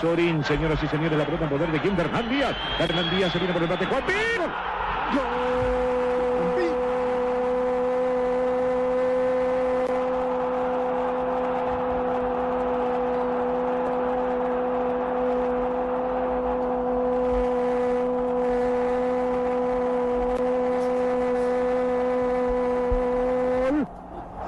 [0.00, 1.98] Sorín, señoras y señores, la pelota en poder de quién?
[1.98, 2.56] Hernán Díaz.
[2.78, 3.86] Hernán Díaz se viene por el bate.
[3.86, 4.46] Juan Pino.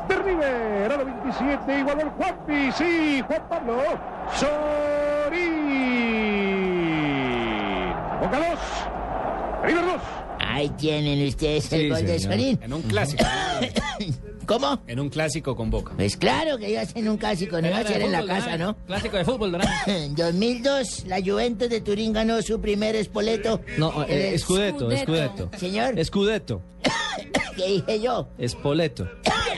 [0.09, 2.11] de River, a la 27, igualó el
[2.77, 3.83] Sí, Juan Pablo,
[7.03, 9.95] Sorín, Boca 2, River 2.
[10.39, 12.19] Ahí tienen ustedes Sí, el gol de.
[12.19, 12.59] Sorín.
[12.63, 13.25] En un clásico.
[14.47, 14.81] ¿Cómo?
[14.87, 15.93] En un clásico con Boca.
[15.97, 18.57] Pues claro que iba a ser un clásico, no iba a ser en la casa,
[18.59, 18.77] ¿no?
[18.87, 19.71] Clásico de fútbol, ¿verdad?
[19.87, 23.61] En 2002, la Juventus de Turín ganó su primer espoleto.
[23.79, 25.51] No, en eh, el- Scudetto, Scudetto.
[25.59, 26.63] Señor, Scudetto.
[27.57, 28.29] ¿qué dije yo?
[28.39, 29.09] Espoleto.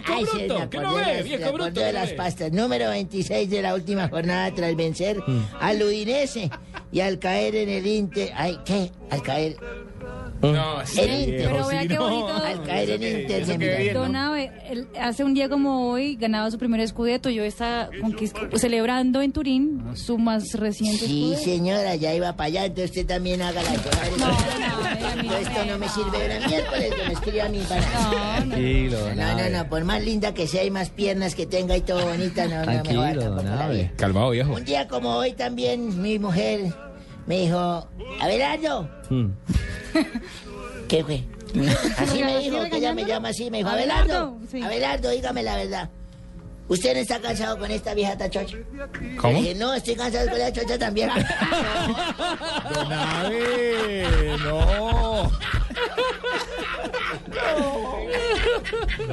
[0.06, 2.52] Ay, sí, bruto, me ¿qué no ve, las- viejo bruto, de las pastas.
[2.52, 5.22] Número 26 de la última jornada tras vencer
[5.60, 6.50] al Udinese
[6.92, 8.30] y al caer en el Inter.
[8.34, 8.90] Ay, ¿qué?
[9.10, 9.56] Al caer.
[10.42, 11.48] No, El Inter.
[11.52, 12.26] Pero vea qué bonito.
[12.34, 13.42] Al caer en Inter.
[13.42, 13.78] eso de qué Milán.
[13.82, 14.00] bien, ¿no?
[14.00, 17.30] Don Abe, él- hace un día como hoy ganaba su primer escudeto.
[17.30, 21.42] Yo estaba conquist- celebrando en Turín su más reciente Sí, escudeto.
[21.44, 23.70] señora, ya iba para allá, entonces usted también haga la
[25.22, 28.44] Todo esto no me sirve de miércoles que me escriba a mí para.
[29.14, 32.04] No, no, no, por más linda que sea y más piernas que tenga y todo
[32.06, 33.74] bonita, no, no me Abe.
[33.76, 33.92] vida.
[33.96, 34.52] Calmado, viejo.
[34.54, 36.72] Un día como hoy también mi mujer
[37.26, 37.88] me dijo,
[38.20, 39.26] Abelardo, Mm.
[40.88, 41.24] ¿qué fue?
[41.98, 44.60] Así me dijo, que ella me llama así, me dijo, Abelardo, Abelardo, sí.
[44.60, 45.90] Abelardo, dígame la verdad.
[46.66, 48.56] ¿Usted no está cansado con esta vieja tachocha?
[49.18, 49.38] ¿Cómo?
[49.38, 51.10] Dije, no, estoy cansado con la chocha también.
[52.74, 55.30] Don Abe, no.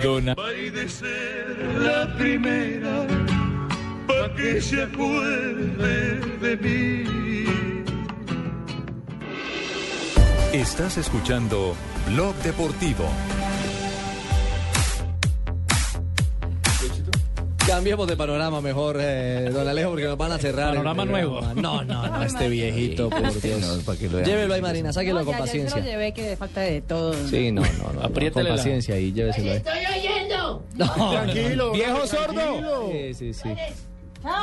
[0.01, 0.71] Don Abe.
[0.71, 3.05] de ser la primera,
[4.07, 7.80] pa' que se acuerde de mí.
[10.53, 11.75] Estás escuchando
[12.07, 13.05] Blog Deportivo.
[17.65, 20.75] Cambiemos de panorama mejor, eh, don Alejo, porque nos van a cerrar.
[20.75, 21.53] el Panorama programa.
[21.61, 23.61] No, no, no, este viejito, por Dios.
[23.61, 24.25] No, para que lo vean.
[24.29, 25.91] Llévelo ahí, Marina, sáquelo No, con ya, ya se lo paciencia.
[25.91, 27.13] llevé, que falta de todo.
[27.29, 28.01] Sí, no, no, no.
[28.01, 29.57] Apriétele con la- paciencia y lléveselo ahí.
[29.57, 30.65] ¡Estoy oyendo!
[30.75, 31.71] No, Tranquilo.
[31.71, 32.43] Viejo tranquilo.
[32.43, 32.89] sordo.
[32.91, 33.49] Sí, sí, sí.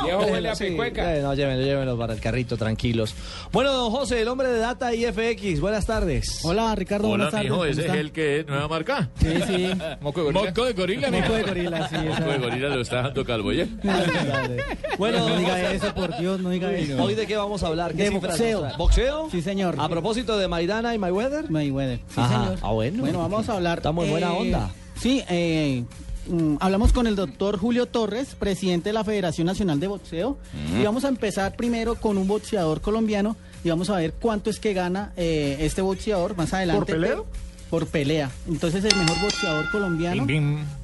[0.04, 3.14] Viejo huele a Sí, eh, no, llévenlo, llévenlo para el carrito, tranquilos.
[3.52, 6.40] Bueno, don José, el hombre de Data y FX, buenas tardes.
[6.42, 7.50] Hola, Ricardo, buenas tardes.
[7.50, 7.92] ¿cómo está?
[8.12, 9.08] que es nueva marca.
[9.20, 9.70] Sí, sí.
[10.00, 10.40] Moco de gorila.
[10.50, 11.96] Moco de gorila, Moco de gorila, sí.
[11.96, 13.66] esa- gorila lo está dejando calvo, ¿ya?
[14.98, 17.02] Bueno, no diga eso, por Dios, no diga eso.
[17.02, 17.92] ¿hoy de qué vamos a hablar?
[17.94, 18.66] ¿Qué De boxeo.
[18.76, 19.28] ¿Boxeo?
[19.30, 19.76] Sí, señor.
[19.78, 21.50] A propósito de Maidana y Mayweather.
[21.50, 21.98] Mayweather.
[22.08, 22.44] Sí, Ajá.
[22.44, 22.58] señor.
[22.62, 23.00] Ah, bueno.
[23.02, 23.78] Bueno, vamos a hablar.
[23.78, 24.70] Estamos en buena onda.
[24.96, 25.84] Sí, eh,
[26.28, 30.36] mm, hablamos con el doctor Julio Torres, presidente de la Federación Nacional de Boxeo.
[30.78, 34.60] Y vamos a empezar primero con un boxeador colombiano y vamos a ver cuánto es
[34.60, 36.92] que gana eh, este boxeador más adelante.
[37.08, 37.26] Pero-
[37.70, 38.30] por pelea.
[38.48, 40.26] Entonces el mejor boxeador colombiano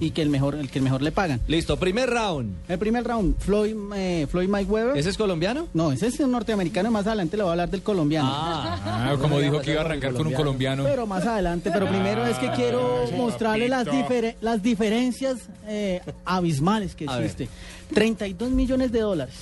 [0.01, 1.41] y que el mejor, el que el mejor le pagan.
[1.49, 2.55] Listo, primer round.
[2.69, 4.97] El primer round, Floyd, eh, Floyd Mayweather.
[4.97, 5.69] ¿Ese es colombiano?
[5.75, 6.91] No, ese es un norteamericano.
[6.91, 8.29] Más adelante le voy a hablar del colombiano.
[8.31, 10.85] Ah, como dijo que iba a arrancar con un colombiano.
[10.85, 11.71] Pero más adelante.
[11.73, 15.37] Pero primero es que quiero mostrarle las, difere- las diferencias
[15.67, 17.25] eh, abismales que A ver.
[17.27, 17.49] existe.
[17.93, 19.35] 32 millones de dólares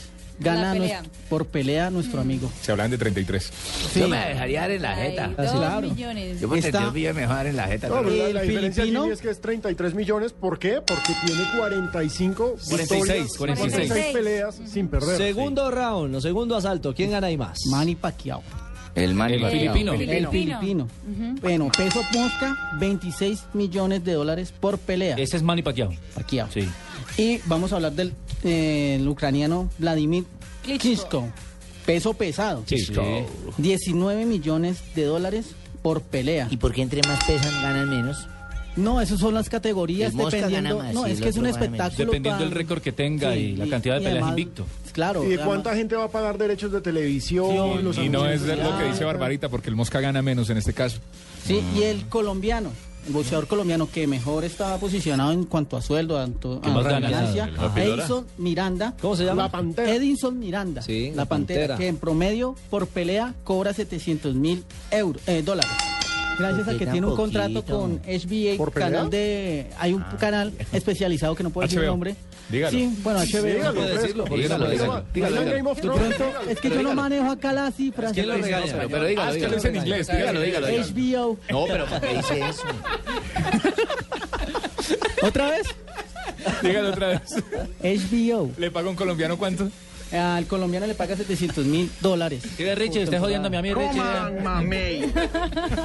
[0.43, 1.03] gana pelea.
[1.03, 2.51] nues- por pelea nuestro amigo.
[2.61, 3.51] Se hablan de 33.
[3.97, 5.29] Yo me dejaría dar en la jeta.
[5.29, 5.89] Dos claro.
[5.89, 6.41] millones.
[6.41, 7.89] Yo por Está- 32 millones me dejo dar en la jeta.
[7.89, 9.05] No, la, ¿Y la el diferencia filipino?
[9.05, 10.33] aquí es que es 33 millones.
[10.33, 10.81] ¿Por qué?
[10.87, 14.05] Porque tiene 45 46, victorias, 46.
[14.13, 15.17] peleas sin perder.
[15.17, 16.95] Segundo round, o segundo asalto.
[16.95, 17.59] ¿Quién gana ahí más?
[17.71, 18.43] Manny Pacquiao.
[18.95, 19.95] El man El filipino.
[19.95, 20.89] El filipino.
[21.41, 25.17] Bueno, peso mosca, 26 millones de dólares por pelea.
[25.17, 25.91] Ese es Manny Pacquiao.
[26.15, 26.49] Pacquiao.
[26.53, 26.69] Sí.
[27.17, 28.13] Y vamos a hablar del
[28.45, 30.25] eh, el ucraniano Vladimir
[30.63, 31.29] Klitschko.
[31.87, 32.65] Peso pesado.
[32.67, 33.27] Klitschko.
[33.59, 36.49] 19 millones de dólares por pelea.
[36.51, 38.29] ¿Y por qué entre más pesan ganan menos?
[38.77, 40.51] No, esas son las categorías dependiendo.
[40.71, 42.07] gana más no, es el que es un espectáculo.
[42.07, 44.67] Dependiendo del récord que tenga Sí, y la cantidad de y peleas además- invicto.
[44.93, 45.23] Claro.
[45.25, 47.83] ¿Y de además- cuánta gente va a pagar derechos de televisión?
[47.85, 50.59] los Y no es de lo que dice Barbarita, porque el Mosca gana menos en
[50.59, 50.99] este caso.
[51.45, 52.71] Sí, y el colombiano,
[53.07, 57.01] el boxeador colombiano que mejor estaba posicionado en cuanto a sueldo, tanto ¿Qué a gana?
[57.11, 57.51] ganancia.
[57.77, 58.95] Edison Miranda.
[59.01, 59.45] ¿Cómo se llama?
[59.45, 59.91] La Pantera.
[59.93, 61.77] Edison Miranda, Sí, la, la pantera, Pantera.
[61.79, 65.73] que en promedio por pelea cobra 700 mil euros, eh, dólares.
[66.39, 67.39] Gracias ¿Por a que tiene un poquito?
[67.41, 68.89] contrato con HBA, ¿Por pelea?
[68.91, 71.91] canal de, hay un canal especializado que no puedo decir el HBO.
[71.93, 72.17] nombre.
[72.49, 72.71] Dígalo.
[72.79, 73.43] Sí, bueno, HBO.
[73.45, 75.05] Dígalo, puede decirlo, dígalo, Dígalo, dígalo.
[75.15, 75.31] dígalo.
[75.35, 76.51] Dígalo, Game of De Thrones, pronto, dígalo.
[76.51, 78.13] es que yo no manejo acá las cifras.
[78.13, 78.73] ¿Quién lo regaña?
[78.77, 79.57] Pero, pero dígalo, Ah, es que lo dígalo.
[79.57, 80.07] dice en inglés.
[80.09, 80.67] Dígalo, dígalo.
[80.67, 80.85] dígalo.
[80.87, 81.39] HBO.
[81.51, 82.63] No, pero ¿por qué dice eso?
[85.23, 85.67] ¿Otra vez?
[86.63, 87.23] Dígalo otra vez.
[88.11, 88.51] HBO.
[88.59, 89.69] ¿Le paga un colombiano cuánto?
[90.13, 92.43] Al colombiano le paga 700 mil dólares.
[92.59, 93.05] ¿Qué Richie?
[93.05, 94.03] Usted jodiéndome a mí, Richie.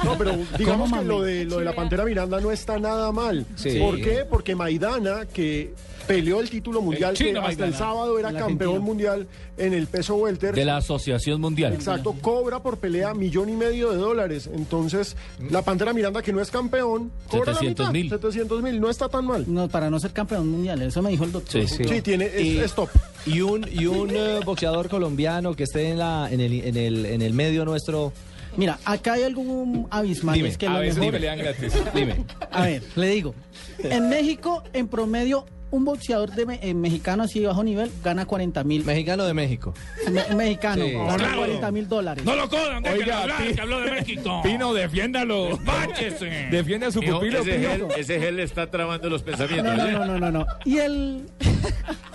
[0.04, 3.10] No, pero digamos ¿Cómo, que lo de, lo de la Pantera Miranda no está nada
[3.10, 3.46] mal.
[3.56, 3.78] Sí.
[3.78, 4.26] ¿Por qué?
[4.28, 5.72] Porque Maidana, que
[6.08, 10.16] peleó el título mundial, que hasta el sábado era El campeón mundial en el peso
[10.16, 10.54] welter.
[10.54, 11.72] De la Asociación Mundial.
[11.74, 14.48] Exacto, cobra por pelea millón y medio de dólares.
[14.52, 15.16] Entonces,
[15.50, 18.04] la Pantera Miranda, que no es campeón, cobra 700 la mil.
[18.04, 18.80] mitad, 700 mil.
[18.80, 19.44] No está tan mal.
[19.46, 21.60] No, para no ser campeón mundial, eso me dijo el doctor.
[21.62, 21.84] Sí, sí.
[21.84, 22.88] Sí, tiene, es, Y- es top.
[23.26, 27.06] Y un, y un eh, boxeador colombiano que esté en, la, en, el, en, el,
[27.06, 28.12] en el medio nuestro.
[28.56, 30.34] Mira, acá hay algo abismal.
[30.34, 31.72] Dime, es que A lo veces mejor- pelean gratis.
[31.94, 32.24] Dime.
[32.50, 33.34] A ver, le digo.
[33.78, 38.24] En México, en promedio, un boxeador de me- eh, mexicano así de bajo nivel gana
[38.26, 38.84] 40 mil.
[38.84, 39.74] Mexicano de México.
[40.10, 40.92] Me- mexicano, Sí.
[40.92, 41.36] gana Claro.
[41.38, 42.24] 40 mil dólares.
[42.24, 44.40] No lo codan, déjenlo Oiga, hablar, Pi- que habló de México.
[44.42, 45.48] Pino, defiéndalo.
[45.48, 46.26] Despáchese.
[46.50, 49.76] Defiende a su Mijo, pupilo, ese, gel, ese gel le está trabando los pensamientos.
[49.76, 49.92] No, no, ¿eh?
[49.92, 50.46] no, no, no, no.
[50.64, 51.26] Y el.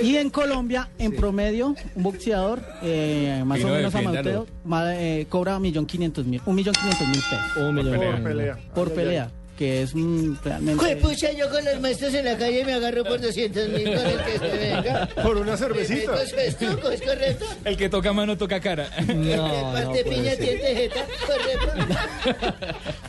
[0.00, 5.26] Y en Colombia, en promedio, un boxeador, eh, más Pino, o menos amateur, ma- eh,
[5.28, 8.12] cobra un millón quinientos mil, un millón quinientos mil pesos Un millón pelea.
[8.12, 8.58] Por pelea.
[8.74, 10.84] por pelea, que es mm, realmente.
[10.84, 14.06] Jue pucha, yo con los maestros en la calle me agarro por 200 mil con
[14.06, 15.08] el que se venga.
[15.22, 16.22] Por una cervecita.
[16.22, 16.90] ¿Es correcto?
[16.92, 17.44] ¿Es correcto?
[17.64, 18.88] El que toca mano toca cara.
[19.08, 20.38] No, no puede piña, ser.
[20.40, 21.94] diente, jeta, correcto.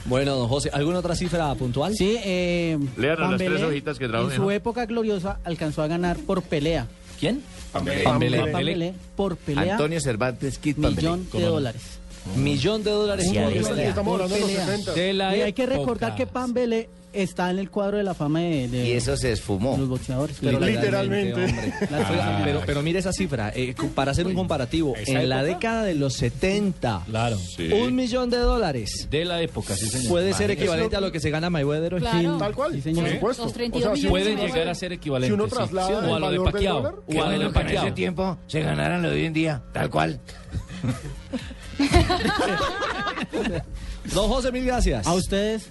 [0.06, 1.94] Bueno, don José, ¿alguna otra cifra puntual?
[1.96, 5.88] Sí, eh, Léanos las Pambelé, tres hojitas que trajo, En su época gloriosa alcanzó a
[5.88, 6.88] ganar por pelea.
[7.20, 7.44] ¿Quién?
[7.72, 8.04] Pambelé.
[8.04, 8.94] Pambelé, Pambelé.
[9.16, 10.96] por pelea, Antonio Cervantes Pambelé.
[10.96, 11.82] millón de dólares.
[12.36, 13.90] Millón de dólares Sí, por pelea.
[13.90, 14.66] Estamos hablando de los pelea.
[14.66, 14.94] 60.
[14.94, 18.42] De la Y hay que recordar que Pambele está en el cuadro de la fama
[18.42, 19.76] de, de Y eso se de los esfumó.
[19.78, 20.38] boxeadores.
[20.40, 21.42] Pero Literalmente.
[21.42, 25.44] cosas- Oiga, pero, pero mire esa cifra, eh, para hacer un comparativo, en la época.
[25.56, 27.38] década de los 70, Claro.
[27.82, 30.08] un millón de dólares De la época, sí, señor.
[30.10, 32.02] puede ser equivalente a lo que se gana Mayweather hoy.
[32.02, 32.38] Claro.
[32.38, 33.06] Tal cual, Sí, señor.
[33.06, 33.44] por supuesto.
[33.46, 35.30] Los 32 O sea, Pueden llegar a ser equivalentes.
[35.30, 35.56] Si uno sí.
[35.56, 36.78] traslada Sí, el o a lo de Pacquiao.
[36.78, 37.94] O a lo de que en ese Pacquiao.
[37.96, 40.20] tiempo se ganaran lo de hoy en día, tal cual.
[44.14, 45.08] Don José, mil gracias.
[45.08, 45.70] A ustedes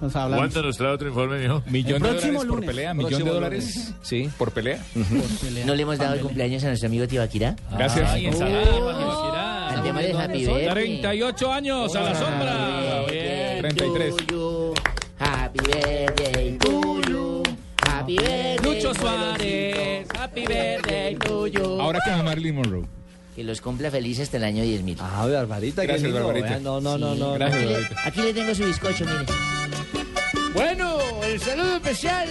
[0.00, 0.42] nos hablamos.
[0.42, 1.62] ¿Cuánto nos trae otro informe, mijo?
[1.66, 3.94] Millón de dólares por pelea, millón de dólares lunes.
[4.02, 4.30] Sí.
[4.38, 4.82] por pelea.
[4.94, 5.66] por pelea.
[5.66, 7.56] ¿No le hemos dado el cumpleaños a nuestro amigo Tibaquirá?
[7.72, 8.10] Gracias.
[8.10, 9.80] Ay, ensalada, Tibaquirá.
[9.80, 10.70] Happy Birthday.
[10.70, 13.02] 38 años a la sombra.
[13.10, 13.60] Bien.
[13.60, 14.16] 33.
[14.16, 14.74] to you.
[15.18, 17.42] Happy birthday to you.
[17.86, 18.56] Happy birthday.
[18.62, 20.06] Lucho Suárez.
[20.14, 21.80] Happy birthday to you.
[21.80, 22.99] Ahora que Marilyn Monroe.
[23.34, 24.96] Que los cumpla felices hasta el año 10.000.
[25.00, 26.24] Ah, Barbarita, qué Gracias, lindo.
[26.26, 26.48] Barbarita.
[26.50, 27.32] Vean, No, no, no, no.
[27.34, 28.02] Gracias, Aquí le, Barbarita.
[28.08, 29.24] aquí le tengo su bizcocho, mire.
[30.52, 32.28] Bueno, el saludo especial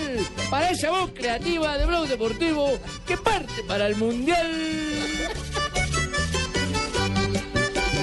[0.49, 2.77] para esa voz creativa de Blog Deportivo
[3.07, 4.51] que parte para el Mundial.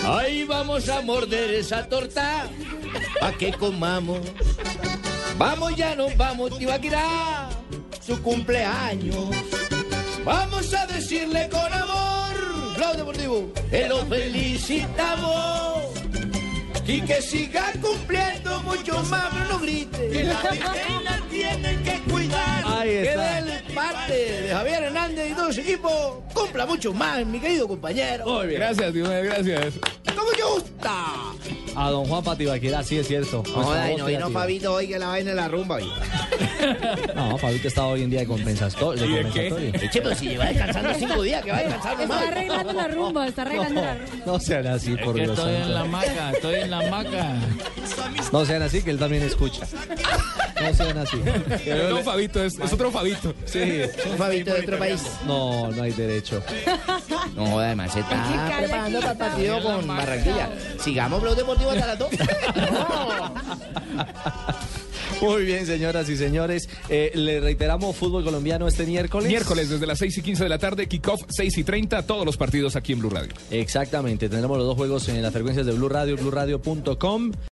[0.05, 2.47] Ahí vamos a morder esa torta
[3.21, 4.21] pa' que comamos.
[5.37, 7.49] Vamos, ya nos vamos, Tibaquirá,
[8.05, 9.29] su cumpleaños.
[10.25, 12.06] Vamos a decirle con amor,
[12.77, 15.85] Blog Deportivo, que lo felicitamos.
[16.87, 20.09] Y que siga cumpliendo mucho más, pero no grite.
[20.09, 22.06] Que la tienen que
[22.87, 23.43] Ahí que está.
[23.43, 28.27] del parte de Javier Hernández y todo su equipo cumpla mucho más, mi querido compañero.
[28.27, 28.61] Muy bien.
[28.61, 29.75] Gracias, Diomedes, gracias.
[30.15, 31.05] ¡Como te gusta!
[31.79, 33.43] A don Juan Patibaquera, sí es cierto.
[33.47, 34.31] No, voz no vino.
[34.31, 35.79] Fabito hoy que la vaina de la rumba.
[37.15, 39.03] No, Fabito está hoy en día de compensatorio.
[39.03, 39.49] De ¿Y de qué?
[39.51, 39.91] compensatorio.
[39.91, 43.29] Che, pero si lleva descansando cinco días, que va a descansar Está arreglando la rumba,
[43.29, 44.27] está arreglando la rumba.
[44.27, 45.75] No sean así, por que Dios estoy en santo.
[45.75, 47.35] la maca, estoy en la maca.
[48.33, 49.67] No sean así, que él también escucha.
[50.61, 51.17] No sean así.
[51.91, 53.35] No, Fabito, es, es otro Fabito.
[53.45, 53.83] Sí.
[54.11, 55.03] Un Fabito de otro país.
[55.27, 56.43] No, no hay derecho.
[57.35, 60.51] No joda, además se está preparando para el partido con Barranquilla.
[60.81, 62.11] Sigamos Blog Deportivo hasta las dos.
[65.21, 66.69] Muy bien, señoras y señores.
[66.89, 69.29] Eh, le reiteramos fútbol colombiano este miércoles.
[69.29, 72.37] Miércoles desde las 6 y 15 de la tarde, kickoff 6 y 30, todos los
[72.37, 73.33] partidos aquí en Blue Radio.
[73.51, 74.29] Exactamente.
[74.29, 77.33] Tendremos los dos juegos en las frecuencias de Blue Radio, BlueRadio.com.